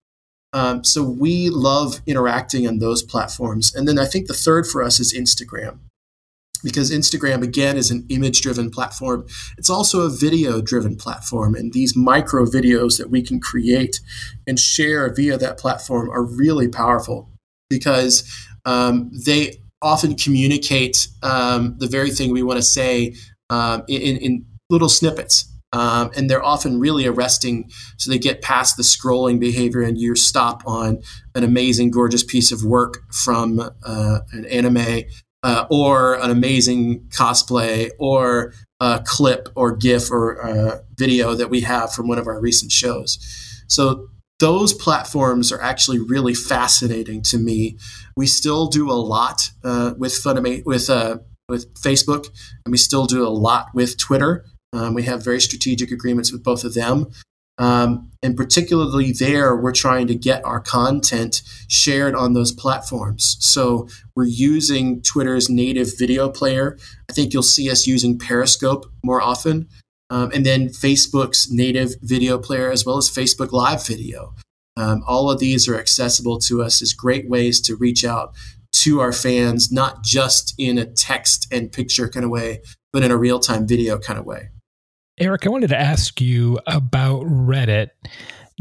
Um, 0.52 0.84
so 0.84 1.04
we 1.04 1.50
love 1.50 2.02
interacting 2.08 2.68
on 2.68 2.80
those 2.80 3.04
platforms. 3.04 3.74
And 3.74 3.88
then 3.88 4.00
I 4.00 4.06
think 4.06 4.28
the 4.28 4.34
third 4.34 4.66
for 4.66 4.82
us 4.82 5.00
is 5.00 5.14
Instagram 5.14 5.78
because 6.64 6.92
Instagram, 6.92 7.44
again, 7.44 7.78
is 7.78 7.92
an 7.92 8.06
image 8.10 8.42
driven 8.42 8.70
platform. 8.70 9.26
It's 9.58 9.70
also 9.70 10.02
a 10.02 10.10
video 10.10 10.62
driven 10.62 10.96
platform. 10.96 11.56
And 11.56 11.74
these 11.74 11.96
micro 11.96 12.46
videos 12.46 12.98
that 12.98 13.10
we 13.10 13.22
can 13.22 13.40
create 13.40 14.00
and 14.48 14.60
share 14.60 15.14
via 15.14 15.38
that 15.38 15.58
platform 15.58 16.10
are 16.10 16.24
really 16.24 16.68
powerful 16.68 17.30
because 17.70 18.24
um, 18.66 19.12
they 19.26 19.62
often 19.82 20.16
communicate 20.16 21.08
um, 21.24 21.76
the 21.78 21.88
very 21.88 22.12
thing 22.12 22.32
we 22.32 22.44
want 22.44 22.58
to 22.58 22.64
say 22.64 23.16
um, 23.50 23.84
in, 23.88 24.18
in, 24.18 24.46
little 24.72 24.90
snippets. 24.90 25.52
Um, 25.74 26.12
and 26.16 26.30
they're 26.30 26.44
often 26.44 26.80
really 26.80 27.08
arresting. 27.08 27.72
So 27.98 28.12
they 28.12 28.20
get 28.20 28.44
past 28.44 28.78
the 28.78 28.84
scrolling 28.84 29.40
behavior 29.40 29.82
and 29.82 29.98
you 29.98 30.16
stop 30.16 30.62
on 30.66 31.02
an 31.34 31.44
amazing, 31.44 31.90
gorgeous 31.90 32.24
piece 32.24 32.52
of 32.52 32.64
work 32.64 33.12
from 33.12 33.60
uh, 33.60 34.20
an 34.32 34.46
anime 34.46 35.06
uh, 35.44 35.66
or 35.70 36.16
an 36.16 36.32
amazing 36.32 37.02
cosplay 37.10 37.90
or 38.00 38.54
a 38.80 39.02
clip 39.06 39.50
or 39.56 39.76
GIF 39.76 40.12
or 40.12 40.82
video 40.98 41.34
that 41.34 41.50
we 41.50 41.62
have 41.62 41.94
from 41.94 42.08
one 42.08 42.18
of 42.18 42.28
our 42.28 42.40
recent 42.40 42.72
shows. 42.72 43.18
So 43.68 44.10
those 44.40 44.74
platforms 44.74 45.52
are 45.52 45.62
actually 45.62 46.00
really 46.00 46.34
fascinating 46.34 47.22
to 47.24 47.38
me. 47.38 47.78
We 48.16 48.26
still 48.26 48.68
do 48.68 48.90
a 48.90 48.94
lot 48.94 49.52
uh, 49.64 49.94
with 49.98 50.14
Funimate 50.14 50.66
with 50.66 50.90
uh, 50.90 51.20
with 51.48 51.74
Facebook, 51.76 52.30
and 52.66 52.72
we 52.72 52.78
still 52.78 53.06
do 53.06 53.26
a 53.26 53.30
lot 53.30 53.68
with 53.74 53.98
Twitter. 53.98 54.46
Um, 54.72 54.94
we 54.94 55.04
have 55.04 55.24
very 55.24 55.42
strategic 55.42 55.92
agreements 55.92 56.32
with 56.32 56.44
both 56.44 56.64
of 56.64 56.74
them. 56.74 57.08
Um, 57.60 58.10
and 58.24 58.36
particularly 58.36 59.12
there, 59.12 59.56
we're 59.56 59.74
trying 59.74 60.08
to 60.08 60.16
get 60.16 60.44
our 60.46 60.60
content 60.60 61.42
shared 61.68 62.16
on 62.16 62.34
those 62.34 62.52
platforms. 62.52 63.38
So 63.40 63.88
we're 64.16 64.26
using 64.26 65.02
Twitter's 65.02 65.50
native 65.50 65.98
video 65.98 66.30
player. 66.30 66.78
I 67.10 67.14
think 67.14 67.34
you'll 67.34 67.44
see 67.44 67.70
us 67.70 67.86
using 67.86 68.18
Periscope 68.18 68.86
more 69.04 69.22
often. 69.22 69.68
Um, 70.10 70.32
and 70.34 70.46
then 70.46 70.70
Facebook's 70.70 71.52
native 71.52 71.96
video 72.02 72.40
player, 72.40 72.72
as 72.72 72.86
well 72.86 72.98
as 72.98 73.10
Facebook 73.10 73.52
Live 73.52 73.86
video. 73.86 74.34
Um, 74.76 75.04
all 75.06 75.30
of 75.30 75.40
these 75.40 75.68
are 75.68 75.78
accessible 75.78 76.40
to 76.40 76.64
us 76.64 76.82
as 76.82 76.94
great 76.94 77.30
ways 77.30 77.62
to 77.62 77.76
reach 77.76 78.04
out 78.04 78.34
to 78.72 79.02
our 79.02 79.12
fans, 79.12 79.72
not 79.72 80.04
just 80.04 80.56
in 80.58 80.78
a 80.78 80.86
text 80.86 81.48
and 81.52 81.72
picture 81.72 82.08
kind 82.08 82.24
of 82.24 82.32
way, 82.32 82.62
but 82.92 83.04
in 83.04 83.12
a 83.12 83.18
real 83.18 83.40
time 83.40 83.68
video 83.68 84.00
kind 84.00 84.18
of 84.18 84.26
way. 84.26 84.50
Eric, 85.20 85.46
I 85.46 85.50
wanted 85.50 85.68
to 85.70 85.78
ask 85.78 86.22
you 86.22 86.60
about 86.66 87.24
Reddit. 87.24 87.90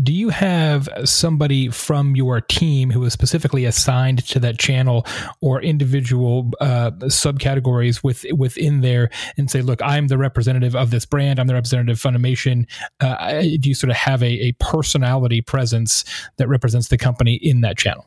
Do 0.02 0.12
you 0.12 0.28
have 0.28 0.88
somebody 1.04 1.68
from 1.68 2.16
your 2.16 2.40
team 2.40 2.90
who 2.90 3.04
is 3.04 3.12
specifically 3.12 3.64
assigned 3.64 4.26
to 4.26 4.40
that 4.40 4.58
channel 4.58 5.06
or 5.40 5.62
individual 5.62 6.50
uh, 6.60 6.90
subcategories 7.02 8.02
with, 8.02 8.24
within 8.36 8.80
there 8.80 9.10
and 9.36 9.48
say, 9.48 9.62
look, 9.62 9.80
I'm 9.82 10.08
the 10.08 10.18
representative 10.18 10.74
of 10.74 10.90
this 10.90 11.04
brand, 11.04 11.38
I'm 11.38 11.46
the 11.46 11.54
representative 11.54 11.96
of 11.96 12.12
Funimation? 12.12 12.66
Uh, 13.00 13.40
do 13.40 13.68
you 13.68 13.74
sort 13.74 13.90
of 13.90 13.96
have 13.96 14.22
a, 14.22 14.46
a 14.46 14.52
personality 14.52 15.40
presence 15.40 16.04
that 16.38 16.48
represents 16.48 16.88
the 16.88 16.98
company 16.98 17.34
in 17.34 17.60
that 17.60 17.76
channel? 17.76 18.06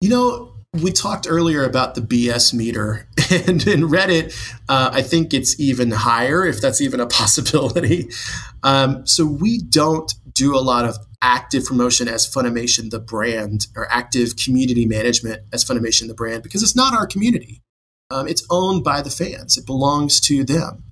You 0.00 0.10
know, 0.10 0.53
we 0.82 0.90
talked 0.90 1.26
earlier 1.28 1.64
about 1.64 1.94
the 1.94 2.00
BS 2.00 2.52
meter, 2.52 3.06
and 3.30 3.66
in 3.66 3.82
Reddit, 3.82 4.34
uh, 4.68 4.90
I 4.92 5.02
think 5.02 5.32
it's 5.32 5.58
even 5.60 5.90
higher, 5.90 6.44
if 6.44 6.60
that's 6.60 6.80
even 6.80 7.00
a 7.00 7.06
possibility. 7.20 8.08
Um, 8.62 9.06
so 9.06 9.24
we 9.24 9.58
don't 9.58 10.12
do 10.32 10.56
a 10.56 10.60
lot 10.60 10.84
of 10.84 10.96
active 11.22 11.64
promotion 11.64 12.08
as 12.08 12.26
Funimation 12.26 12.90
the 12.90 12.98
brand, 12.98 13.68
or 13.76 13.90
active 13.90 14.36
community 14.36 14.84
management 14.84 15.42
as 15.52 15.64
Funimation 15.64 16.08
the 16.08 16.14
brand, 16.14 16.42
because 16.42 16.62
it's 16.62 16.76
not 16.76 16.92
our 16.92 17.06
community. 17.06 17.62
Um, 18.10 18.26
it's 18.28 18.46
owned 18.50 18.84
by 18.84 19.00
the 19.00 19.10
fans. 19.10 19.56
It 19.56 19.66
belongs 19.66 20.20
to 20.22 20.44
them. 20.44 20.84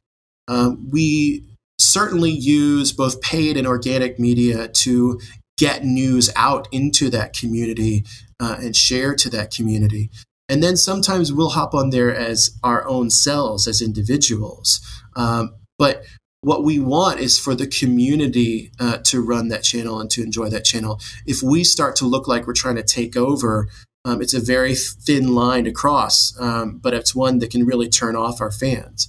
Um, 0.48 0.90
we 0.90 1.44
certainly 1.78 2.30
use 2.30 2.92
both 2.92 3.20
paid 3.20 3.56
and 3.56 3.66
organic 3.66 4.18
media 4.18 4.68
to 4.68 5.20
get 5.58 5.84
news 5.84 6.30
out 6.34 6.68
into 6.72 7.10
that 7.10 7.34
community 7.34 8.04
uh, 8.43 8.57
and 8.59 8.74
share 8.74 9.14
to 9.14 9.30
that 9.30 9.55
community. 9.55 10.11
And 10.49 10.62
then 10.62 10.76
sometimes 10.76 11.32
we'll 11.32 11.51
hop 11.51 11.74
on 11.74 11.90
there 11.90 12.14
as 12.14 12.59
our 12.62 12.86
own 12.86 13.09
selves, 13.09 13.68
as 13.68 13.80
individuals. 13.80 14.80
Um, 15.14 15.55
but 15.78 16.05
what 16.40 16.64
we 16.64 16.80
want 16.80 17.20
is 17.20 17.38
for 17.38 17.55
the 17.55 17.68
community 17.68 18.72
uh, 18.80 18.99
to 19.05 19.24
run 19.24 19.47
that 19.49 19.62
channel 19.62 20.01
and 20.01 20.11
to 20.11 20.22
enjoy 20.22 20.51
that 20.51 20.64
channel. 20.64 21.01
If 21.24 21.40
we 21.40 21.62
start 21.62 21.95
to 21.97 22.05
look 22.05 22.26
like 22.26 22.47
we're 22.47 22.53
trying 22.53 22.74
to 22.76 22.82
take 22.82 23.16
over, 23.16 23.68
um, 24.05 24.20
it's 24.20 24.34
a 24.34 24.40
very 24.40 24.74
thin 24.74 25.34
line 25.36 25.64
to 25.64 25.72
cross, 25.72 26.38
um, 26.40 26.78
but 26.78 26.95
it's 26.95 27.14
one 27.14 27.38
that 27.38 27.53
can 27.53 27.64
really 27.64 27.88
turn 27.88 28.16
off 28.16 28.40
our 28.40 28.51
fans. 28.51 29.09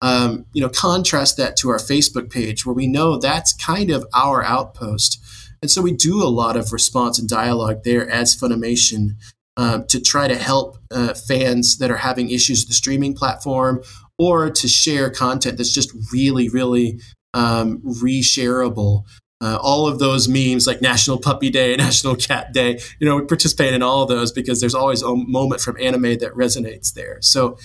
Um, 0.00 0.46
you 0.54 0.62
know, 0.62 0.70
contrast 0.70 1.36
that 1.36 1.56
to 1.58 1.68
our 1.68 1.76
Facebook 1.76 2.30
page, 2.30 2.64
where 2.64 2.74
we 2.74 2.86
know 2.86 3.18
that's 3.18 3.52
kind 3.52 3.90
of 3.90 4.06
our 4.14 4.42
outpost. 4.42 5.22
And 5.62 5.70
so 5.70 5.82
we 5.82 5.92
do 5.92 6.22
a 6.22 6.28
lot 6.28 6.56
of 6.56 6.72
response 6.72 7.18
and 7.18 7.28
dialogue 7.28 7.84
there 7.84 8.08
as 8.08 8.36
Funimation 8.36 9.16
um, 9.56 9.86
to 9.88 10.00
try 10.00 10.26
to 10.26 10.36
help 10.36 10.78
uh, 10.90 11.14
fans 11.14 11.78
that 11.78 11.90
are 11.90 11.98
having 11.98 12.30
issues 12.30 12.62
with 12.62 12.68
the 12.68 12.74
streaming 12.74 13.14
platform 13.14 13.82
or 14.18 14.50
to 14.50 14.68
share 14.68 15.10
content 15.10 15.58
that's 15.58 15.72
just 15.72 15.92
really, 16.12 16.48
really 16.48 17.00
um, 17.34 17.78
reshareable. 17.82 19.04
Uh, 19.42 19.58
all 19.60 19.86
of 19.86 19.98
those 19.98 20.28
memes 20.28 20.66
like 20.66 20.82
National 20.82 21.18
Puppy 21.18 21.50
Day, 21.50 21.76
National 21.78 22.14
Cat 22.14 22.52
Day, 22.52 22.80
you 22.98 23.06
know, 23.06 23.16
we 23.16 23.24
participate 23.24 23.74
in 23.74 23.82
all 23.82 24.02
of 24.02 24.08
those 24.08 24.32
because 24.32 24.60
there's 24.60 24.74
always 24.74 25.02
a 25.02 25.14
moment 25.14 25.60
from 25.60 25.76
anime 25.80 26.18
that 26.18 26.32
resonates 26.34 26.92
there. 26.92 27.18
So 27.20 27.58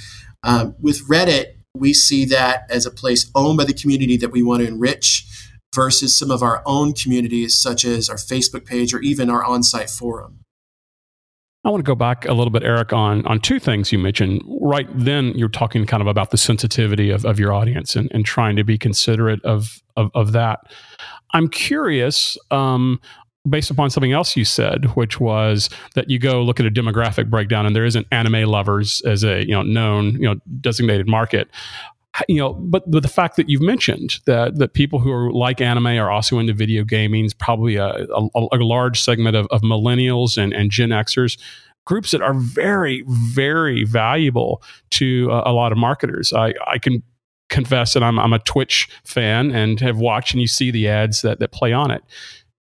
um, 0.44 0.76
with 0.80 1.08
Reddit, 1.08 1.56
we 1.74 1.94
see 1.94 2.26
that 2.26 2.66
as 2.70 2.86
a 2.86 2.92
place 2.92 3.30
owned 3.36 3.58
by 3.58 3.66
the 3.66 3.74
community 3.74 4.18
that 4.18 4.32
we 4.32 4.44
want 4.44 4.62
to 4.62 4.68
enrich 4.68 5.26
versus 5.76 6.18
some 6.18 6.32
of 6.32 6.42
our 6.42 6.64
own 6.66 6.94
communities, 6.94 7.54
such 7.54 7.86
as 7.86 8.10
our 8.10 8.16
Facebook 8.16 8.66
page 8.66 8.94
or 8.94 9.02
even 9.02 9.30
our 9.30 9.44
on 9.44 9.62
site 9.62 9.90
forum. 9.90 10.40
I 11.66 11.70
want 11.70 11.84
to 11.84 11.88
go 11.88 11.96
back 11.96 12.26
a 12.26 12.34
little 12.34 12.52
bit, 12.52 12.64
Eric, 12.64 12.94
on 12.94 13.26
on 13.26 13.40
two 13.40 13.60
things 13.60 13.92
you 13.92 13.98
mentioned. 13.98 14.44
Right 14.62 14.88
then, 14.94 15.34
you're 15.36 15.50
talking 15.50 15.86
kind 15.88 16.02
of 16.02 16.08
about 16.08 16.30
the 16.30 16.38
sensitivity 16.38 17.10
of, 17.10 17.26
of 17.26 17.40
your 17.40 17.54
audience 17.54 17.96
and, 17.96 18.10
and 18.14 18.24
trying 18.24 18.56
to 18.56 18.64
be 18.64 18.78
considerate 18.78 19.44
of, 19.44 19.82
of, 19.98 20.12
of 20.14 20.32
that. 20.34 20.60
I'm 21.34 21.50
curious, 21.50 22.38
um, 22.52 23.02
based 23.50 23.72
upon 23.72 23.90
something 23.90 24.12
else 24.12 24.38
you 24.38 24.46
said, 24.46 24.96
which 24.96 25.20
was 25.20 25.72
that 25.96 26.08
you 26.08 26.20
go 26.20 26.44
look 26.44 26.60
at 26.60 26.68
a 26.68 26.72
demographic 26.72 27.32
breakdown 27.32 27.66
and 27.66 27.76
there 27.76 27.86
isn't 27.86 28.06
anime 28.12 28.44
lovers 28.44 29.02
as 29.02 29.24
a 29.24 29.42
you 29.42 29.52
know 29.52 29.64
known 29.64 30.14
you 30.14 30.30
know 30.30 30.36
designated 30.62 31.08
market 31.08 31.50
you 32.30 32.38
know, 32.38 32.54
but, 32.54 32.84
the 32.90 33.08
fact 33.08 33.36
that 33.36 33.50
you've 33.50 33.62
mentioned 33.62 34.20
that 34.26 34.58
that 34.58 34.74
people 34.74 35.00
who 35.00 35.12
are 35.12 35.32
like 35.32 35.60
anime 35.60 35.88
are 35.88 36.10
also 36.10 36.40
into 36.40 36.54
video 36.54 36.84
gaming 36.84 37.26
is 37.26 37.34
probably 37.34 37.76
a, 37.76 37.88
a, 37.88 38.30
a 38.36 38.58
large 38.58 39.02
segment 39.02 39.36
of, 39.36 39.48
of 39.52 39.62
millennials 39.62 40.38
and, 40.38 40.54
and 40.54 40.72
Gen 40.72 40.90
Xers. 40.90 41.38
groups 41.86 42.12
that 42.12 42.22
are 42.22 42.34
very, 42.34 43.04
very 43.08 43.84
valuable 43.84 44.62
to 44.92 45.30
a 45.32 45.54
lot 45.54 45.72
of 45.72 45.78
marketers. 45.78 46.34
I, 46.34 46.54
I 46.68 46.78
can 46.80 47.04
confess 47.50 47.94
that 47.94 48.04
I'm, 48.04 48.20
I'm 48.20 48.34
a 48.34 48.40
Twitch 48.40 48.90
fan 49.06 49.52
and 49.52 49.80
have 49.80 49.98
watched 49.98 50.34
and 50.34 50.42
you 50.42 50.48
see 50.48 50.72
the 50.72 50.88
ads 50.88 51.22
that, 51.22 51.40
that 51.40 51.52
play 51.52 51.72
on 51.72 51.92
it. 51.92 52.04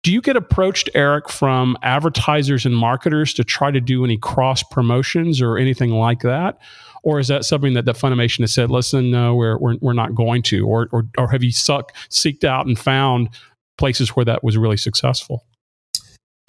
Do 0.01 0.13
you 0.13 0.21
get 0.21 0.37
approached, 0.37 0.89
Eric, 0.95 1.27
from 1.27 1.77
advertisers 1.83 2.65
and 2.65 2.77
marketers 2.77 3.33
to 3.33 3.43
try 3.43 3.69
to 3.69 3.81
do 3.81 4.05
any 4.05 4.17
cross 4.17 4.63
promotions 4.63 5.41
or 5.41 5.57
anything 5.57 5.89
like 5.89 6.21
that? 6.21 6.57
Or 7.03 7.19
is 7.19 7.27
that 7.29 7.45
something 7.45 7.73
that, 7.73 7.85
that 7.85 7.95
Funimation 7.95 8.41
has 8.41 8.53
said, 8.53 8.69
listen, 8.69 9.11
no, 9.11 9.35
we're, 9.35 9.57
we're, 9.57 9.75
we're 9.81 9.93
not 9.93 10.15
going 10.15 10.43
to? 10.43 10.67
Or, 10.67 10.87
or, 10.91 11.05
or 11.17 11.29
have 11.29 11.43
you 11.43 11.51
suck, 11.51 11.95
seeked 12.09 12.43
out 12.43 12.65
and 12.65 12.77
found 12.77 13.29
places 13.77 14.09
where 14.09 14.25
that 14.25 14.43
was 14.43 14.57
really 14.57 14.77
successful? 14.77 15.45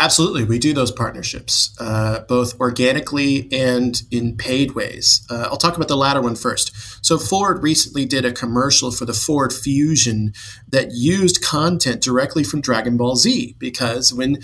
Absolutely, 0.01 0.45
we 0.45 0.59
do 0.59 0.73
those 0.73 0.91
partnerships, 0.91 1.77
uh, 1.79 2.21
both 2.21 2.59
organically 2.59 3.53
and 3.53 4.03
in 4.11 4.35
paid 4.35 4.73
ways. 4.73 5.27
Uh, 5.29 5.49
I'll 5.51 5.59
talk 5.59 5.77
about 5.77 5.89
the 5.89 5.97
latter 5.97 6.23
one 6.23 6.37
first. 6.37 6.73
So, 7.05 7.19
Ford 7.19 7.63
recently 7.63 8.07
did 8.07 8.25
a 8.25 8.33
commercial 8.33 8.93
for 8.93 9.05
the 9.05 9.13
Ford 9.13 9.53
Fusion 9.53 10.33
that 10.67 10.93
used 10.93 11.43
content 11.43 12.01
directly 12.01 12.43
from 12.43 12.63
Dragon 12.63 12.97
Ball 12.97 13.15
Z 13.17 13.57
because 13.59 14.11
when 14.11 14.37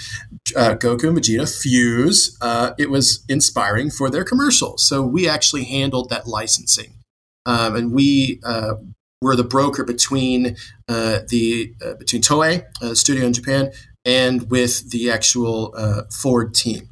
uh, 0.54 0.74
Goku 0.74 1.08
and 1.08 1.16
Vegeta 1.16 1.48
fuse, 1.48 2.36
uh, 2.42 2.74
it 2.78 2.90
was 2.90 3.24
inspiring 3.26 3.88
for 3.88 4.10
their 4.10 4.24
commercial. 4.24 4.76
So, 4.76 5.00
we 5.00 5.26
actually 5.26 5.64
handled 5.64 6.10
that 6.10 6.26
licensing. 6.26 6.98
Um, 7.46 7.76
and 7.76 7.92
we 7.92 8.40
uh, 8.44 8.74
were 9.22 9.36
the 9.36 9.44
broker 9.44 9.84
between 9.84 10.56
uh, 10.86 11.20
the 11.28 11.72
between 11.98 12.20
Toei, 12.20 12.66
studio 12.94 13.24
in 13.24 13.32
Japan, 13.32 13.70
and 14.06 14.48
with 14.50 14.90
the 14.90 15.10
actual 15.10 15.74
uh, 15.76 16.02
Ford 16.10 16.54
team. 16.54 16.88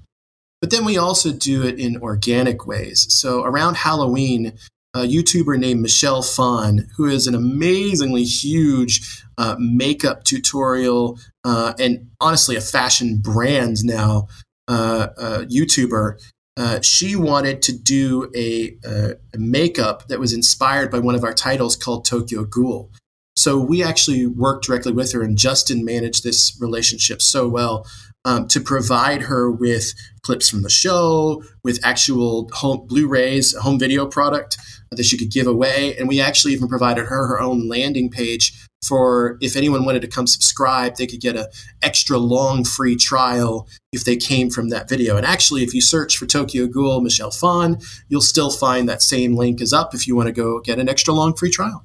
But 0.61 0.71
then 0.71 0.85
we 0.85 0.99
also 0.99 1.33
do 1.33 1.63
it 1.63 1.79
in 1.79 1.99
organic 1.99 2.67
ways. 2.67 3.07
So 3.11 3.45
around 3.45 3.77
Halloween, 3.77 4.55
a 4.95 5.01
YouTuber 5.01 5.59
named 5.59 5.81
Michelle 5.81 6.23
Phan, 6.23 6.89
who 6.97 7.07
is 7.07 7.27
an 7.27 7.35
amazingly 7.35 8.25
huge 8.25 9.23
uh, 9.39 9.57
makeup 9.59 10.25
tutorial 10.25 11.19
uh, 11.45 11.75
and 11.79 12.11
honestly 12.21 12.57
a 12.57 12.61
fashion 12.61 13.19
brand 13.19 13.85
now 13.85 14.29
uh, 14.67 15.09
uh 15.19 15.39
YouTuber, 15.41 16.19
uh, 16.57 16.81
she 16.81 17.17
wanted 17.17 17.61
to 17.63 17.77
do 17.77 18.31
a, 18.35 18.77
a, 18.85 19.17
makeup 19.37 20.07
that 20.09 20.21
was 20.21 20.33
inspired 20.33 20.91
by 20.91 21.01
one 21.01 21.15
of 21.15 21.25
our 21.25 21.35
titles 21.35 21.77
called 21.77 22.05
Tokyo 22.05 22.45
Ghoul. 22.45 22.91
So 23.37 23.59
we 23.59 23.83
actually 23.83 24.27
worked 24.27 24.67
directly 24.67 24.93
with 24.93 25.13
her, 25.13 25.23
and 25.23 25.37
Justin 25.37 25.85
managed 25.85 26.25
this 26.25 26.57
relationship 26.61 27.21
so 27.21 27.49
well 27.49 27.87
um, 28.25 28.47
to 28.49 28.61
provide 28.61 29.23
her 29.23 29.51
with 29.51 29.93
clips 30.23 30.49
from 30.49 30.63
the 30.63 30.71
show, 30.71 31.43
with 31.63 31.85
actual 31.85 32.49
home 32.53 32.87
Blu-rays, 32.87 33.55
home 33.57 33.79
video 33.79 34.07
product 34.07 34.57
that 34.91 35.05
she 35.05 35.19
could 35.19 35.31
give 35.31 35.47
away, 35.47 35.97
and 35.97 36.09
we 36.09 36.21
actually 36.21 36.53
even 36.53 36.69
provided 36.69 37.07
her 37.07 37.27
her 37.27 37.41
own 37.41 37.69
landing 37.69 38.11
page 38.11 38.53
for 38.85 39.39
if 39.41 39.57
anyone 39.57 39.85
wanted 39.85 40.03
to 40.03 40.09
come 40.09 40.27
subscribe, 40.27 40.97
they 40.97 41.07
could 41.07 41.21
get 41.21 41.37
an 41.37 41.47
extra 41.83 42.19
long 42.19 42.65
free 42.65 42.97
trial 42.97 43.67
if 43.93 44.05
they 44.05 44.17
came 44.17 44.51
from 44.51 44.69
that 44.69 44.89
video. 44.89 45.17
And 45.17 45.25
actually, 45.25 45.63
if 45.63 45.73
you 45.73 45.81
search 45.81 46.17
for 46.17 46.27
Tokyo 46.27 46.67
Ghoul 46.67 47.01
Michelle 47.01 47.31
Phan, 47.31 47.79
you'll 48.09 48.21
still 48.21 48.51
find 48.51 48.89
that 48.89 49.03
same 49.03 49.37
link 49.37 49.61
is 49.61 49.73
up 49.73 49.95
if 49.95 50.07
you 50.07 50.15
want 50.15 50.27
to 50.27 50.33
go 50.33 50.61
get 50.61 50.79
an 50.79 50.89
extra 50.89 51.15
long 51.15 51.35
free 51.35 51.51
trial. 51.51 51.85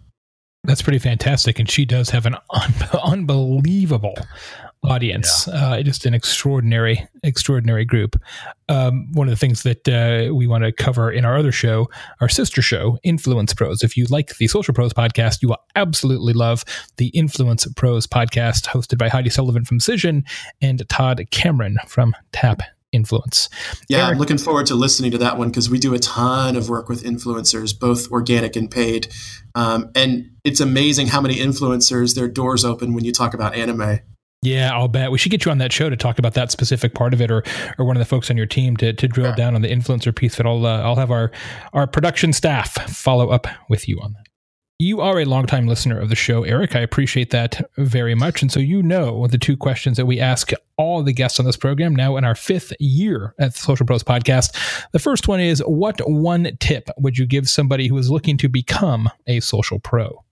That's 0.69 0.83
pretty 0.83 0.99
fantastic. 0.99 1.57
And 1.57 1.67
she 1.67 1.83
does 1.83 2.11
have 2.11 2.27
an 2.27 2.35
un- 2.51 2.73
unbelievable 3.03 4.13
audience. 4.83 5.47
Yeah. 5.47 5.71
Uh, 5.71 5.81
just 5.81 6.05
an 6.05 6.13
extraordinary, 6.13 7.07
extraordinary 7.23 7.85
group. 7.85 8.15
Um, 8.69 9.11
one 9.13 9.27
of 9.27 9.31
the 9.31 9.35
things 9.35 9.63
that 9.63 9.89
uh, 9.89 10.31
we 10.31 10.45
want 10.45 10.65
to 10.65 10.71
cover 10.71 11.11
in 11.11 11.25
our 11.25 11.35
other 11.35 11.51
show, 11.51 11.89
our 12.21 12.29
sister 12.29 12.61
show, 12.61 12.99
Influence 13.01 13.51
Pros. 13.51 13.81
If 13.81 13.97
you 13.97 14.05
like 14.11 14.37
the 14.37 14.45
Social 14.45 14.75
Pros 14.75 14.93
podcast, 14.93 15.41
you 15.41 15.47
will 15.47 15.57
absolutely 15.75 16.33
love 16.33 16.63
the 16.97 17.07
Influence 17.15 17.65
Pros 17.75 18.05
podcast, 18.05 18.67
hosted 18.67 18.99
by 18.99 19.09
Heidi 19.09 19.31
Sullivan 19.31 19.65
from 19.65 19.79
Cision 19.79 20.21
and 20.61 20.87
Todd 20.87 21.25
Cameron 21.31 21.79
from 21.87 22.15
Tap 22.31 22.61
influence. 22.91 23.49
Yeah, 23.87 23.99
Eric, 23.99 24.11
I'm 24.11 24.17
looking 24.19 24.37
forward 24.37 24.65
to 24.67 24.75
listening 24.75 25.11
to 25.11 25.17
that 25.19 25.37
one 25.37 25.49
because 25.49 25.69
we 25.69 25.79
do 25.79 25.93
a 25.93 25.99
ton 25.99 26.55
of 26.55 26.69
work 26.69 26.89
with 26.89 27.03
influencers, 27.03 27.77
both 27.77 28.11
organic 28.11 28.55
and 28.55 28.69
paid. 28.69 29.07
Um, 29.55 29.91
and 29.95 30.31
it's 30.43 30.59
amazing 30.59 31.07
how 31.07 31.21
many 31.21 31.35
influencers 31.35 32.15
their 32.15 32.27
doors 32.27 32.65
open 32.65 32.93
when 32.93 33.05
you 33.05 33.11
talk 33.11 33.33
about 33.33 33.55
anime. 33.55 33.99
Yeah, 34.41 34.73
I'll 34.73 34.87
bet 34.87 35.11
we 35.11 35.17
should 35.17 35.31
get 35.31 35.43
you 35.43 35.51
on 35.51 35.57
that 35.57 35.73
show 35.73 35.89
to 35.89 35.97
talk 35.97 36.17
about 36.17 36.33
that 36.35 36.49
specific 36.49 36.93
part 36.93 37.13
of 37.13 37.21
it, 37.21 37.29
or 37.29 37.43
or 37.77 37.83
one 37.83 37.97
of 37.97 37.99
the 37.99 38.05
folks 38.05 38.29
on 38.29 38.37
your 38.37 38.45
team 38.45 38.77
to 38.77 38.93
to 38.93 39.07
drill 39.07 39.29
yeah. 39.29 39.35
down 39.35 39.53
on 39.53 39.61
the 39.61 39.67
influencer 39.67 40.15
piece. 40.15 40.37
But 40.37 40.45
I'll 40.45 40.65
uh, 40.65 40.81
I'll 40.81 40.95
have 40.95 41.11
our 41.11 41.31
our 41.73 41.87
production 41.87 42.31
staff 42.31 42.71
follow 42.89 43.29
up 43.29 43.47
with 43.67 43.89
you 43.89 43.99
on 44.01 44.13
that. 44.13 44.28
You 44.81 45.01
are 45.01 45.19
a 45.19 45.25
longtime 45.25 45.67
listener 45.67 45.99
of 45.99 46.07
the 46.07 46.15
show, 46.15 46.43
Eric. 46.43 46.73
I 46.73 46.79
appreciate 46.79 47.31
that 47.31 47.69
very 47.75 48.15
much. 48.15 48.41
And 48.41 48.49
so 48.49 48.61
you 48.61 48.81
know 48.81 49.27
the 49.27 49.37
two 49.37 49.57
questions 49.57 49.97
that 49.97 50.05
we 50.05 50.21
ask 50.21 50.51
all 50.77 51.03
the 51.03 51.11
guests 51.11 51.37
on 51.37 51.45
this 51.45 51.57
program 51.57 51.93
now 51.93 52.15
in 52.15 52.23
our 52.23 52.33
fifth 52.33 52.71
year 52.79 53.35
at 53.37 53.51
the 53.51 53.59
Social 53.59 53.85
Pros 53.85 54.03
podcast. 54.03 54.55
The 54.93 54.99
first 54.99 55.27
one 55.27 55.41
is 55.41 55.59
What 55.65 55.99
one 56.09 56.55
tip 56.61 56.89
would 56.97 57.17
you 57.17 57.25
give 57.25 57.49
somebody 57.49 57.89
who 57.89 57.97
is 57.97 58.09
looking 58.09 58.37
to 58.37 58.47
become 58.47 59.09
a 59.27 59.41
social 59.41 59.79
pro? 59.79 60.23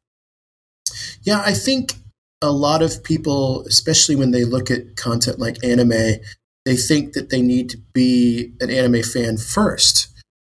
Yeah, 1.23 1.43
I 1.45 1.51
think 1.51 1.95
a 2.41 2.51
lot 2.51 2.81
of 2.81 3.03
people, 3.03 3.65
especially 3.67 4.15
when 4.15 4.31
they 4.31 4.45
look 4.45 4.71
at 4.71 4.95
content 4.95 5.39
like 5.39 5.61
anime, 5.61 6.21
they 6.63 6.77
think 6.77 7.11
that 7.13 7.31
they 7.31 7.41
need 7.41 7.69
to 7.71 7.77
be 7.91 8.53
an 8.61 8.69
anime 8.69 9.03
fan 9.03 9.35
first. 9.35 10.07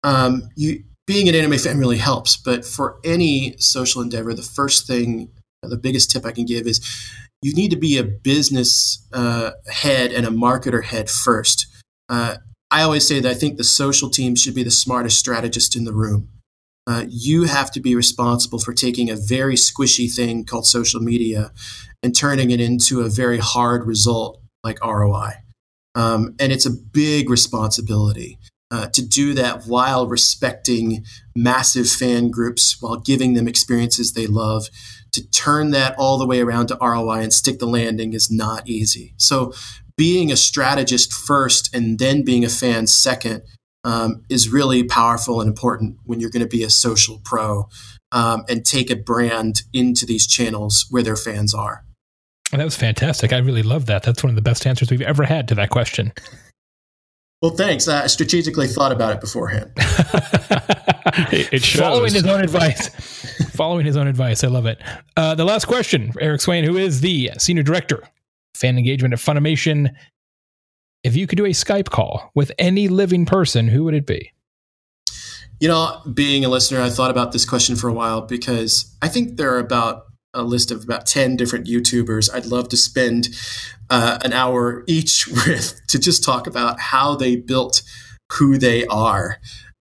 Um, 0.04 0.48
you 0.56 0.84
being 1.10 1.28
an 1.28 1.34
anime 1.34 1.58
fan 1.58 1.80
really 1.80 1.98
helps. 1.98 2.38
But 2.38 2.64
for 2.64 3.00
any 3.04 3.56
social 3.58 4.04
endeavor, 4.04 4.32
the 4.36 4.44
first 4.44 4.86
thing, 4.86 5.32
the 5.64 5.76
biggest 5.76 6.12
tip 6.12 6.24
I 6.24 6.32
can 6.32 6.46
give 6.46 6.68
is 6.68 6.80
you 7.42 7.52
need 7.56 7.72
to 7.72 7.78
be 7.78 7.98
a 7.98 8.04
business 8.04 9.04
uh, 9.12 9.52
head 9.72 10.12
and 10.12 10.28
a 10.28 10.30
marketer 10.30 10.84
head 10.84 11.10
first. 11.10 11.66
Uh, 12.10 12.36
I 12.70 12.84
always 12.84 13.08
say 13.08 13.20
that 13.22 13.28
I 13.30 13.34
think 13.34 13.58
the 13.58 13.64
social 13.64 14.12
team 14.12 14.36
should 14.36 14.54
be 14.54 14.62
the 14.62 14.70
smartest 14.70 15.18
strategist 15.18 15.76
in 15.76 15.86
the 15.86 15.94
room. 15.94 16.30
Uh, 16.86 17.06
you 17.10 17.46
have 17.46 17.72
to 17.72 17.80
be 17.80 17.96
responsible 17.96 18.60
for 18.60 18.72
taking 18.72 19.10
a 19.10 19.16
very 19.16 19.56
squishy 19.56 20.14
thing 20.14 20.46
called 20.46 20.68
social 20.68 21.02
media 21.02 21.52
and 22.04 22.16
turning 22.16 22.52
it 22.52 22.62
into 22.62 23.02
a 23.02 23.10
very 23.10 23.40
hard 23.40 23.88
result 23.88 24.44
like 24.64 24.78
ROI. 24.86 25.32
Um, 25.96 26.36
and 26.40 26.52
it's 26.52 26.68
a 26.68 26.72
big 26.72 27.32
responsibility 27.32 28.38
uh, 28.72 28.88
to 28.88 29.06
do 29.06 29.34
that 29.34 29.64
while 29.64 30.08
respecting 30.08 31.04
massive 31.36 31.90
fan 31.90 32.30
groups, 32.30 32.78
while 32.80 32.98
giving 32.98 33.34
them 33.34 33.48
experiences 33.48 34.14
they 34.14 34.28
love. 34.28 34.68
To 35.14 35.28
turn 35.32 35.72
that 35.72 35.96
all 35.98 36.20
the 36.20 36.28
way 36.28 36.40
around 36.40 36.68
to 36.68 36.78
ROI 36.80 37.22
and 37.22 37.34
stick 37.34 37.58
the 37.58 37.66
landing 37.66 38.14
is 38.14 38.30
not 38.30 38.70
easy. 38.70 39.16
So, 39.18 39.54
being 39.98 40.32
a 40.32 40.38
strategist 40.38 41.12
first 41.12 41.76
and 41.76 42.00
then 42.00 42.24
being 42.24 42.46
a 42.46 42.50
fan 42.50 42.88
second 42.88 43.42
um, 43.84 44.24
is 44.30 44.50
really 44.50 44.84
powerful 44.84 45.42
and 45.42 45.50
important 45.50 45.98
when 46.06 46.20
you're 46.20 46.30
going 46.30 46.44
to 46.44 46.48
be 46.48 46.64
a 46.64 46.70
social 46.70 47.20
pro 47.26 47.68
um, 48.12 48.44
and 48.48 48.66
take 48.66 48.90
a 48.90 48.96
brand 48.96 49.64
into 49.74 50.06
these 50.06 50.28
channels 50.28 50.86
where 50.90 51.04
their 51.04 51.16
fans 51.16 51.54
are. 51.54 51.84
That 52.52 52.64
was 52.64 52.76
fantastic. 52.76 53.32
I 53.32 53.38
really 53.38 53.64
love 53.64 53.86
that. 53.88 54.04
That's 54.04 54.24
one 54.24 54.30
of 54.30 54.36
the 54.36 54.42
best 54.42 54.66
answers 54.66 54.90
we've 54.90 55.02
ever 55.02 55.24
had 55.24 55.48
to 55.50 55.56
that 55.56 55.70
question. 55.70 56.14
Well, 57.42 57.52
thanks. 57.52 57.88
I 57.88 58.08
strategically 58.08 58.68
thought 58.68 58.92
about 58.92 59.14
it 59.14 59.22
beforehand. 59.22 59.72
it, 61.32 61.54
it 61.54 61.64
Following 61.64 62.14
his 62.14 62.26
own 62.26 62.44
advice. 62.44 62.90
Following 63.52 63.86
his 63.86 63.96
own 63.96 64.08
advice. 64.08 64.44
I 64.44 64.48
love 64.48 64.66
it. 64.66 64.82
Uh, 65.16 65.36
the 65.36 65.46
last 65.46 65.66
question 65.66 66.14
Eric 66.20 66.42
Swayne, 66.42 66.66
who 66.66 66.78
is 66.78 67.00
the 67.00 67.32
Senior 67.38 67.64
Director, 67.64 68.04
Fan 68.56 68.78
Engagement 68.78 69.14
at 69.14 69.20
Funimation. 69.20 69.94
If 71.04 71.16
you 71.16 71.28
could 71.28 71.38
do 71.38 71.46
a 71.46 71.50
Skype 71.50 71.90
call 71.90 72.30
with 72.36 72.52
any 72.60 72.90
living 72.90 73.26
person, 73.26 73.70
who 73.70 73.86
would 73.86 73.94
it 73.94 74.06
be? 74.06 74.34
You 75.62 75.70
know, 75.70 76.02
being 76.14 76.44
a 76.44 76.50
listener, 76.50 76.82
I 76.82 76.90
thought 76.90 77.12
about 77.12 77.32
this 77.32 77.46
question 77.46 77.78
for 77.78 77.88
a 77.88 77.94
while 77.94 78.22
because 78.22 78.94
I 79.02 79.08
think 79.08 79.38
there 79.38 79.54
are 79.54 79.60
about 79.60 80.08
a 80.34 80.44
list 80.44 80.72
of 80.72 80.84
about 80.84 81.06
10 81.06 81.36
different 81.36 81.66
YouTubers 81.66 82.30
I'd 82.34 82.46
love 82.46 82.70
to 82.70 82.78
spend 82.78 83.30
uh, 83.90 84.20
an 84.24 84.34
hour 84.34 84.84
each 84.88 85.28
with 85.48 85.80
to 85.88 86.00
just 86.00 86.24
talk 86.24 86.48
about 86.48 86.80
how 86.80 87.16
they 87.16 87.36
built 87.36 87.82
who 88.34 88.58
they 88.58 88.86
are. 88.88 89.38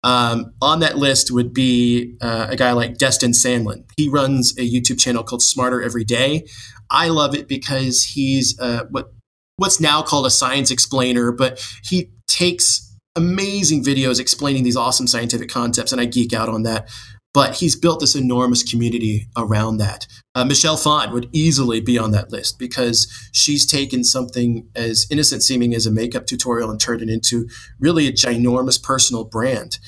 Um, 0.05 0.53
on 0.63 0.81
that 0.81 0.97
list 0.97 1.33
would 1.33 1.53
be 1.53 2.15
uh, 2.21 2.47
a 2.51 2.57
guy 2.57 2.71
like 2.73 2.97
Destin 2.97 3.33
Sandlin. 3.33 3.85
He 3.97 4.09
runs 4.09 4.57
a 4.57 4.61
YouTube 4.61 5.01
channel 5.01 5.25
called 5.25 5.43
Smarter 5.43 5.83
Every 5.83 6.05
Day. 6.05 6.47
I 6.91 7.09
love 7.09 7.35
it 7.35 7.49
because 7.49 8.05
he's 8.05 8.57
uh, 8.61 8.85
what 8.91 9.13
what's 9.57 9.81
now 9.81 10.03
called 10.03 10.27
a 10.27 10.31
science 10.31 10.71
explainer, 10.71 11.33
but 11.33 11.67
he 11.83 12.11
takes 12.29 12.95
amazing 13.17 13.83
videos 13.83 14.21
explaining 14.21 14.63
these 14.63 14.77
awesome 14.77 15.09
scientific 15.09 15.49
concepts, 15.49 15.91
and 15.91 16.01
I 16.01 16.05
geek 16.05 16.33
out 16.33 16.49
on 16.49 16.63
that. 16.63 16.89
But 17.37 17.57
he's 17.57 17.77
built 17.77 18.01
this 18.01 18.15
enormous 18.15 18.63
community 18.63 19.29
around 19.37 19.77
that. 19.77 20.07
Uh, 20.35 20.43
Michelle 20.43 20.79
Phan 20.79 21.13
would 21.13 21.29
easily 21.33 21.83
be 21.83 21.99
on 21.99 22.11
that 22.13 22.33
list 22.33 22.59
because 22.59 23.07
she's 23.31 23.67
taken 23.67 24.05
something 24.05 24.67
as 24.75 25.07
innocent 25.11 25.43
seeming 25.43 25.75
as 25.75 25.85
a 25.85 25.91
makeup 25.91 26.25
tutorial 26.25 26.71
and 26.71 26.81
turned 26.81 27.03
it 27.03 27.11
into 27.11 27.47
really 27.79 28.07
a 28.07 28.11
ginormous 28.11 28.83
personal 28.83 29.23
brand. 29.23 29.79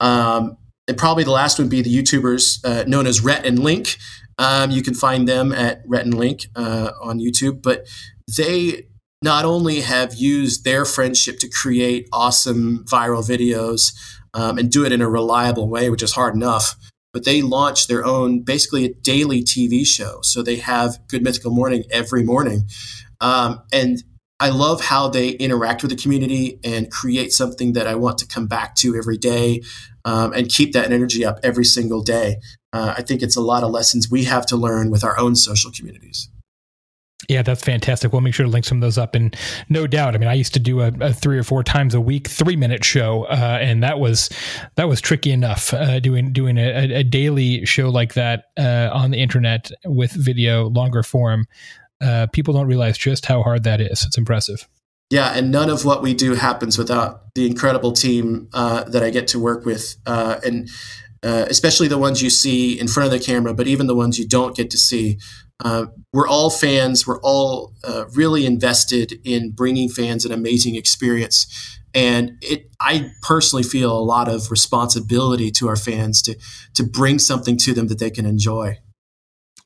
Um, 0.00 0.56
and 0.88 0.98
probably 0.98 1.22
the 1.22 1.30
last 1.30 1.60
would 1.60 1.70
be 1.70 1.80
the 1.80 1.96
YouTubers 1.96 2.58
uh, 2.64 2.82
known 2.88 3.06
as 3.06 3.22
Rhett 3.22 3.46
and 3.46 3.60
Link. 3.60 3.98
Um, 4.36 4.72
you 4.72 4.82
can 4.82 4.94
find 4.94 5.28
them 5.28 5.52
at 5.52 5.82
Rhett 5.86 6.06
and 6.06 6.14
Link 6.14 6.46
uh, 6.56 6.90
on 7.00 7.20
YouTube, 7.20 7.62
but 7.62 7.86
they 8.36 8.88
not 9.22 9.44
only 9.44 9.82
have 9.82 10.14
used 10.14 10.64
their 10.64 10.84
friendship 10.84 11.38
to 11.38 11.48
create 11.48 12.08
awesome 12.12 12.84
viral 12.84 13.22
videos 13.22 13.94
um, 14.34 14.58
and 14.58 14.72
do 14.72 14.84
it 14.84 14.90
in 14.90 15.00
a 15.00 15.08
reliable 15.08 15.68
way, 15.68 15.88
which 15.88 16.02
is 16.02 16.12
hard 16.12 16.34
enough, 16.34 16.74
but 17.16 17.24
they 17.24 17.40
launch 17.40 17.86
their 17.86 18.04
own 18.04 18.42
basically 18.42 18.84
a 18.84 18.92
daily 18.92 19.42
TV 19.42 19.86
show. 19.86 20.18
So 20.20 20.42
they 20.42 20.56
have 20.56 20.98
Good 21.08 21.22
Mythical 21.22 21.50
Morning 21.50 21.84
every 21.90 22.22
morning. 22.22 22.68
Um, 23.22 23.62
and 23.72 24.04
I 24.38 24.50
love 24.50 24.82
how 24.82 25.08
they 25.08 25.30
interact 25.30 25.80
with 25.80 25.92
the 25.92 25.96
community 25.96 26.60
and 26.62 26.90
create 26.90 27.32
something 27.32 27.72
that 27.72 27.86
I 27.86 27.94
want 27.94 28.18
to 28.18 28.26
come 28.26 28.46
back 28.46 28.74
to 28.74 28.94
every 28.94 29.16
day 29.16 29.62
um, 30.04 30.34
and 30.34 30.50
keep 30.50 30.74
that 30.74 30.92
energy 30.92 31.24
up 31.24 31.38
every 31.42 31.64
single 31.64 32.02
day. 32.02 32.36
Uh, 32.74 32.92
I 32.98 33.00
think 33.00 33.22
it's 33.22 33.34
a 33.34 33.40
lot 33.40 33.64
of 33.64 33.70
lessons 33.70 34.10
we 34.10 34.24
have 34.24 34.44
to 34.48 34.56
learn 34.58 34.90
with 34.90 35.02
our 35.02 35.18
own 35.18 35.36
social 35.36 35.70
communities. 35.70 36.28
Yeah, 37.28 37.42
that's 37.42 37.62
fantastic. 37.62 38.12
We'll 38.12 38.20
make 38.20 38.34
sure 38.34 38.46
to 38.46 38.50
link 38.50 38.64
some 38.64 38.78
of 38.78 38.82
those 38.82 38.98
up. 38.98 39.14
And 39.14 39.36
no 39.68 39.86
doubt, 39.86 40.14
I 40.14 40.18
mean, 40.18 40.28
I 40.28 40.34
used 40.34 40.54
to 40.54 40.60
do 40.60 40.80
a, 40.80 40.92
a 41.00 41.12
three 41.12 41.38
or 41.38 41.42
four 41.42 41.62
times 41.64 41.94
a 41.94 42.00
week, 42.00 42.28
three 42.28 42.56
minute 42.56 42.84
show, 42.84 43.24
uh, 43.24 43.58
and 43.60 43.82
that 43.82 43.98
was 43.98 44.30
that 44.76 44.88
was 44.88 45.00
tricky 45.00 45.32
enough. 45.32 45.74
Uh, 45.74 45.98
doing 45.98 46.32
doing 46.32 46.56
a, 46.58 46.94
a, 46.94 47.04
daily 47.04 47.64
show 47.64 47.88
like 47.88 48.14
that 48.14 48.44
uh, 48.58 48.90
on 48.92 49.10
the 49.10 49.18
internet 49.18 49.70
with 49.84 50.12
video, 50.12 50.68
longer 50.68 51.02
form. 51.02 51.46
Uh, 52.00 52.26
people 52.32 52.54
don't 52.54 52.66
realize 52.66 52.96
just 52.98 53.26
how 53.26 53.42
hard 53.42 53.64
that 53.64 53.80
is. 53.80 54.04
It's 54.04 54.18
impressive. 54.18 54.68
Yeah, 55.10 55.32
and 55.32 55.50
none 55.50 55.70
of 55.70 55.84
what 55.84 56.02
we 56.02 56.14
do 56.14 56.34
happens 56.34 56.78
without 56.78 57.34
the 57.34 57.46
incredible 57.46 57.92
team 57.92 58.48
uh, 58.52 58.84
that 58.84 59.02
I 59.02 59.10
get 59.10 59.28
to 59.28 59.38
work 59.38 59.64
with, 59.64 59.96
uh, 60.04 60.40
and 60.44 60.68
especially 61.22 61.88
the 61.88 61.98
ones 61.98 62.22
you 62.22 62.30
see 62.30 62.78
in 62.78 62.86
front 62.86 63.12
of 63.12 63.18
the 63.18 63.24
camera, 63.24 63.52
but 63.52 63.66
even 63.66 63.88
the 63.88 63.96
ones 63.96 64.16
you 64.16 64.28
don't 64.28 64.54
get 64.54 64.70
to 64.70 64.78
see. 64.78 65.18
Uh, 65.64 65.86
we're 66.12 66.28
all 66.28 66.50
fans. 66.50 67.06
We're 67.06 67.20
all 67.20 67.72
uh, 67.82 68.06
really 68.14 68.44
invested 68.44 69.14
in 69.24 69.52
bringing 69.52 69.88
fans 69.88 70.24
an 70.24 70.32
amazing 70.32 70.76
experience. 70.76 71.46
And 71.94 72.32
it, 72.42 72.70
I 72.78 73.10
personally 73.22 73.62
feel 73.62 73.96
a 73.96 74.00
lot 74.00 74.28
of 74.28 74.50
responsibility 74.50 75.50
to 75.52 75.68
our 75.68 75.76
fans 75.76 76.20
to 76.22 76.36
to 76.74 76.84
bring 76.84 77.18
something 77.18 77.56
to 77.58 77.72
them 77.72 77.88
that 77.88 77.98
they 77.98 78.10
can 78.10 78.26
enjoy. 78.26 78.78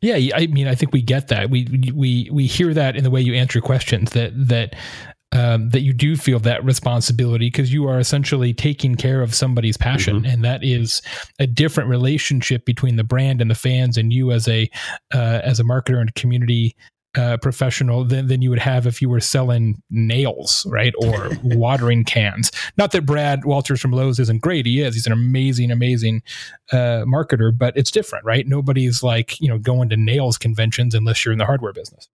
Yeah, 0.01 0.34
I 0.34 0.47
mean, 0.47 0.66
I 0.66 0.74
think 0.74 0.93
we 0.93 1.03
get 1.03 1.28
that. 1.28 1.51
We 1.51 1.93
we 1.93 2.30
we 2.32 2.47
hear 2.47 2.72
that 2.72 2.97
in 2.97 3.05
the 3.05 3.11
way 3.11 3.20
you 3.20 3.34
answer 3.34 3.61
questions. 3.61 4.12
That 4.12 4.32
that 4.49 4.76
um, 5.33 5.70
that 5.70 5.83
you 5.83 5.93
do 5.93 6.16
feel 6.16 6.41
that 6.41 6.64
responsibility 6.64 7.47
because 7.47 7.72
you 7.72 7.87
are 7.89 8.01
essentially 8.01 8.53
taking 8.53 8.97
care 8.97 9.22
of 9.22 9.35
somebody's 9.35 9.76
passion, 9.76 10.22
mm-hmm. 10.22 10.31
and 10.31 10.45
that 10.45 10.64
is 10.64 11.03
a 11.39 11.47
different 11.47 11.89
relationship 11.89 12.64
between 12.64 12.97
the 12.97 13.05
brand 13.05 13.41
and 13.41 13.51
the 13.51 13.55
fans 13.55 13.97
and 13.97 14.12
you 14.12 14.33
as 14.33 14.49
a 14.49 14.68
uh, 15.14 15.41
as 15.45 15.61
a 15.61 15.64
marketer 15.64 16.01
and 16.01 16.14
community 16.14 16.74
uh, 17.16 17.37
professional 17.39 18.05
than, 18.05 18.28
than 18.28 18.41
you 18.41 18.51
would 18.51 18.59
have 18.59 18.87
if 18.87 19.03
you 19.03 19.09
were 19.09 19.20
selling 19.20 19.83
nails, 19.91 20.64
right, 20.68 20.95
or 20.99 21.31
watering 21.43 22.05
cans. 22.05 22.53
Not 22.76 22.93
that 22.93 23.07
Brad 23.07 23.45
Walters 23.45 23.81
from 23.81 23.91
Lowe's 23.93 24.18
isn't 24.20 24.43
great; 24.43 24.66
he 24.66 24.81
is. 24.81 24.95
He's 24.95 25.07
an 25.07 25.12
amazing, 25.12 25.70
amazing 25.70 26.22
uh, 26.72 27.05
marketer, 27.07 27.57
but 27.57 27.76
it's 27.76 27.91
different, 27.91 28.24
right? 28.24 28.47
Nobody's 28.47 29.03
like 29.03 29.41
you 29.41 29.49
know 29.49 29.59
going 29.59 29.89
to 29.91 29.97
nails 29.97 30.39
conventions 30.39 30.95
unless 30.95 31.24
you're 31.24 31.33
in 31.33 31.39
the 31.39 31.47
hardware 31.47 31.72
business. 31.72 32.09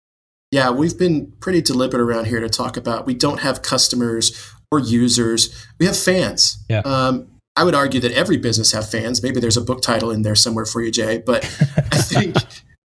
Yeah, 0.53 0.71
we've 0.71 0.97
been 0.97 1.33
pretty 1.41 1.63
deliberate 1.63 2.03
around 2.03 2.27
here 2.27 2.39
to 2.39 2.49
talk 2.49 2.77
about 2.77 3.07
we 3.07 3.15
don't 3.15 3.41
have 3.41 3.63
customers 3.63 4.53
or 4.71 4.79
users. 4.79 5.67
We 5.81 5.87
have 5.87 5.99
fans. 5.99 6.63
Yeah. 6.69 6.81
Um, 6.85 7.29
I 7.57 7.65
would 7.65 7.75
argue 7.75 8.01
that 8.01 8.13
every 8.13 8.37
business 8.37 8.73
have 8.73 8.89
fans. 8.89 9.23
Maybe 9.23 9.41
there's 9.41 9.57
a 9.57 9.63
book 9.63 9.83
title 9.83 10.11
in 10.11 10.23
there 10.23 10.35
somewhere 10.35 10.67
for 10.67 10.83
you, 10.83 10.91
Jay. 10.91 11.23
But 11.25 11.45
I 11.77 11.97
think 12.03 12.37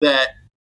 that 0.01 0.31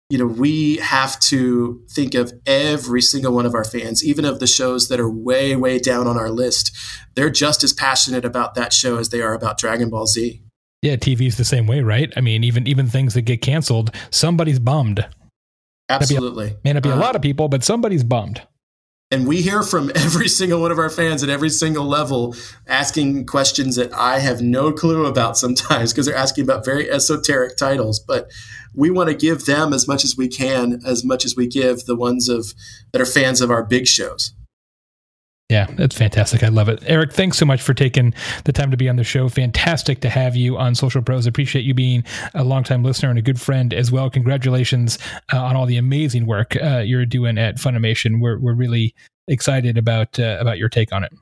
you 0.08 0.18
know 0.18 0.26
we 0.26 0.76
have 0.76 1.18
to 1.20 1.82
think 1.90 2.14
of 2.14 2.32
every 2.46 3.02
single 3.02 3.34
one 3.34 3.44
of 3.44 3.54
our 3.54 3.64
fans, 3.64 4.04
even 4.04 4.24
of 4.24 4.38
the 4.38 4.46
shows 4.46 4.88
that 4.88 5.00
are 5.00 5.10
way, 5.10 5.56
way 5.56 5.80
down 5.80 6.06
on 6.06 6.16
our 6.16 6.30
list. 6.30 6.76
They're 7.16 7.30
just 7.30 7.64
as 7.64 7.72
passionate 7.72 8.24
about 8.24 8.54
that 8.54 8.72
show 8.72 8.98
as 8.98 9.08
they 9.08 9.20
are 9.20 9.34
about 9.34 9.58
Dragon 9.58 9.90
Ball 9.90 10.06
Z. 10.06 10.42
Yeah, 10.80 10.94
TV's 10.94 11.36
the 11.36 11.44
same 11.44 11.66
way, 11.66 11.80
right? 11.80 12.12
I 12.16 12.20
mean, 12.20 12.44
even 12.44 12.68
even 12.68 12.86
things 12.86 13.14
that 13.14 13.22
get 13.22 13.42
canceled, 13.42 13.90
somebody's 14.10 14.60
bummed. 14.60 15.04
Absolutely. 15.88 16.56
May 16.64 16.72
not 16.72 16.82
be 16.82 16.90
a, 16.90 16.94
uh, 16.94 16.98
lot 16.98 17.16
of 17.16 17.22
people, 17.22 17.48
but 17.48 17.64
somebody's 17.64 18.04
bummed. 18.04 18.42
And 19.10 19.26
we 19.26 19.40
hear 19.40 19.62
from 19.62 19.90
every 19.94 20.28
single 20.28 20.60
one 20.60 20.70
of 20.70 20.78
our 20.78 20.90
fans 20.90 21.22
at 21.22 21.30
every 21.30 21.50
single 21.50 21.86
level 21.86 22.34
asking 22.66 23.26
questions 23.26 23.76
that 23.76 23.92
I 23.94 24.18
have 24.18 24.42
no 24.42 24.72
clue 24.72 25.06
about 25.06 25.38
sometimes 25.38 25.92
because 25.92 26.06
they're 26.06 26.16
asking 26.16 26.44
about 26.44 26.64
very 26.64 26.90
esoteric 26.90 27.56
titles. 27.56 27.98
But 27.98 28.30
we 28.74 28.90
want 28.90 29.08
to 29.08 29.14
give 29.14 29.46
them 29.46 29.72
as 29.72 29.88
much 29.88 30.04
as 30.04 30.16
we 30.16 30.28
can, 30.28 30.80
as 30.86 31.04
much 31.04 31.24
as 31.24 31.36
we 31.36 31.46
give 31.46 31.86
the 31.86 31.96
ones 31.96 32.28
of 32.28 32.52
that 32.92 33.00
are 33.00 33.06
fans 33.06 33.40
of 33.40 33.50
our 33.50 33.64
big 33.64 33.86
shows. 33.86 34.34
Yeah, 35.48 35.66
that's 35.76 35.96
fantastic. 35.96 36.42
I 36.42 36.48
love 36.48 36.68
it. 36.68 36.82
Eric, 36.86 37.10
thanks 37.10 37.38
so 37.38 37.46
much 37.46 37.62
for 37.62 37.72
taking 37.72 38.12
the 38.44 38.52
time 38.52 38.70
to 38.70 38.76
be 38.76 38.86
on 38.86 38.96
the 38.96 39.04
show. 39.04 39.30
Fantastic 39.30 40.00
to 40.00 40.10
have 40.10 40.36
you 40.36 40.58
on 40.58 40.74
Social 40.74 41.00
Pros. 41.00 41.26
Appreciate 41.26 41.64
you 41.64 41.72
being 41.72 42.04
a 42.34 42.44
longtime 42.44 42.82
listener 42.82 43.08
and 43.08 43.18
a 43.18 43.22
good 43.22 43.40
friend 43.40 43.72
as 43.72 43.90
well. 43.90 44.10
Congratulations 44.10 44.98
uh, 45.32 45.42
on 45.42 45.56
all 45.56 45.64
the 45.64 45.78
amazing 45.78 46.26
work 46.26 46.54
uh, 46.62 46.82
you're 46.84 47.06
doing 47.06 47.38
at 47.38 47.56
Funimation. 47.56 48.20
We're, 48.20 48.38
we're 48.38 48.52
really 48.52 48.94
excited 49.26 49.78
about 49.78 50.18
uh, 50.18 50.36
about 50.38 50.58
your 50.58 50.68
take 50.68 50.92
on 50.92 51.02
it. 51.02 51.12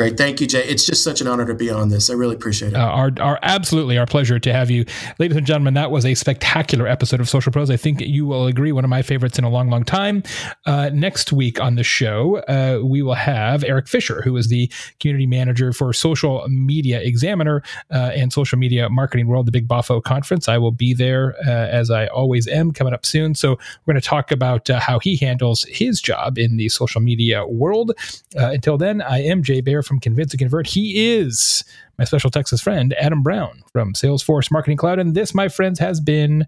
Great. 0.00 0.16
Thank 0.16 0.40
you, 0.40 0.46
Jay. 0.46 0.64
It's 0.64 0.86
just 0.86 1.04
such 1.04 1.20
an 1.20 1.26
honor 1.26 1.44
to 1.44 1.52
be 1.52 1.68
on 1.68 1.90
this. 1.90 2.08
I 2.08 2.14
really 2.14 2.34
appreciate 2.34 2.72
it. 2.72 2.74
Uh, 2.74 2.86
our, 2.86 3.10
our 3.20 3.38
absolutely 3.42 3.98
our 3.98 4.06
pleasure 4.06 4.38
to 4.38 4.50
have 4.50 4.70
you. 4.70 4.86
Ladies 5.18 5.36
and 5.36 5.46
gentlemen, 5.46 5.74
that 5.74 5.90
was 5.90 6.06
a 6.06 6.14
spectacular 6.14 6.86
episode 6.86 7.20
of 7.20 7.28
Social 7.28 7.52
Pros. 7.52 7.70
I 7.70 7.76
think 7.76 8.00
you 8.00 8.24
will 8.24 8.46
agree, 8.46 8.72
one 8.72 8.82
of 8.82 8.88
my 8.88 9.02
favorites 9.02 9.38
in 9.38 9.44
a 9.44 9.50
long, 9.50 9.68
long 9.68 9.84
time. 9.84 10.22
Uh, 10.64 10.88
next 10.94 11.34
week 11.34 11.60
on 11.60 11.74
the 11.74 11.84
show, 11.84 12.38
uh, 12.48 12.80
we 12.82 13.02
will 13.02 13.12
have 13.12 13.62
Erik 13.62 13.88
Fisher, 13.88 14.22
who 14.22 14.38
is 14.38 14.48
the 14.48 14.72
community 15.00 15.26
manager 15.26 15.70
for 15.70 15.92
Social 15.92 16.48
Media 16.48 16.98
Examiner 17.02 17.62
uh, 17.90 18.12
and 18.14 18.32
Social 18.32 18.56
Media 18.56 18.88
Marketing 18.88 19.26
World, 19.26 19.44
the 19.44 19.52
Big 19.52 19.68
Bafo 19.68 20.02
Conference. 20.02 20.48
I 20.48 20.56
will 20.56 20.72
be 20.72 20.94
there, 20.94 21.36
uh, 21.46 21.50
as 21.50 21.90
I 21.90 22.06
always 22.06 22.48
am, 22.48 22.72
coming 22.72 22.94
up 22.94 23.04
soon. 23.04 23.34
So 23.34 23.50
we're 23.84 23.92
going 23.92 24.00
to 24.00 24.08
talk 24.08 24.32
about 24.32 24.70
uh, 24.70 24.80
how 24.80 24.98
he 24.98 25.18
handles 25.18 25.66
his 25.68 26.00
job 26.00 26.38
in 26.38 26.56
the 26.56 26.70
social 26.70 27.02
media 27.02 27.46
world. 27.46 27.92
until 28.34 28.78
then, 28.78 29.02
I 29.02 29.18
am 29.18 29.42
Jay 29.42 29.60
Baer 29.60 29.82
from 29.90 29.98
Convince 30.00 30.32
and 30.32 30.38
Convert. 30.38 30.68
He 30.68 31.16
is 31.16 31.64
my 31.98 32.04
special 32.04 32.30
Texas 32.30 32.62
friend, 32.62 32.94
Adam 32.98 33.24
Brown 33.24 33.64
from 33.72 33.92
Salesforce 33.92 34.50
Marketing 34.50 34.76
Cloud. 34.76 35.00
And 35.00 35.16
this, 35.16 35.34
my 35.34 35.48
friends, 35.48 35.80
has 35.80 36.00
been 36.00 36.46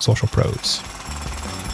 Social 0.00 0.26
Pros. 0.28 0.80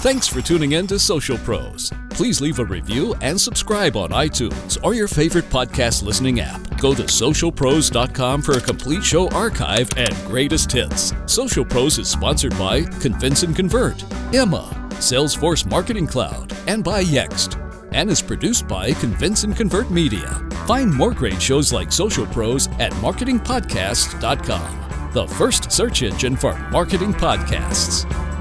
Thanks 0.03 0.27
for 0.27 0.43
tuning 0.43 0.73
in 0.73 0.89
to 0.89 0.99
Social 0.99 1.39
Pros. 1.39 1.91
Please 2.11 2.41
leave 2.41 2.59
a 2.59 2.65
review 2.65 3.15
and 3.23 3.41
subscribe 3.41 3.97
on 3.97 4.11
iTunes 4.11 4.77
or 4.83 4.93
your 4.93 5.09
favorite 5.09 5.49
podcast 5.49 6.03
listening 6.03 6.41
app. 6.41 6.79
Go 6.79 6.95
to 6.95 7.05
socialpros.com 7.05 8.43
for 8.43 8.59
a 8.59 8.61
complete 8.61 9.05
show 9.05 9.29
archive 9.29 9.89
and 9.97 10.15
greatest 10.27 10.71
hits. 10.71 11.15
Social 11.27 11.65
Pros 11.65 11.99
is 11.99 12.09
sponsored 12.09 12.59
by 12.59 12.83
Convince 13.01 13.45
and 13.45 13.55
Convert, 13.55 14.05
Emma, 14.35 14.69
Salesforce 14.97 15.65
Marketing 15.71 16.07
Cloud, 16.07 16.53
and 16.67 16.83
by 16.83 17.03
Yext 17.03 17.64
and 17.95 18.11
is 18.11 18.21
produced 18.21 18.69
by 18.69 18.93
Convince 18.93 19.45
and 19.45 19.57
Convert 19.57 19.91
Media. 19.91 20.47
Find 20.67 20.93
more 20.93 21.15
great 21.15 21.41
shows 21.41 21.73
like 21.73 21.91
Social 21.93 22.27
Pros 22.27 22.67
at 22.79 22.93
marketingpodcast.com, 22.95 25.11
the 25.13 25.27
first 25.29 25.73
search 25.73 26.03
engine 26.03 26.37
for 26.37 26.59
marketing 26.71 27.15
podcasts. 27.15 28.34